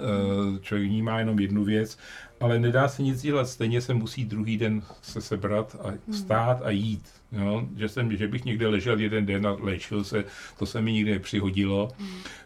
člověk 0.60 0.88
vnímá 0.88 1.18
jenom 1.18 1.38
jednu 1.38 1.64
věc 1.64 1.98
ale 2.40 2.58
nedá 2.58 2.88
se 2.88 3.02
nic 3.02 3.22
dělat, 3.22 3.48
stejně 3.48 3.80
se 3.80 3.94
musí 3.94 4.24
druhý 4.24 4.56
den 4.56 4.82
se 5.02 5.20
sebrat 5.20 5.76
a 5.80 5.92
vstát 6.12 6.62
a 6.62 6.70
jít. 6.70 7.08
Jo? 7.32 7.68
Že, 7.76 7.88
jsem, 7.88 8.16
že 8.16 8.28
bych 8.28 8.44
někde 8.44 8.68
ležel 8.68 9.00
jeden 9.00 9.26
den 9.26 9.46
a 9.46 9.56
léčil 9.60 10.04
se, 10.04 10.24
to 10.58 10.66
se 10.66 10.80
mi 10.80 10.92
nikdy 10.92 11.10
nepřihodilo. 11.10 11.92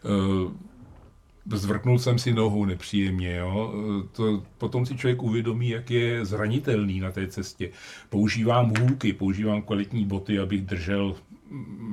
Uh, 0.04 0.52
zvrknul 1.52 1.98
jsem 1.98 2.18
si 2.18 2.32
nohu 2.32 2.64
nepříjemně. 2.64 3.36
Jo? 3.36 3.74
To, 4.12 4.42
potom 4.58 4.86
si 4.86 4.96
člověk 4.96 5.22
uvědomí, 5.22 5.68
jak 5.68 5.90
je 5.90 6.24
zranitelný 6.24 7.00
na 7.00 7.10
té 7.10 7.26
cestě. 7.26 7.70
Používám 8.08 8.72
hůlky, 8.80 9.12
používám 9.12 9.62
kvalitní 9.62 10.04
boty, 10.04 10.38
abych 10.38 10.62
držel 10.62 11.14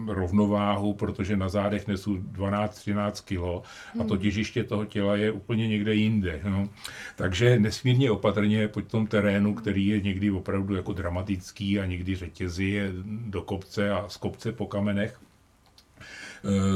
rovnováhu, 0.08 0.94
protože 0.94 1.38
na 1.38 1.50
zádech 1.50 1.88
nesu 1.88 2.16
12-13 2.16 3.12
kg 3.24 3.66
a 4.00 4.04
to 4.04 4.14
hmm. 4.14 4.22
těžiště 4.22 4.64
toho 4.64 4.86
těla 4.86 5.16
je 5.16 5.32
úplně 5.32 5.68
někde 5.68 5.96
jinde. 5.96 6.40
No. 6.50 6.70
Takže 7.16 7.60
nesmírně 7.60 8.12
opatrně 8.12 8.68
po 8.68 8.82
tom 8.82 9.08
terénu, 9.08 9.54
který 9.54 9.88
je 9.88 10.02
někdy 10.02 10.32
opravdu 10.32 10.76
jako 10.76 10.94
dramatický 10.94 11.80
a 11.80 11.86
někdy 11.86 12.16
řetězy 12.16 12.92
do 13.06 13.42
kopce 13.42 13.92
a 13.92 14.10
z 14.10 14.18
kopce 14.18 14.52
po 14.52 14.66
kamenech, 14.66 15.20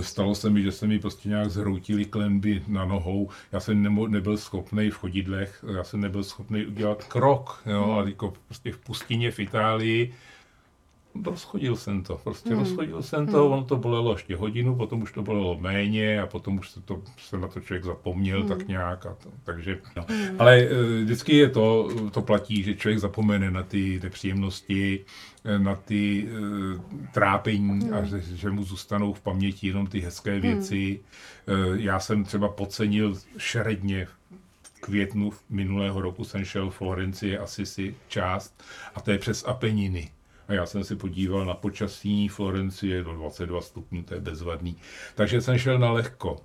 Stalo 0.01 0.35
se 0.35 0.49
mi, 0.49 0.63
že 0.63 0.71
se 0.71 0.87
mi 0.87 0.99
prostě 0.99 1.29
nějak 1.29 1.49
zhroutily 1.49 2.05
klemby 2.05 2.63
na 2.67 2.85
nohou. 2.85 3.29
Já 3.51 3.59
jsem 3.59 3.83
nemo, 3.83 4.07
nebyl 4.07 4.37
schopný 4.37 4.89
v 4.89 4.95
chodidlech, 4.95 5.65
já 5.75 5.83
jsem 5.83 6.01
nebyl 6.01 6.23
schopný 6.23 6.65
udělat 6.65 7.03
krok. 7.03 7.61
Jo? 7.65 7.91
A 7.91 8.09
jako 8.09 8.33
prostě 8.45 8.71
v 8.71 8.77
pustině 8.77 9.31
v 9.31 9.39
Itálii 9.39 10.13
rozchodil 11.25 11.75
jsem 11.75 12.03
to. 12.03 12.17
Prostě 12.23 12.49
hmm. 12.49 12.59
rozchodil 12.59 13.01
jsem 13.01 13.27
to, 13.27 13.43
hmm. 13.43 13.53
ono 13.53 13.63
to 13.63 13.77
bolelo 13.77 14.13
ještě 14.13 14.35
hodinu, 14.35 14.75
potom 14.75 15.01
už 15.01 15.11
to 15.11 15.21
bolelo 15.21 15.57
méně 15.59 16.21
a 16.21 16.27
potom 16.27 16.57
už 16.57 16.69
se, 16.69 16.81
to, 16.81 17.01
se 17.17 17.37
na 17.37 17.47
to 17.47 17.59
člověk 17.59 17.83
zapomněl 17.83 18.39
hmm. 18.39 18.49
tak 18.49 18.67
nějak. 18.67 19.05
A 19.05 19.13
to, 19.23 19.29
takže, 19.43 19.79
no. 19.95 20.05
hmm. 20.09 20.35
Ale 20.39 20.67
uh, 20.67 21.03
vždycky 21.03 21.35
je 21.35 21.49
to, 21.49 21.89
to 22.11 22.21
platí, 22.21 22.63
že 22.63 22.75
člověk 22.75 22.99
zapomene 22.99 23.51
na 23.51 23.63
ty 23.63 23.99
nepříjemnosti, 24.03 25.05
eh, 25.45 25.59
na 25.59 25.75
ty 25.75 26.27
uh, 26.27 26.81
trápení 27.13 27.79
hmm. 27.79 27.93
a 27.93 28.03
že, 28.03 28.21
že 28.21 28.49
mu 28.49 28.63
zůstanou 28.63 29.13
v 29.13 29.21
paměti 29.21 29.67
jenom 29.67 29.87
ty 29.87 29.99
hezké 29.99 30.31
hmm. 30.31 30.41
věci. 30.41 30.99
Hmm. 31.47 31.65
Uh, 31.65 31.75
já 31.75 31.99
jsem 31.99 32.23
třeba 32.23 32.49
podcenil 32.49 33.15
šeredně 33.37 34.07
květnu 34.79 35.31
minulého 35.49 36.01
roku 36.01 36.23
jsem 36.23 36.45
šel 36.45 36.69
v 36.69 36.75
Florencii 36.75 37.37
Assisi 37.37 37.95
část 38.07 38.63
a 38.95 39.01
to 39.01 39.11
je 39.11 39.17
přes 39.17 39.43
Apeniny. 39.43 40.11
A 40.49 40.53
já 40.53 40.65
jsem 40.65 40.83
si 40.83 40.95
podíval 40.95 41.45
na 41.45 41.53
počasí 41.53 42.27
Florencie 42.27 43.03
do 43.03 43.13
22 43.13 43.61
stupňů, 43.61 44.03
to 44.03 44.13
je 44.13 44.19
bezvadný. 44.19 44.75
Takže 45.15 45.41
jsem 45.41 45.57
šel 45.57 45.79
na 45.79 45.91
lehko. 45.91 46.37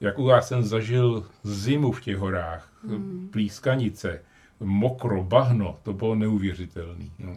Jakou 0.00 0.28
já 0.28 0.40
jsem 0.40 0.62
zažil 0.62 1.26
zimu 1.42 1.92
v 1.92 2.00
těch 2.00 2.16
horách, 2.16 2.72
mm. 2.84 3.28
plískanice, 3.32 4.22
mokro, 4.60 5.24
bahno, 5.24 5.78
to 5.82 5.92
bylo 5.92 6.14
neuvěřitelný. 6.14 7.12
No. 7.18 7.36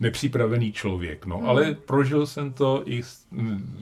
Nepřipravený 0.00 0.72
člověk, 0.72 1.26
no. 1.26 1.38
Mm. 1.38 1.46
Ale 1.46 1.74
prožil 1.74 2.26
jsem 2.26 2.52
to 2.52 2.82
i 2.86 3.02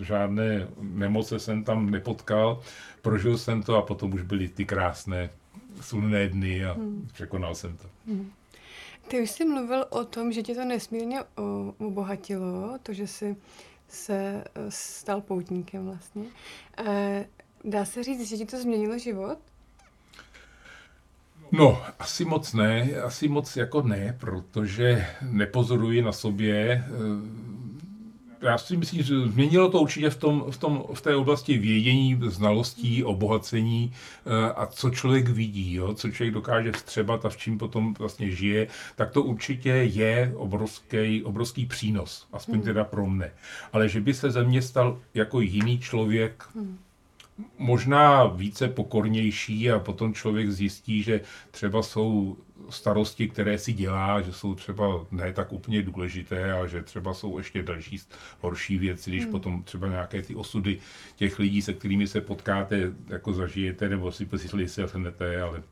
žádné 0.01 0.69
nemoce 0.81 1.39
jsem 1.39 1.65
tam 1.65 1.91
nepotkal, 1.91 2.61
prožil 3.03 3.39
jsem 3.39 3.63
to 3.63 3.77
a 3.77 3.83
potom 3.83 4.15
už 4.15 4.23
byly 4.23 4.49
ty 4.49 4.65
krásné 4.65 5.31
slunné 5.81 6.29
dny 6.29 6.65
a 6.65 6.75
mm. 6.75 7.09
překonal 7.13 7.55
jsem 7.55 7.77
to. 7.77 7.89
Mm. 8.07 8.31
Ty 9.13 9.21
už 9.21 9.31
jsi 9.31 9.45
mluvil 9.45 9.87
o 9.91 10.05
tom, 10.05 10.33
že 10.33 10.43
tě 10.43 10.55
to 10.55 10.65
nesmírně 10.65 11.21
obohatilo, 11.79 12.79
to, 12.83 12.93
že 12.93 13.07
jsi 13.07 13.37
se 13.89 14.15
e, 14.15 14.45
stal 14.69 15.21
poutníkem 15.21 15.85
vlastně. 15.85 16.25
E, 16.87 17.25
dá 17.65 17.85
se 17.85 18.03
říct, 18.03 18.29
že 18.29 18.37
ti 18.37 18.47
to 18.47 18.59
změnilo 18.61 18.99
život? 18.99 19.39
No, 21.53 21.83
asi 21.99 22.25
moc 22.25 22.53
ne, 22.53 22.91
asi 23.05 23.29
moc 23.29 23.57
jako 23.57 23.83
ne, 23.83 24.17
protože 24.21 25.07
nepozoruji 25.23 26.03
na 26.03 26.13
sobě 26.13 26.85
já 28.43 28.59
si 28.59 28.77
myslím, 28.77 29.03
že 29.03 29.21
změnilo 29.21 29.71
to 29.71 29.81
určitě 29.81 30.11
v, 30.11 30.17
tom, 30.17 30.45
v, 30.51 30.57
tom, 30.57 30.85
v 30.95 31.01
té 31.01 31.17
oblasti 31.17 31.59
vědění, 31.59 32.21
znalostí, 32.27 33.05
obohacení 33.05 33.93
eh, 34.27 34.53
a 34.53 34.67
co 34.67 34.91
člověk 34.91 35.29
vidí, 35.29 35.75
jo? 35.75 35.95
co 35.95 36.11
člověk 36.11 36.35
dokáže 36.35 36.73
vstřebat 36.73 37.25
a 37.25 37.29
v 37.29 37.37
čím 37.37 37.59
potom 37.59 37.95
vlastně 37.99 38.31
žije, 38.31 38.67
tak 38.97 39.11
to 39.11 39.23
určitě 39.23 39.71
je 39.71 40.33
obrovský, 40.37 41.23
obrovský 41.25 41.67
přínos, 41.67 42.27
aspoň 42.33 42.55
hmm. 42.55 42.65
teda 42.65 42.85
pro 42.85 43.07
mne. 43.07 43.31
Ale 43.73 43.89
že 43.89 44.01
by 44.01 44.15
se 44.15 44.31
ze 44.31 44.45
mě 44.45 44.63
stal 44.63 44.99
jako 45.15 45.41
jiný 45.41 45.79
člověk, 45.79 46.45
hmm 46.55 46.79
možná 47.59 48.25
více 48.25 48.69
pokornější 48.69 49.71
a 49.71 49.79
potom 49.79 50.15
člověk 50.15 50.51
zjistí, 50.51 51.03
že 51.03 51.21
třeba 51.51 51.83
jsou 51.83 52.37
starosti, 52.71 53.29
které 53.29 53.59
si 53.59 53.73
dělá, 53.73 54.21
že 54.21 54.33
jsou 54.33 54.55
třeba 54.55 55.07
ne 55.11 55.33
tak 55.33 55.53
úplně 55.53 55.83
důležité 55.83 56.53
a 56.53 56.67
že 56.67 56.83
třeba 56.83 57.15
jsou 57.15 57.39
ještě 57.39 57.63
další 57.63 58.01
horší 58.41 58.79
věci, 58.79 59.11
když 59.11 59.23
hmm. 59.23 59.33
potom 59.33 59.63
třeba 59.63 59.89
nějaké 59.89 60.23
ty 60.23 60.35
osudy 60.35 60.79
těch 61.17 61.39
lidí, 61.39 61.63
se 61.63 61.73
kterými 61.73 62.07
se 62.07 62.21
potkáte, 62.21 62.93
jako 63.09 63.33
zažijete, 63.33 63.89
nebo 63.89 64.13
si 64.13 64.29
si 64.37 64.69
se 64.69 64.83
ale 65.43 65.63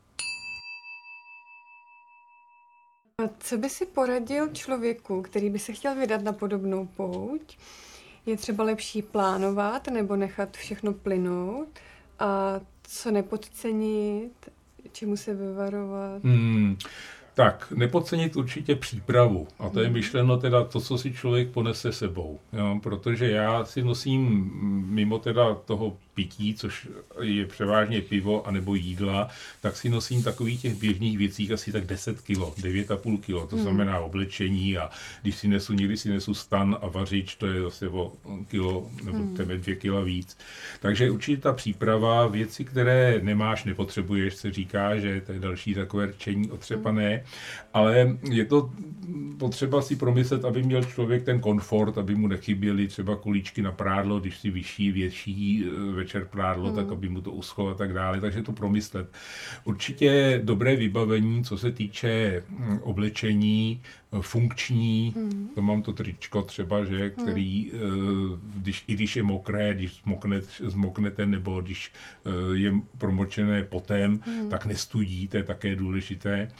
a 3.23 3.29
co 3.39 3.57
by 3.57 3.69
si 3.69 3.85
poradil 3.85 4.47
člověku, 4.47 5.21
který 5.21 5.49
by 5.49 5.59
se 5.59 5.73
chtěl 5.73 5.95
vydat 5.95 6.21
na 6.21 6.33
podobnou 6.33 6.85
pouť? 6.85 7.57
Je 8.25 8.37
třeba 8.37 8.63
lepší 8.63 9.01
plánovat 9.01 9.87
nebo 9.87 10.15
nechat 10.15 10.57
všechno 10.57 10.93
plynout? 10.93 11.79
A 12.19 12.59
co 12.83 13.11
nepodcenit? 13.11 14.49
Čemu 14.91 15.17
se 15.17 15.33
vyvarovat? 15.33 16.23
Hmm. 16.23 16.77
Tak, 17.33 17.73
nepodcenit 17.75 18.35
určitě 18.35 18.75
přípravu. 18.75 19.47
A 19.59 19.69
to 19.69 19.79
je 19.79 19.85
hmm. 19.85 19.93
myšleno 19.93 20.37
teda 20.37 20.63
to, 20.63 20.79
co 20.79 20.97
si 20.97 21.13
člověk 21.13 21.49
ponese 21.49 21.91
sebou. 21.91 22.39
Jo? 22.53 22.79
Protože 22.83 23.31
já 23.31 23.65
si 23.65 23.83
nosím 23.83 24.51
mimo 24.85 25.19
teda 25.19 25.55
toho 25.55 25.97
pití, 26.13 26.53
což 26.53 26.87
je 27.21 27.45
převážně 27.45 28.01
pivo 28.01 28.47
anebo 28.47 28.75
jídla, 28.75 29.29
tak 29.61 29.77
si 29.77 29.89
nosím 29.89 30.23
takových 30.23 30.61
těch 30.61 30.75
běžných 30.75 31.17
věcí 31.17 31.53
asi 31.53 31.71
tak 31.71 31.85
10 31.85 32.21
kilo, 32.21 32.53
9,5 32.61 33.19
kilo, 33.19 33.47
to 33.47 33.55
hmm. 33.55 33.63
znamená 33.63 33.99
oblečení 33.99 34.77
a 34.77 34.89
když 35.21 35.35
si 35.35 35.47
nesu, 35.47 35.73
někdy 35.73 35.97
si 35.97 36.09
nesu 36.09 36.33
stan 36.33 36.77
a 36.81 36.87
vařič, 36.87 37.35
to 37.35 37.47
je 37.47 37.61
zase 37.61 37.89
o 37.89 38.13
kilo 38.47 38.89
nebo 39.03 39.17
hmm. 39.17 39.35
téměř 39.35 39.59
dvě 39.61 39.75
kila 39.75 40.01
víc. 40.01 40.37
Takže 40.79 41.11
určitě 41.11 41.41
ta 41.41 41.53
příprava, 41.53 42.27
věci, 42.27 42.65
které 42.65 43.19
nemáš, 43.23 43.63
nepotřebuješ, 43.63 44.35
se 44.35 44.51
říká, 44.51 44.97
že 44.97 45.21
to 45.21 45.31
je 45.31 45.39
další 45.39 45.73
takové 45.73 46.05
rčení 46.05 46.51
otřepané, 46.51 47.09
hmm. 47.09 47.23
ale 47.73 48.17
je 48.29 48.45
to 48.45 48.71
potřeba 49.37 49.81
si 49.81 49.95
promyslet, 49.95 50.45
aby 50.45 50.63
měl 50.63 50.83
člověk 50.83 51.23
ten 51.23 51.39
komfort, 51.39 51.97
aby 51.97 52.15
mu 52.15 52.27
nechyběly 52.27 52.87
třeba 52.87 53.15
kulíčky 53.15 53.61
na 53.61 53.71
prádlo, 53.71 54.19
když 54.19 54.39
si 54.39 54.49
vyšší, 54.49 54.91
větší 54.91 55.65
večer 56.01 56.25
prádlo, 56.25 56.67
hmm. 56.67 56.75
tak 56.75 56.91
aby 56.91 57.09
mu 57.09 57.21
to 57.21 57.31
uschlo 57.31 57.69
a 57.69 57.73
tak 57.73 57.93
dále. 57.93 58.21
Takže 58.21 58.41
to 58.41 58.51
promyslet. 58.51 59.07
Určitě 59.63 60.41
dobré 60.43 60.75
vybavení, 60.75 61.43
co 61.43 61.57
se 61.57 61.71
týče 61.71 62.43
hm, 62.49 62.79
oblečení, 62.83 63.81
funkční, 64.21 65.13
hmm. 65.15 65.49
to 65.55 65.61
mám 65.61 65.81
to 65.81 65.93
tričko 65.93 66.41
třeba, 66.41 66.85
že, 66.85 66.97
hmm. 66.97 67.09
který, 67.09 67.71
hmm. 67.71 68.51
když, 68.55 68.83
i 68.87 68.93
když 68.93 69.15
je 69.15 69.23
mokré, 69.23 69.73
když 69.73 70.01
zmokne, 70.03 70.41
zmoknete, 70.59 71.25
nebo 71.25 71.61
když 71.61 71.91
eh, 72.25 72.57
je 72.57 72.73
promočené 72.97 73.63
potem, 73.63 74.19
hmm. 74.25 74.49
tak 74.49 74.65
nestudí, 74.65 75.27
to 75.27 75.37
je 75.37 75.43
také 75.43 75.75
důležité. 75.75 76.51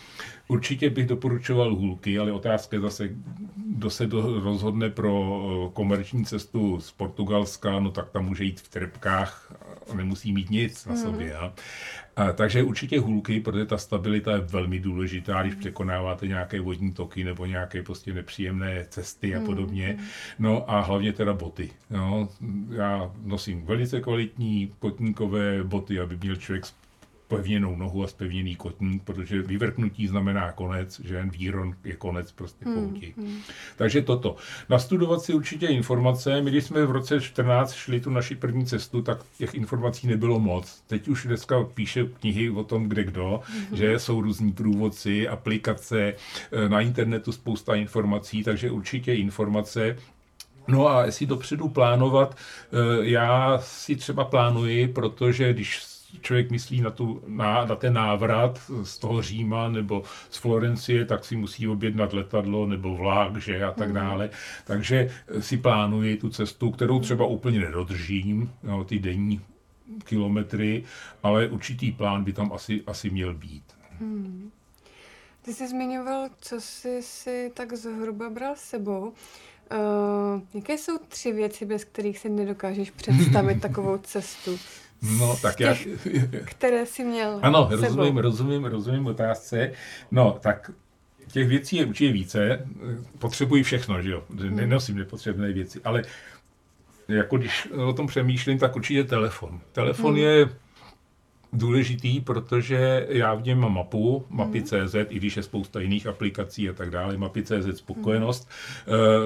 Určitě 0.47 0.89
bych 0.89 1.07
doporučoval 1.07 1.75
hůlky, 1.75 2.19
ale 2.19 2.31
otázka 2.31 2.75
je 2.75 2.81
zase, 2.81 3.09
kdo 3.55 3.89
se 3.89 4.07
do, 4.07 4.39
rozhodne 4.39 4.89
pro 4.89 5.41
eh, 5.43 5.73
komerční 5.73 6.25
cestu 6.25 6.79
z 6.79 6.91
Portugalska, 6.91 7.79
no 7.79 7.91
tak 7.91 8.09
tam 8.09 8.25
může 8.25 8.43
jít 8.43 8.59
v 8.59 8.69
trepkách, 8.69 9.53
nemusí 9.93 10.33
mít 10.33 10.49
nic 10.49 10.85
na 10.85 10.93
hmm. 10.93 11.03
sobě. 11.03 11.35
Hmm. 11.37 11.51
A, 12.15 12.31
takže 12.33 12.63
určitě 12.63 12.99
hůlky, 12.99 13.39
protože 13.39 13.65
ta 13.65 13.77
stabilita 13.77 14.31
je 14.31 14.41
velmi 14.41 14.79
důležitá, 14.79 15.41
když 15.41 15.55
překonáváte 15.55 16.27
nějaké 16.27 16.61
vodní 16.61 16.91
toky 16.91 17.23
nebo 17.23 17.45
nějaké 17.45 17.83
prostě 17.83 18.13
nepříjemné 18.13 18.85
cesty 18.89 19.35
a 19.35 19.37
hmm, 19.37 19.45
podobně. 19.45 19.87
Hmm. 19.87 20.07
No 20.39 20.71
a 20.71 20.81
hlavně 20.81 21.13
teda 21.13 21.33
boty. 21.33 21.69
No, 21.89 22.29
já 22.69 23.11
nosím 23.23 23.65
velice 23.65 24.01
kvalitní 24.01 24.73
kotníkové 24.79 25.63
boty, 25.63 25.99
aby 25.99 26.17
měl 26.17 26.35
člověk 26.35 26.65
spevněnou 27.35 27.75
nohu 27.75 28.03
a 28.03 28.07
spevněný 28.07 28.55
kotník, 28.55 29.03
protože 29.03 29.41
vyvrknutí 29.41 30.07
znamená 30.07 30.51
konec, 30.51 31.01
že 31.03 31.15
jen 31.15 31.29
výron 31.29 31.75
je 31.83 31.95
konec 31.95 32.31
prostě 32.31 32.65
hmm, 32.65 32.73
pouti. 32.73 33.13
Hmm. 33.17 33.39
Takže 33.75 34.01
toto. 34.01 34.35
Nastudovat 34.69 35.21
si 35.21 35.33
určitě 35.33 35.67
informace. 35.67 36.41
My, 36.41 36.51
když 36.51 36.63
jsme 36.63 36.85
v 36.85 36.91
roce 36.91 37.21
14 37.21 37.73
šli 37.73 37.99
tu 37.99 38.09
naši 38.09 38.35
první 38.35 38.65
cestu, 38.65 39.01
tak 39.01 39.17
těch 39.37 39.53
informací 39.53 40.07
nebylo 40.07 40.39
moc. 40.39 40.83
Teď 40.87 41.07
už 41.07 41.25
dneska 41.25 41.63
píše 41.63 42.05
knihy 42.19 42.49
o 42.49 42.63
tom, 42.63 42.89
kde 42.89 43.03
kdo, 43.03 43.41
hmm. 43.45 43.77
že 43.77 43.99
jsou 43.99 44.21
různí 44.21 44.51
průvodci, 44.51 45.27
aplikace, 45.27 46.13
eh, 46.51 46.69
na 46.69 46.81
internetu 46.81 47.31
spousta 47.31 47.75
informací, 47.75 48.43
takže 48.43 48.71
určitě 48.71 49.13
informace, 49.13 49.97
No 50.67 50.87
a 50.87 51.05
jestli 51.05 51.25
dopředu 51.25 51.69
plánovat, 51.69 52.35
eh, 52.35 52.77
já 53.01 53.59
si 53.61 53.95
třeba 53.95 54.25
plánuji, 54.25 54.87
protože 54.87 55.53
když 55.53 55.90
člověk 56.21 56.51
myslí 56.51 56.81
na, 56.81 56.89
tu, 56.89 57.23
na, 57.27 57.65
na 57.65 57.75
ten 57.75 57.93
návrat 57.93 58.71
z 58.83 58.97
toho 58.97 59.21
Říma 59.21 59.69
nebo 59.69 60.03
z 60.29 60.37
Florencie, 60.37 61.05
tak 61.05 61.25
si 61.25 61.35
musí 61.35 61.67
objednat 61.67 62.13
letadlo 62.13 62.67
nebo 62.67 62.95
vlak, 62.95 63.37
že 63.37 63.63
a 63.63 63.71
tak 63.71 63.87
mhm. 63.87 63.95
dále. 63.95 64.29
Takže 64.65 65.09
si 65.39 65.57
plánuji 65.57 66.17
tu 66.17 66.29
cestu, 66.29 66.71
kterou 66.71 66.99
třeba 66.99 67.25
úplně 67.25 67.59
nedodržím, 67.59 68.51
no, 68.63 68.83
ty 68.83 68.99
denní 68.99 69.41
kilometry, 70.03 70.83
ale 71.23 71.47
určitý 71.47 71.91
plán 71.91 72.23
by 72.23 72.33
tam 72.33 72.53
asi, 72.53 72.83
asi 72.87 73.09
měl 73.09 73.33
být. 73.33 73.63
Hmm. 73.99 74.51
Ty 75.41 75.53
jsi 75.53 75.67
zmiňoval, 75.67 76.29
co 76.41 76.61
jsi 76.61 77.01
si 77.01 77.51
tak 77.53 77.73
zhruba 77.73 78.29
bral 78.29 78.55
s 78.55 78.61
sebou. 78.61 79.13
Uh, 79.71 80.41
jaké 80.53 80.77
jsou 80.77 80.97
tři 80.97 81.31
věci, 81.31 81.65
bez 81.65 81.83
kterých 81.83 82.19
si 82.19 82.29
nedokážeš 82.29 82.91
představit 82.91 83.61
takovou 83.61 83.97
cestu? 83.97 84.59
No, 85.19 85.37
tak 85.41 85.59
já... 85.59 85.75
které 86.45 86.85
jsi 86.85 87.03
měl 87.03 87.39
Ano, 87.41 87.69
sebou. 87.69 87.81
rozumím, 87.81 88.17
rozumím, 88.17 88.65
rozumím 88.65 89.07
otázce. 89.07 89.71
No, 90.11 90.37
tak 90.41 90.71
těch 91.27 91.47
věcí 91.47 91.75
je 91.75 91.85
určitě 91.85 92.11
více. 92.11 92.67
Potřebuji 93.19 93.63
všechno, 93.63 94.01
že 94.01 94.11
jo? 94.11 94.23
Hmm. 94.39 94.55
Nenosím 94.55 94.97
nepotřebné 94.97 95.53
věci, 95.53 95.81
ale 95.83 96.03
jako 97.07 97.37
když 97.37 97.67
o 97.71 97.93
tom 97.93 98.07
přemýšlím, 98.07 98.59
tak 98.59 98.75
určitě 98.75 99.03
telefon. 99.03 99.59
Telefon 99.71 100.11
hmm. 100.11 100.21
je 100.21 100.49
důležitý, 101.53 102.19
protože 102.21 103.05
já 103.09 103.33
v 103.33 103.43
něm 103.43 103.59
mám 103.59 103.73
mapu, 103.73 104.25
mapy.cz, 104.29 104.93
Mhm. 104.93 105.05
i 105.09 105.15
když 105.15 105.37
je 105.37 105.43
spousta 105.43 105.79
jiných 105.79 106.07
aplikací 106.07 106.69
a 106.69 106.73
tak 106.73 106.89
dále, 106.89 107.17
mapy.cz 107.17 107.77
spokojenost. 107.77 108.49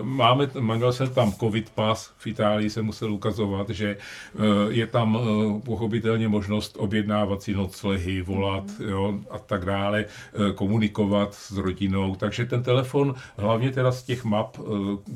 Mm. 0.02 0.10
Máme, 0.10 0.50
manžel 0.60 0.94
jsem 0.94 1.10
tam 1.10 1.32
covid 1.34 1.70
pas, 1.70 2.14
v 2.18 2.28
Itálii 2.28 2.70
se 2.70 2.82
musel 2.82 3.14
ukazovat, 3.14 3.70
že 3.70 3.98
eh, 3.98 4.40
je 4.70 4.88
tam 4.88 5.18
eh, 5.18 5.62
pochopitelně 5.66 6.28
možnost 6.28 6.76
objednávat 6.80 7.42
si 7.44 7.54
noclehy, 7.54 8.22
volat 8.22 8.64
Mhm. 8.80 8.90
jo, 8.90 9.20
a 9.30 9.40
tak 9.40 9.66
dále, 9.66 10.06
eh, 10.06 10.54
komunikovat 10.54 11.34
s 11.34 11.58
rodinou. 11.58 12.16
Takže 12.16 12.46
ten 12.46 12.64
telefon, 12.64 13.16
hlavně 13.38 13.72
teda 13.72 13.92
z 13.92 14.04
těch 14.04 14.24
map, 14.26 14.58
eh, 14.60 14.64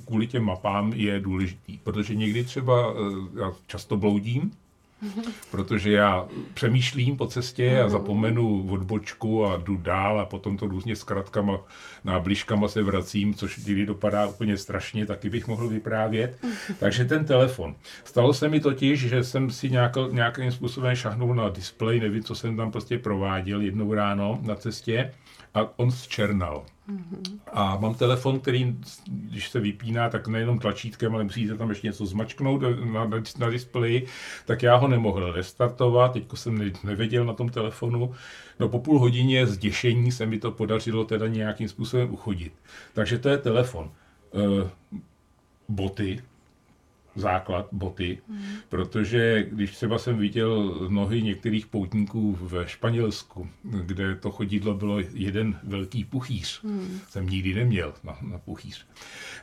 kvůli 0.06 0.28
těm 0.28 0.44
mapám 0.44 0.94
je 0.96 1.20
důležitý, 1.20 1.78
protože 1.84 2.16
někdy 2.16 2.44
třeba 2.44 2.94
eh, 2.94 3.40
já 3.40 3.52
často 3.68 3.98
bloudím, 3.98 4.52
protože 5.52 5.92
já 5.92 6.28
přemýšlím 6.54 7.18
po 7.18 7.28
cestě 7.28 7.82
a 7.82 7.90
zapomenu 7.90 8.68
odbočku 8.72 9.46
a 9.46 9.58
jdu 9.58 9.78
dál 9.78 10.20
a 10.20 10.26
potom 10.26 10.58
to 10.58 10.68
různě 10.68 10.96
s 10.96 11.04
kratkama, 11.04 11.60
nábližkama 12.04 12.68
se 12.68 12.84
vracím, 12.84 13.34
což 13.34 13.58
někdy 13.58 13.86
dopadá 13.86 14.28
úplně 14.28 14.58
strašně, 14.58 15.06
taky 15.06 15.30
bych 15.30 15.48
mohl 15.48 15.68
vyprávět. 15.68 16.46
Takže 16.80 17.06
ten 17.06 17.26
telefon. 17.26 17.76
Stalo 18.04 18.34
se 18.34 18.50
mi 18.50 18.60
totiž, 18.60 19.00
že 19.00 19.24
jsem 19.24 19.52
si 19.52 19.70
nějak, 19.70 19.96
nějakým 20.12 20.52
způsobem 20.52 20.96
šahnul 20.96 21.36
na 21.36 21.50
displej, 21.50 22.00
nevím, 22.00 22.24
co 22.24 22.36
jsem 22.36 22.58
tam 22.58 22.72
prostě 22.72 23.00
prováděl 23.00 23.62
jednou 23.62 23.94
ráno 23.94 24.40
na 24.42 24.56
cestě 24.56 25.12
a 25.54 25.80
on 25.80 25.92
zčernal. 25.92 26.66
A 27.54 27.78
mám 27.78 27.96
telefon, 27.96 28.40
který, 28.40 28.76
když 29.08 29.50
se 29.50 29.60
vypíná, 29.60 30.10
tak 30.10 30.28
nejenom 30.28 30.60
tlačítkem, 30.60 31.16
ale 31.16 31.24
musíte 31.24 31.58
tam 31.58 31.70
ještě 31.70 31.88
něco 31.88 32.06
zmačknout 32.06 32.62
na, 32.62 33.06
na, 33.06 33.22
na 33.38 33.50
displeji, 33.50 34.08
tak 34.46 34.64
já 34.64 34.76
ho 34.76 34.88
nemohl 34.88 35.32
restartovat, 35.32 36.14
teďko 36.14 36.36
jsem 36.36 36.58
ne, 36.58 36.72
nevěděl 36.84 37.26
na 37.26 37.34
tom 37.34 37.50
telefonu. 37.50 38.14
No 38.60 38.70
po 38.70 38.80
půl 38.80 39.00
hodině 39.00 39.48
zděšení 39.48 40.12
se 40.12 40.26
mi 40.26 40.40
to 40.40 40.52
podařilo 40.52 41.06
teda 41.06 41.28
nějakým 41.28 41.70
způsobem 41.70 42.14
uchodit. 42.14 42.54
Takže 42.94 43.18
to 43.18 43.30
je 43.30 43.38
telefon. 43.38 43.92
E, 44.34 44.70
boty, 45.70 46.22
základ, 47.20 47.68
boty, 47.72 48.18
mm. 48.28 48.38
protože 48.70 49.48
když 49.52 49.72
třeba 49.72 49.98
jsem 49.98 50.18
viděl 50.18 50.78
nohy 50.90 51.22
některých 51.22 51.68
poutníků 51.68 52.38
ve 52.42 52.68
Španělsku, 52.68 53.48
kde 53.64 54.16
to 54.16 54.32
chodidlo 54.32 54.74
bylo 54.74 55.00
jeden 55.14 55.60
velký 55.64 56.06
puchýř, 56.06 56.62
mm. 56.62 57.00
jsem 57.10 57.30
nikdy 57.30 57.54
neměl 57.54 57.94
na, 58.04 58.18
na 58.22 58.38
puchýř, 58.38 58.86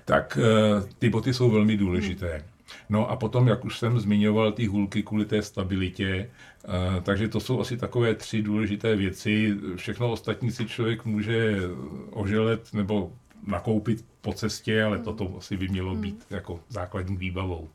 tak 0.05 0.39
uh, 0.41 0.89
ty 0.99 1.11
boty 1.11 1.35
jsou 1.35 1.51
velmi 1.51 1.77
důležité. 1.77 2.37
Mm. 2.37 2.45
No 2.89 3.11
a 3.11 3.17
potom, 3.17 3.49
jak 3.49 3.65
už 3.65 3.79
jsem 3.79 4.01
zmiňoval, 4.01 4.53
ty 4.53 4.67
hůlky 4.67 5.03
kvůli 5.03 5.25
té 5.25 5.43
stabilitě, 5.43 6.31
uh, 6.69 6.73
takže 7.03 7.29
to 7.29 7.41
jsou 7.41 7.61
asi 7.61 7.77
takové 7.77 8.15
tři 8.15 8.43
důležité 8.43 8.97
věci. 8.97 9.57
Všechno 9.77 10.11
ostatní 10.11 10.51
si 10.51 10.67
člověk 10.67 11.05
může 11.05 11.57
oželet 12.11 12.75
nebo 12.75 13.13
nakoupit 13.47 14.05
po 14.21 14.33
cestě, 14.33 14.83
ale 14.83 14.99
toto 14.99 15.35
asi 15.39 15.57
by 15.57 15.69
mělo 15.69 15.95
být 15.95 16.27
jako 16.31 16.61
základní 16.69 17.17
výbavou. 17.17 17.69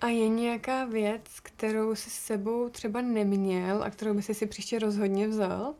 A 0.00 0.06
je 0.06 0.28
nějaká 0.28 0.84
věc, 0.84 1.40
kterou 1.42 1.94
si 1.94 2.10
s 2.10 2.14
sebou 2.14 2.68
třeba 2.68 3.00
neměl 3.00 3.82
a 3.82 3.90
kterou 3.90 4.14
by 4.14 4.22
si 4.22 4.34
si 4.34 4.46
příště 4.46 4.78
rozhodně 4.78 5.28
vzal? 5.28 5.74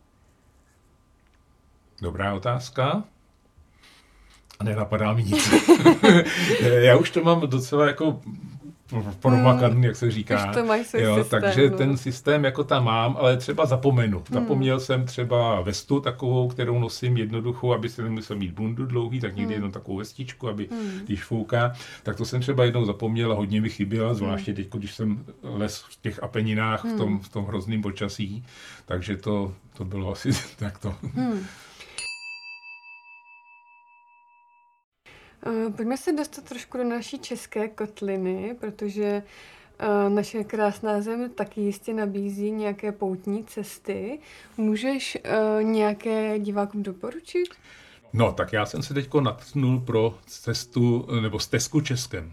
Dobrá 2.02 2.34
otázka. 2.34 3.04
A 4.58 4.64
nenapadá 4.64 5.12
mi 5.12 5.24
nic. 5.24 5.50
Já 6.62 6.96
už 6.96 7.10
to 7.10 7.24
mám 7.24 7.40
docela 7.40 7.86
jako 7.86 8.20
promakaný, 9.20 9.86
jak 9.86 9.96
se 9.96 10.10
říká. 10.10 10.50
Už 10.50 10.56
to 10.56 10.64
máš 10.64 10.86
svůj 10.86 11.02
jo, 11.02 11.16
systém, 11.16 11.42
takže 11.42 11.70
no. 11.70 11.76
ten 11.76 11.96
systém 11.96 12.44
jako 12.44 12.64
tam 12.64 12.84
mám, 12.84 13.16
ale 13.20 13.36
třeba 13.36 13.66
zapomenu. 13.66 14.22
Zapomněl 14.30 14.80
jsem 14.80 15.04
třeba 15.04 15.60
vestu 15.60 16.00
takovou, 16.00 16.48
kterou 16.48 16.78
nosím 16.78 17.16
jednoduchou, 17.16 17.72
aby 17.72 17.88
se 17.88 18.02
nemusel 18.02 18.36
mít 18.36 18.52
bundu 18.52 18.86
dlouhý, 18.86 19.20
tak 19.20 19.36
někdy 19.36 19.54
jenom 19.54 19.70
takovou 19.70 19.96
vestičku, 19.96 20.48
aby 20.48 20.68
když 21.04 21.24
fouká. 21.24 21.72
Tak 22.02 22.16
to 22.16 22.24
jsem 22.24 22.40
třeba 22.40 22.64
jednou 22.64 22.84
zapomněl 22.84 23.32
a 23.32 23.34
hodně 23.34 23.60
mi 23.60 23.68
chyběla, 23.68 24.14
zvláště 24.14 24.54
teď, 24.54 24.68
když 24.72 24.94
jsem 24.94 25.24
les 25.42 25.84
v 25.88 26.02
těch 26.02 26.22
Apeninách 26.22 26.84
v 26.84 26.96
tom, 26.96 27.20
v 27.20 27.28
tom 27.28 27.44
hrozném 27.44 27.82
počasí. 27.82 28.44
Takže 28.86 29.16
to, 29.16 29.54
to 29.76 29.84
bylo 29.84 30.12
asi 30.12 30.30
takto. 30.58 30.94
Uh, 31.16 31.38
pojďme 35.76 35.96
se 35.96 36.12
dostat 36.12 36.44
trošku 36.44 36.78
do 36.78 36.84
naší 36.84 37.18
české 37.18 37.68
kotliny, 37.68 38.56
protože 38.60 39.22
uh, 39.82 40.14
naše 40.14 40.44
krásná 40.44 41.00
zem 41.00 41.30
taky 41.30 41.60
jistě 41.60 41.94
nabízí 41.94 42.50
nějaké 42.50 42.92
poutní 42.92 43.44
cesty. 43.44 44.18
Můžeš 44.56 45.18
uh, 45.24 45.62
nějaké 45.62 46.38
divákům 46.38 46.82
doporučit? 46.82 47.48
No, 48.12 48.32
tak 48.32 48.52
já 48.52 48.66
jsem 48.66 48.82
se 48.82 48.94
teď 48.94 49.14
natchnul 49.20 49.80
pro 49.80 50.18
cestu, 50.26 51.08
nebo 51.20 51.38
stezku 51.38 51.80
Českem. 51.80 52.32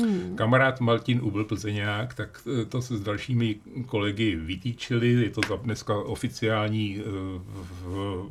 Hmm. 0.00 0.36
Kamarád 0.36 0.80
Martin 0.80 1.20
Ubl 1.22 1.44
Plzeňák, 1.44 2.14
tak 2.14 2.42
to 2.68 2.82
se 2.82 2.96
s 2.96 3.00
dalšími 3.00 3.56
kolegy 3.86 4.36
vytýčili, 4.36 5.08
je 5.08 5.30
to 5.30 5.56
dneska 5.56 5.98
oficiální 5.98 7.02
v, 7.82 8.28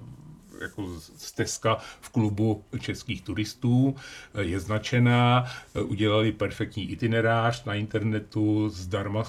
jako 0.62 1.00
stezka 1.18 1.78
v 2.02 2.10
klubu 2.10 2.64
českých 2.80 3.22
turistů, 3.22 3.96
je 4.40 4.60
značená, 4.60 5.46
udělali 5.84 6.32
perfektní 6.32 6.92
itinerář 6.92 7.66
na 7.66 7.74
internetu, 7.74 8.70
zdarma 8.70 9.24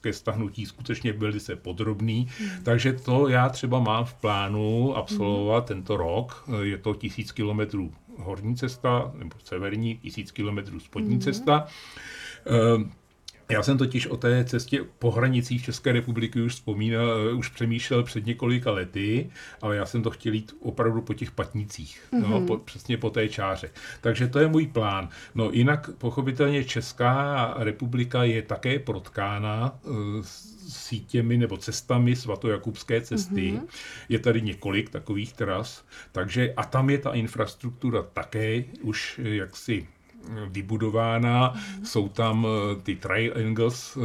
ke 0.00 0.12
stahnutí, 0.12 0.66
skutečně 0.66 1.12
byli 1.12 1.40
se 1.40 1.56
podrobný, 1.56 2.28
mm. 2.40 2.48
takže 2.62 2.92
to 2.92 3.28
já 3.28 3.48
třeba 3.48 3.80
mám 3.80 4.04
v 4.04 4.14
plánu 4.14 4.96
absolvovat 4.96 5.64
mm. 5.64 5.68
tento 5.68 5.96
rok, 5.96 6.48
je 6.62 6.78
to 6.78 6.94
tisíc 6.94 7.32
kilometrů 7.32 7.92
horní 8.18 8.56
cesta, 8.56 9.12
nebo 9.14 9.36
severní, 9.44 9.98
tisíc 9.98 10.30
kilometrů 10.30 10.80
spodní 10.80 11.14
mm. 11.14 11.20
cesta. 11.20 11.66
Já 13.52 13.62
jsem 13.62 13.78
totiž 13.78 14.06
o 14.06 14.16
té 14.16 14.44
cestě 14.44 14.84
po 14.98 15.10
hranicích 15.10 15.64
České 15.64 15.92
republiky 15.92 16.42
už 16.42 16.52
vzpomínal, 16.52 17.36
už 17.36 17.48
přemýšlel 17.48 18.02
před 18.02 18.26
několika 18.26 18.70
lety, 18.70 19.30
ale 19.62 19.76
já 19.76 19.86
jsem 19.86 20.02
to 20.02 20.10
chtěl 20.10 20.32
jít 20.32 20.52
opravdu 20.60 21.02
po 21.02 21.14
těch 21.14 21.30
patnicích, 21.30 22.02
mm-hmm. 22.12 22.28
no, 22.28 22.40
po, 22.40 22.58
přesně 22.58 22.96
po 22.96 23.10
té 23.10 23.28
čáře. 23.28 23.70
Takže 24.00 24.28
to 24.28 24.38
je 24.38 24.48
můj 24.48 24.66
plán. 24.66 25.08
No 25.34 25.50
jinak 25.52 25.90
pochopitelně 25.98 26.64
Česká 26.64 27.54
republika 27.58 28.24
je 28.24 28.42
také 28.42 28.78
protkána 28.78 29.78
uh, 29.82 29.96
sítěmi 30.68 31.36
nebo 31.36 31.56
cestami 31.56 32.16
svatojakubské 32.16 33.00
cesty. 33.00 33.52
Mm-hmm. 33.52 33.66
Je 34.08 34.18
tady 34.18 34.42
několik 34.42 34.90
takových 34.90 35.32
tras, 35.32 35.84
takže 36.12 36.52
a 36.56 36.64
tam 36.64 36.90
je 36.90 36.98
ta 36.98 37.10
infrastruktura 37.10 38.02
také 38.02 38.64
už 38.82 39.20
jaksi 39.22 39.86
vybudována. 40.48 41.54
Jsou 41.84 42.08
tam 42.08 42.46
ty 42.82 42.96
triangles, 42.96 43.98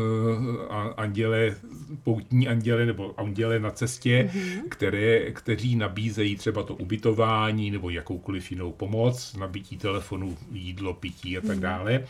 anděle, 0.97 1.55
poutní 2.03 2.47
anděle 2.47 2.85
nebo 2.85 3.13
anděle 3.19 3.59
na 3.59 3.71
cestě, 3.71 4.31
mm. 4.33 4.69
které, 4.69 5.31
kteří 5.31 5.75
nabízejí 5.75 6.35
třeba 6.35 6.63
to 6.63 6.75
ubytování 6.75 7.71
nebo 7.71 7.89
jakoukoliv 7.89 8.51
jinou 8.51 8.71
pomoc, 8.71 9.35
nabití 9.39 9.77
telefonu, 9.77 10.37
jídlo, 10.51 10.93
pití 10.93 11.37
a 11.37 11.41
tak 11.41 11.59
dále. 11.59 12.03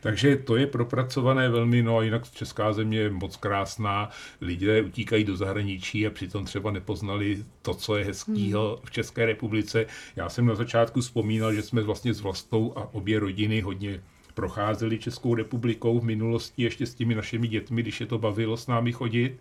Takže 0.00 0.36
to 0.36 0.56
je 0.56 0.66
propracované 0.66 1.48
velmi, 1.48 1.82
no 1.82 1.98
a 1.98 2.02
jinak 2.02 2.30
Česká 2.30 2.72
země 2.72 2.98
je 2.98 3.10
moc 3.10 3.36
krásná, 3.36 4.10
lidé 4.40 4.82
utíkají 4.82 5.24
do 5.24 5.36
zahraničí 5.36 6.06
a 6.06 6.10
přitom 6.10 6.44
třeba 6.44 6.70
nepoznali 6.70 7.44
to, 7.62 7.74
co 7.74 7.96
je 7.96 8.04
hezkýho 8.04 8.80
v 8.84 8.90
České 8.90 9.26
republice. 9.26 9.86
Já 10.16 10.28
jsem 10.28 10.46
na 10.46 10.54
začátku 10.54 11.00
vzpomínal, 11.00 11.52
že 11.52 11.62
jsme 11.62 11.82
vlastně 11.82 12.14
s 12.14 12.20
vlastou 12.20 12.72
a 12.76 12.94
obě 12.94 13.20
rodiny 13.20 13.53
hodně 13.62 14.00
procházeli 14.34 14.98
Českou 14.98 15.34
republikou 15.34 16.00
v 16.00 16.04
minulosti 16.04 16.62
ještě 16.62 16.86
s 16.86 16.94
těmi 16.94 17.14
našimi 17.14 17.48
dětmi, 17.48 17.82
když 17.82 18.00
je 18.00 18.06
to 18.06 18.18
bavilo 18.18 18.56
s 18.56 18.66
námi 18.66 18.92
chodit. 18.92 19.38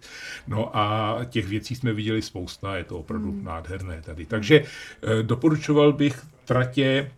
No 0.48 0.78
a 0.78 1.18
těch 1.30 1.48
věcí 1.48 1.76
jsme 1.76 1.94
viděli 1.94 2.22
spousta, 2.22 2.78
je 2.78 2.84
to 2.84 2.98
opravdu 2.98 3.32
hmm. 3.32 3.44
nádherné 3.44 4.02
tady. 4.02 4.26
Takže 4.26 4.64
eh, 4.64 5.24
doporučoval 5.24 5.94
bych 5.94 6.26
tratě 6.46 7.12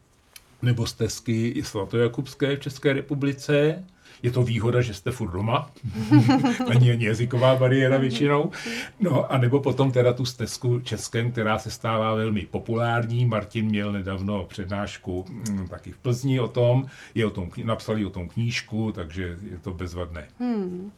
nebo 0.61 0.85
stezky 0.85 1.63
svatojakubské 1.65 2.55
v 2.55 2.59
České 2.59 2.93
republice. 2.93 3.83
Je 4.23 4.31
to 4.31 4.43
výhoda, 4.43 4.81
že 4.81 4.93
jste 4.93 5.11
furt 5.11 5.31
doma. 5.31 5.71
Není 6.69 6.91
ani 6.91 7.05
jazyková 7.05 7.55
bariéra 7.55 7.97
většinou. 7.97 8.51
No 8.99 9.31
a 9.31 9.37
nebo 9.37 9.59
potom 9.59 9.91
teda 9.91 10.13
tu 10.13 10.25
stezku 10.25 10.79
českém, 10.79 11.31
která 11.31 11.59
se 11.59 11.71
stává 11.71 12.15
velmi 12.15 12.45
populární. 12.51 13.25
Martin 13.25 13.65
měl 13.65 13.91
nedávno 13.91 14.45
přednášku 14.45 15.25
hm, 15.29 15.67
taky 15.67 15.91
v 15.91 15.97
Plzni 15.97 16.39
o 16.39 16.47
tom. 16.47 16.85
Je 17.15 17.25
o 17.25 17.29
tom, 17.29 17.49
napsali 17.63 18.05
o 18.05 18.09
tom 18.09 18.27
knížku, 18.27 18.91
takže 18.91 19.37
je 19.51 19.57
to 19.57 19.73
bezvadné. 19.73 20.27
Hmm. 20.39 20.91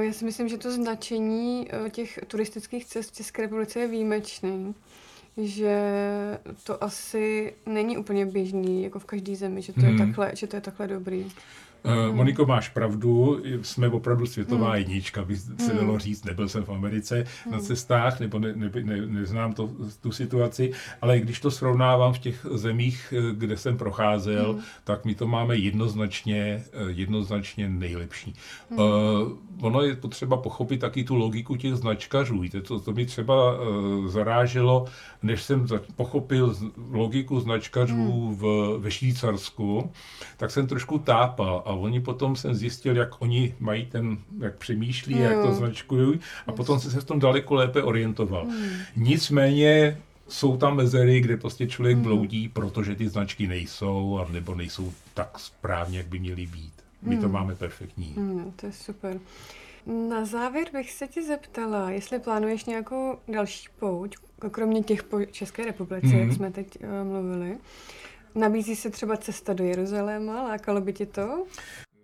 Já 0.00 0.12
si 0.12 0.24
myslím, 0.24 0.48
že 0.48 0.58
to 0.58 0.72
značení 0.72 1.68
těch 1.90 2.18
turistických 2.26 2.84
cest 2.84 3.10
v 3.10 3.16
České 3.16 3.42
republice 3.42 3.80
je 3.80 3.88
výjimečný 3.88 4.74
že 5.42 5.78
to 6.64 6.84
asi 6.84 7.52
není 7.66 7.98
úplně 7.98 8.26
běžný, 8.26 8.82
jako 8.82 8.98
v 8.98 9.04
každé 9.04 9.36
zemi, 9.36 9.62
že 9.62 9.72
to, 9.72 9.80
hmm. 9.80 9.90
je 9.90 10.06
takhle, 10.06 10.32
že 10.34 10.46
to 10.46 10.56
je 10.56 10.60
takhle 10.60 10.88
dobrý. 10.88 11.26
Hmm. 11.84 12.16
Moniko, 12.16 12.46
máš 12.46 12.68
pravdu, 12.68 13.42
jsme 13.62 13.88
opravdu 13.88 14.26
světová 14.26 14.68
hmm. 14.68 14.78
jednička, 14.78 15.24
by 15.24 15.36
se 15.36 15.52
hmm. 15.58 15.76
dalo 15.76 15.98
říct, 15.98 16.24
nebyl 16.24 16.48
jsem 16.48 16.64
v 16.64 16.68
Americe 16.68 17.24
hmm. 17.44 17.52
na 17.52 17.58
cestách, 17.58 18.20
nebo 18.20 18.38
ne, 18.38 18.52
ne, 18.56 18.70
ne, 18.82 19.06
neznám 19.06 19.52
to, 19.52 19.70
tu 20.02 20.12
situaci, 20.12 20.72
ale 21.02 21.18
když 21.18 21.40
to 21.40 21.50
srovnávám 21.50 22.12
v 22.12 22.18
těch 22.18 22.46
zemích, 22.54 23.14
kde 23.32 23.56
jsem 23.56 23.76
procházel, 23.76 24.52
hmm. 24.52 24.62
tak 24.84 25.04
my 25.04 25.14
to 25.14 25.26
máme 25.26 25.56
jednoznačně, 25.56 26.64
jednoznačně 26.88 27.68
nejlepší. 27.68 28.34
Hmm. 28.70 28.78
Uh, 28.78 29.32
ono 29.60 29.82
je 29.82 29.96
potřeba 29.96 30.36
pochopit 30.36 30.80
taky 30.80 31.04
tu 31.04 31.14
logiku 31.14 31.56
těch 31.56 31.74
značkařů. 31.74 32.40
Víte, 32.40 32.60
to, 32.60 32.80
to 32.80 32.92
mi 32.92 33.06
třeba 33.06 33.60
uh, 33.60 34.06
zaráželo, 34.06 34.84
než 35.22 35.42
jsem 35.42 35.66
pochopil 35.96 36.56
logiku 36.90 37.40
značkařů 37.40 38.26
hmm. 38.26 38.36
v, 38.36 38.74
ve 38.78 38.90
Švýcarsku, 38.90 39.90
tak 40.36 40.50
jsem 40.50 40.66
trošku 40.66 40.98
tápal 40.98 41.62
a 41.68 41.72
oni 41.72 42.00
potom 42.00 42.36
jsem 42.36 42.54
zjistil, 42.54 42.96
jak 42.96 43.22
oni 43.22 43.54
mají 43.60 43.86
ten, 43.86 44.18
jak 44.38 44.56
přemýšlí, 44.56 45.14
hmm. 45.14 45.22
jak 45.22 45.42
to 45.42 45.54
značkují 45.54 46.20
a 46.46 46.52
potom 46.52 46.80
jsem 46.80 46.90
se 46.90 47.00
v 47.00 47.04
tom 47.04 47.18
daleko 47.18 47.54
lépe 47.54 47.82
orientoval. 47.82 48.44
Hmm. 48.44 48.70
Nicméně 48.96 49.98
jsou 50.28 50.56
tam 50.56 50.76
mezery, 50.76 51.20
kde 51.20 51.36
prostě 51.36 51.66
člověk 51.66 51.96
hmm. 51.96 52.04
bloudí, 52.04 52.48
protože 52.48 52.94
ty 52.94 53.08
značky 53.08 53.46
nejsou, 53.46 54.18
a 54.18 54.32
nebo 54.32 54.54
nejsou 54.54 54.92
tak 55.14 55.38
správně, 55.38 55.98
jak 55.98 56.06
by 56.06 56.18
měly 56.18 56.46
být. 56.46 56.72
My 57.02 57.14
hmm. 57.14 57.22
to 57.22 57.28
máme 57.28 57.54
perfektní. 57.54 58.12
Hmm, 58.16 58.52
to 58.56 58.66
je 58.66 58.72
super. 58.72 59.20
Na 60.08 60.24
závěr 60.24 60.68
bych 60.72 60.92
se 60.92 61.06
ti 61.06 61.26
zeptala, 61.26 61.90
jestli 61.90 62.18
plánuješ 62.18 62.64
nějakou 62.64 63.18
další 63.28 63.68
pouť, 63.78 64.16
kromě 64.50 64.82
těch 64.82 65.02
po 65.02 65.24
České 65.24 65.64
republice, 65.64 66.06
hmm. 66.06 66.18
jak 66.18 66.32
jsme 66.32 66.50
teď 66.50 66.78
uh, 66.82 67.08
mluvili. 67.08 67.56
Nabízí 68.38 68.76
se 68.76 68.90
třeba 68.90 69.16
cesta 69.16 69.52
do 69.52 69.64
Jeruzaléma, 69.64 70.42
lákalo 70.42 70.80
by 70.80 70.92
tě 70.92 71.06
to? 71.06 71.44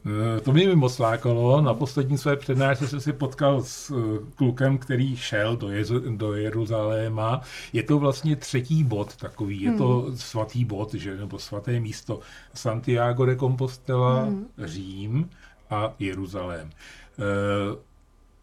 Eh, 0.06 0.40
to 0.40 0.52
mě 0.52 0.66
mi 0.66 0.76
moc 0.76 0.98
lákalo. 0.98 1.60
Na 1.60 1.74
poslední 1.74 2.18
své 2.18 2.36
přednášce 2.36 2.88
jsem 2.88 3.00
si 3.00 3.12
potkal 3.12 3.62
s 3.62 3.90
eh, 3.90 4.18
klukem, 4.34 4.78
který 4.78 5.16
šel 5.16 5.56
do, 5.56 5.70
Jezu, 5.70 6.16
do 6.16 6.34
Jeruzaléma. 6.34 7.40
Je 7.72 7.82
to 7.82 7.98
vlastně 7.98 8.36
třetí 8.36 8.84
bod 8.84 9.16
takový, 9.16 9.62
je 9.62 9.68
hmm. 9.68 9.78
to 9.78 10.16
svatý 10.16 10.64
bod, 10.64 10.94
že, 10.94 11.16
nebo 11.16 11.38
svaté 11.38 11.80
místo 11.80 12.20
Santiago 12.54 13.26
de 13.26 13.36
Compostela, 13.36 14.22
hmm. 14.22 14.46
Řím 14.58 15.30
a 15.70 15.94
Jeruzalém. 15.98 16.70
E, 16.70 17.93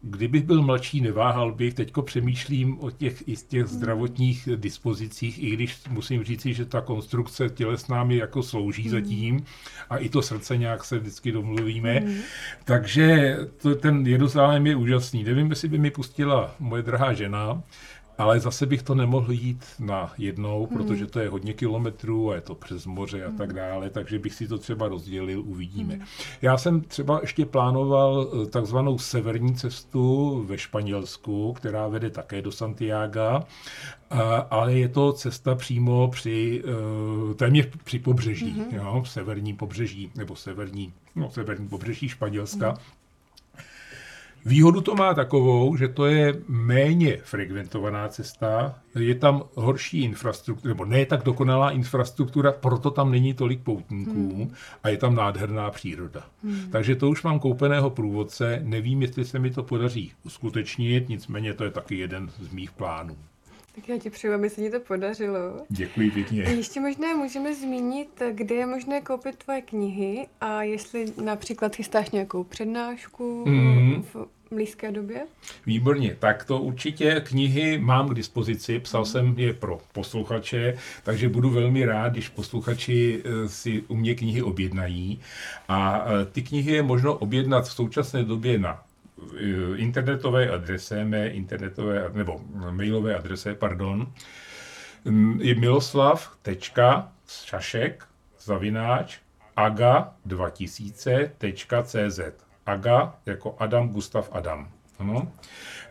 Kdybych 0.04 0.44
byl 0.44 0.62
mladší, 0.62 1.00
neváhal 1.00 1.52
bych. 1.52 1.74
Teďko 1.74 2.02
přemýšlím 2.02 2.80
o 2.80 2.90
těch, 2.90 3.28
i 3.28 3.36
těch 3.36 3.66
zdravotních 3.66 4.48
dispozicích, 4.56 5.42
i 5.42 5.50
když 5.50 5.76
musím 5.90 6.24
říci, 6.24 6.54
že 6.54 6.64
ta 6.64 6.80
konstrukce 6.80 7.48
tělesná 7.48 8.04
mi 8.04 8.16
jako 8.16 8.42
slouží 8.42 8.84
mm. 8.84 8.90
zatím 8.90 9.44
a 9.90 9.96
i 9.96 10.08
to 10.08 10.22
srdce 10.22 10.56
nějak 10.56 10.84
se 10.84 10.98
vždycky 10.98 11.32
domluvíme. 11.32 12.00
Mm. 12.00 12.14
Takže 12.64 13.36
to, 13.56 13.74
ten 13.74 14.06
Jeruzalém 14.06 14.66
je 14.66 14.76
úžasný. 14.76 15.24
Nevím, 15.24 15.50
jestli 15.50 15.68
by 15.68 15.78
mi 15.78 15.90
pustila 15.90 16.54
moje 16.58 16.82
drahá 16.82 17.12
žena, 17.12 17.62
ale 18.18 18.40
zase 18.40 18.66
bych 18.66 18.82
to 18.82 18.94
nemohl 18.94 19.32
jít 19.32 19.64
na 19.78 20.12
jednou, 20.18 20.66
hmm. 20.66 20.78
protože 20.78 21.06
to 21.06 21.20
je 21.20 21.28
hodně 21.28 21.54
kilometrů 21.54 22.30
a 22.30 22.34
je 22.34 22.40
to 22.40 22.54
přes 22.54 22.86
moře 22.86 23.24
a 23.24 23.28
hmm. 23.28 23.38
tak 23.38 23.52
dále, 23.52 23.90
takže 23.90 24.18
bych 24.18 24.34
si 24.34 24.48
to 24.48 24.58
třeba 24.58 24.88
rozdělil, 24.88 25.40
uvidíme. 25.40 25.94
Hmm. 25.94 26.04
Já 26.42 26.58
jsem 26.58 26.80
třeba 26.80 27.18
ještě 27.20 27.46
plánoval 27.46 28.28
eh, 28.32 28.46
takzvanou 28.46 28.98
severní 28.98 29.54
cestu 29.54 30.44
ve 30.46 30.58
Španělsku, 30.58 31.52
která 31.52 31.88
vede 31.88 32.10
také 32.10 32.42
do 32.42 32.52
Santiago, 32.52 33.40
ale 34.50 34.72
je 34.72 34.88
to 34.88 35.12
cesta 35.12 35.54
přímo 35.54 36.08
při, 36.08 36.62
eh, 37.30 37.34
téměř 37.34 37.68
při 37.84 37.98
pobřeží, 37.98 38.54
mm-hmm. 38.54 38.76
jo, 38.76 39.02
severní 39.06 39.54
pobřeží, 39.54 40.10
nebo 40.16 40.36
severní, 40.36 40.92
no, 41.16 41.30
severní 41.30 41.68
pobřeží 41.68 42.08
Španělska. 42.08 42.70
Mm. 42.70 43.01
Výhodu 44.44 44.80
to 44.80 44.94
má 44.94 45.14
takovou, 45.14 45.76
že 45.76 45.88
to 45.88 46.06
je 46.06 46.34
méně 46.48 47.18
frekventovaná 47.24 48.08
cesta, 48.08 48.74
je 48.98 49.14
tam 49.14 49.42
horší 49.54 50.02
infrastruktura, 50.02 50.68
nebo 50.68 50.84
ne 50.84 51.06
tak 51.06 51.22
dokonalá 51.22 51.70
infrastruktura, 51.70 52.52
proto 52.52 52.90
tam 52.90 53.10
není 53.10 53.34
tolik 53.34 53.60
poutníků 53.60 54.34
hmm. 54.34 54.54
a 54.82 54.88
je 54.88 54.96
tam 54.96 55.14
nádherná 55.14 55.70
příroda. 55.70 56.22
Hmm. 56.44 56.70
Takže 56.70 56.96
to 56.96 57.08
už 57.08 57.22
mám 57.22 57.38
koupeného 57.38 57.90
průvodce, 57.90 58.60
nevím, 58.64 59.02
jestli 59.02 59.24
se 59.24 59.38
mi 59.38 59.50
to 59.50 59.62
podaří 59.62 60.12
uskutečnit, 60.24 61.08
nicméně 61.08 61.54
to 61.54 61.64
je 61.64 61.70
taky 61.70 61.98
jeden 61.98 62.30
z 62.40 62.52
mých 62.52 62.72
plánů. 62.72 63.16
Tak 63.74 63.88
já 63.88 63.98
ti 63.98 64.10
přeju, 64.10 64.34
aby 64.34 64.50
se 64.50 64.60
ti 64.60 64.70
to 64.70 64.80
podařilo. 64.80 65.38
Děkuji 65.68 66.10
pěkně. 66.10 66.44
A 66.44 66.48
ještě 66.48 66.80
možná 66.80 67.16
můžeme 67.16 67.54
zmínit, 67.54 68.22
kde 68.32 68.54
je 68.54 68.66
možné 68.66 69.00
koupit 69.00 69.36
tvoje 69.36 69.62
knihy 69.62 70.26
a 70.40 70.62
jestli 70.62 71.12
například 71.24 71.76
chystáš 71.76 72.10
nějakou 72.10 72.44
přednášku 72.44 73.44
mm. 73.46 74.02
v 74.02 74.26
blízké 74.50 74.92
době? 74.92 75.26
Výborně, 75.66 76.16
tak 76.18 76.44
to 76.44 76.60
určitě 76.60 77.22
knihy 77.26 77.78
mám 77.78 78.08
k 78.08 78.14
dispozici, 78.14 78.78
psal 78.78 79.04
jsem 79.04 79.34
je 79.38 79.52
pro 79.52 79.80
posluchače, 79.92 80.78
takže 81.02 81.28
budu 81.28 81.50
velmi 81.50 81.84
rád, 81.84 82.12
když 82.12 82.28
posluchači 82.28 83.22
eh, 83.24 83.48
si 83.48 83.82
u 83.88 83.96
mě 83.96 84.14
knihy 84.14 84.42
objednají. 84.42 85.20
A 85.68 86.04
eh, 86.06 86.24
ty 86.24 86.42
knihy 86.42 86.72
je 86.72 86.82
možno 86.82 87.14
objednat 87.14 87.68
v 87.68 87.72
současné 87.72 88.24
době 88.24 88.58
na 88.58 88.82
internetové 89.76 90.50
adrese, 90.50 91.04
mé 91.04 91.28
internetové, 91.28 92.10
nebo 92.12 92.40
mailové 92.70 93.16
adrese, 93.16 93.54
pardon, 93.54 94.12
mm, 95.04 95.40
je 95.40 95.54
miloslav.šašek 95.54 98.04
zavináč 98.38 99.18
aga2000.cz 99.56 102.20
aga 102.66 103.14
jako 103.26 103.56
Adam 103.58 103.88
Gustav 103.88 104.28
Adam. 104.32 104.68
Ano. 104.98 105.32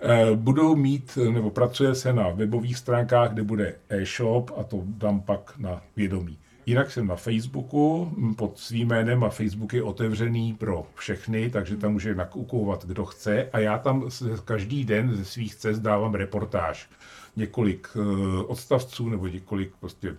Eh, 0.01 0.35
budou 0.35 0.75
mít, 0.75 1.17
nebo 1.31 1.49
pracuje 1.49 1.95
se 1.95 2.13
na 2.13 2.29
webových 2.29 2.77
stránkách, 2.77 3.33
kde 3.33 3.43
bude 3.43 3.75
e-shop 3.89 4.51
a 4.57 4.63
to 4.63 4.81
dám 4.85 5.21
pak 5.21 5.57
na 5.57 5.81
vědomí. 5.95 6.37
Jinak 6.65 6.91
jsem 6.91 7.07
na 7.07 7.15
Facebooku 7.15 8.11
pod 8.37 8.59
svým 8.59 8.87
jménem 8.87 9.23
a 9.23 9.29
Facebook 9.29 9.73
je 9.73 9.83
otevřený 9.83 10.53
pro 10.53 10.87
všechny, 10.95 11.49
takže 11.49 11.77
tam 11.77 11.93
může 11.93 12.15
nakoukovat, 12.15 12.85
kdo 12.85 13.05
chce. 13.05 13.49
A 13.53 13.59
já 13.59 13.77
tam 13.77 14.09
každý 14.45 14.85
den 14.85 15.15
ze 15.15 15.25
svých 15.25 15.55
cest 15.55 15.79
dávám 15.79 16.13
reportáž. 16.13 16.89
Několik 17.35 17.87
uh, 17.95 18.51
odstavců 18.51 19.09
nebo 19.09 19.27
několik 19.27 19.73
prostě 19.79 20.15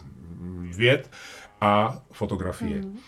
věd 0.76 1.11
a 1.61 2.03
fotografie. 2.12 2.82
Mm. 2.82 2.99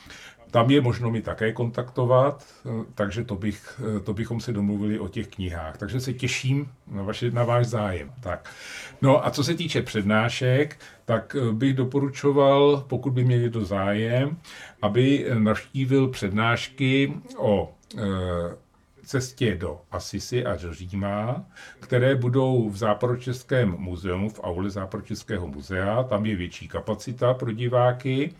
Tam 0.54 0.70
je 0.70 0.80
možno 0.80 1.10
mi 1.10 1.22
také 1.22 1.52
kontaktovat, 1.52 2.46
takže 2.94 3.24
to, 3.24 3.34
bych, 3.34 3.80
to 4.04 4.14
bychom 4.14 4.40
se 4.40 4.52
domluvili 4.52 4.98
o 4.98 5.08
těch 5.08 5.28
knihách. 5.28 5.78
Takže 5.78 6.00
se 6.00 6.12
těším 6.12 6.68
na, 6.86 7.02
vaši, 7.02 7.30
na 7.30 7.44
váš 7.44 7.66
zájem. 7.66 8.12
Tak. 8.20 8.50
No 9.02 9.26
a 9.26 9.30
co 9.30 9.44
se 9.44 9.54
týče 9.54 9.82
přednášek, 9.82 10.78
tak 11.04 11.36
bych 11.52 11.74
doporučoval, 11.74 12.84
pokud 12.88 13.10
by 13.10 13.24
měli 13.24 13.50
do 13.50 13.64
zájem, 13.64 14.36
aby 14.82 15.26
navštívil 15.38 16.08
přednášky 16.08 17.14
o 17.36 17.74
cestě 19.04 19.56
do 19.56 19.80
Asisi 19.90 20.44
a 20.44 20.56
do 20.56 20.74
Říma, 20.74 21.44
které 21.80 22.14
budou 22.14 22.68
v 22.68 22.76
Západočeském 22.76 23.76
muzeu, 23.78 24.28
v 24.28 24.40
aule 24.42 24.70
Západočeského 24.70 25.46
muzea, 25.46 26.02
tam 26.02 26.26
je 26.26 26.36
větší 26.36 26.68
kapacita 26.68 27.34
pro 27.34 27.52
diváky 27.52 28.34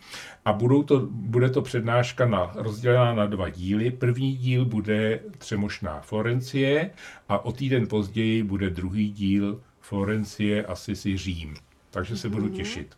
a 0.45 0.53
budou 0.53 0.83
to, 0.83 0.99
bude 1.09 1.49
to 1.49 1.61
přednáška 1.61 2.25
na, 2.25 2.51
rozdělená 2.55 3.13
na 3.13 3.25
dva 3.25 3.49
díly. 3.49 3.91
První 3.91 4.35
díl 4.35 4.65
bude 4.65 5.19
Třemošná 5.37 6.01
Florencie 6.01 6.91
a 7.29 7.45
o 7.45 7.51
týden 7.51 7.87
později 7.87 8.43
bude 8.43 8.69
druhý 8.69 9.11
díl 9.11 9.61
Florencie, 9.79 10.65
Asisi, 10.65 11.17
Řím. 11.17 11.55
Takže 11.91 12.17
se 12.17 12.27
mm-hmm. 12.27 12.31
budu 12.31 12.45
mhm. 12.45 12.53
těšit. 12.55 12.95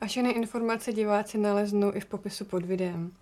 A 0.00 0.06
všechny 0.06 0.30
informace 0.30 0.92
diváci 0.92 1.38
naleznou 1.38 1.92
i 1.94 2.00
v 2.00 2.06
popisu 2.06 2.44
pod 2.44 2.64
videem. 2.64 3.12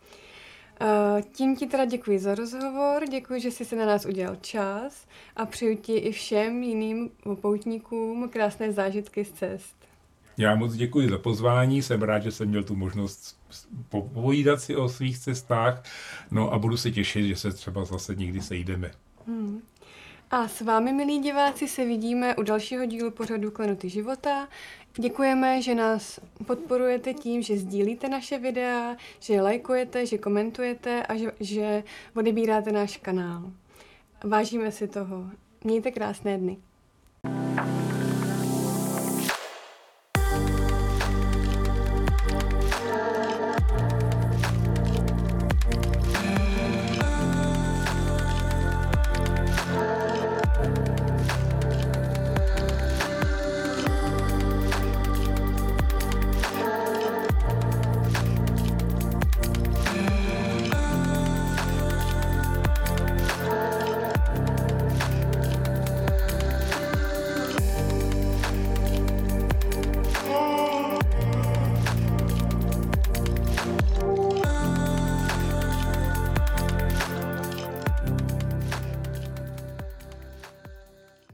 Tím 1.32 1.56
ti 1.56 1.66
teda 1.66 1.84
děkuji 1.84 2.18
za 2.18 2.34
rozhovor, 2.34 3.02
děkuji, 3.10 3.40
že 3.40 3.50
jsi 3.50 3.64
si 3.64 3.76
na 3.76 3.86
nás 3.86 4.06
udělal 4.06 4.36
čas 4.40 5.06
a 5.36 5.46
přeju 5.46 5.76
ti 5.76 5.96
i 5.96 6.12
všem 6.12 6.62
jiným 6.62 7.10
poutníkům 7.40 8.28
krásné 8.28 8.72
zážitky 8.72 9.24
z 9.24 9.32
cest. 9.32 9.76
Já 10.38 10.54
moc 10.54 10.74
děkuji 10.74 11.08
za 11.08 11.18
pozvání, 11.18 11.82
jsem 11.82 12.02
rád, 12.02 12.22
že 12.22 12.32
jsem 12.32 12.48
měl 12.48 12.62
tu 12.62 12.76
možnost 12.76 13.36
povídat 14.12 14.60
si 14.60 14.76
o 14.76 14.88
svých 14.88 15.18
cestách, 15.18 15.84
no 16.30 16.52
a 16.52 16.58
budu 16.58 16.76
se 16.76 16.90
těšit, 16.90 17.26
že 17.26 17.36
se 17.36 17.52
třeba 17.52 17.84
zase 17.84 18.14
někdy 18.14 18.40
sejdeme. 18.40 18.90
Hmm. 19.26 19.62
A 20.30 20.48
s 20.48 20.60
vámi, 20.60 20.92
milí 20.92 21.18
diváci, 21.18 21.68
se 21.68 21.84
vidíme 21.84 22.36
u 22.36 22.42
dalšího 22.42 22.86
dílu 22.86 23.10
pořadu 23.10 23.50
Klenuty 23.50 23.88
života. 23.88 24.48
Děkujeme, 24.98 25.62
že 25.62 25.74
nás 25.74 26.20
podporujete 26.46 27.14
tím, 27.14 27.42
že 27.42 27.56
sdílíte 27.56 28.08
naše 28.08 28.38
videa, 28.38 28.96
že 29.20 29.42
lajkujete, 29.42 30.06
že 30.06 30.18
komentujete 30.18 31.02
a 31.02 31.16
že, 31.16 31.32
že 31.40 31.84
odebíráte 32.16 32.72
náš 32.72 32.96
kanál. 32.96 33.52
Vážíme 34.24 34.72
si 34.72 34.88
toho. 34.88 35.30
Mějte 35.64 35.90
krásné 35.90 36.38
dny. 36.38 36.56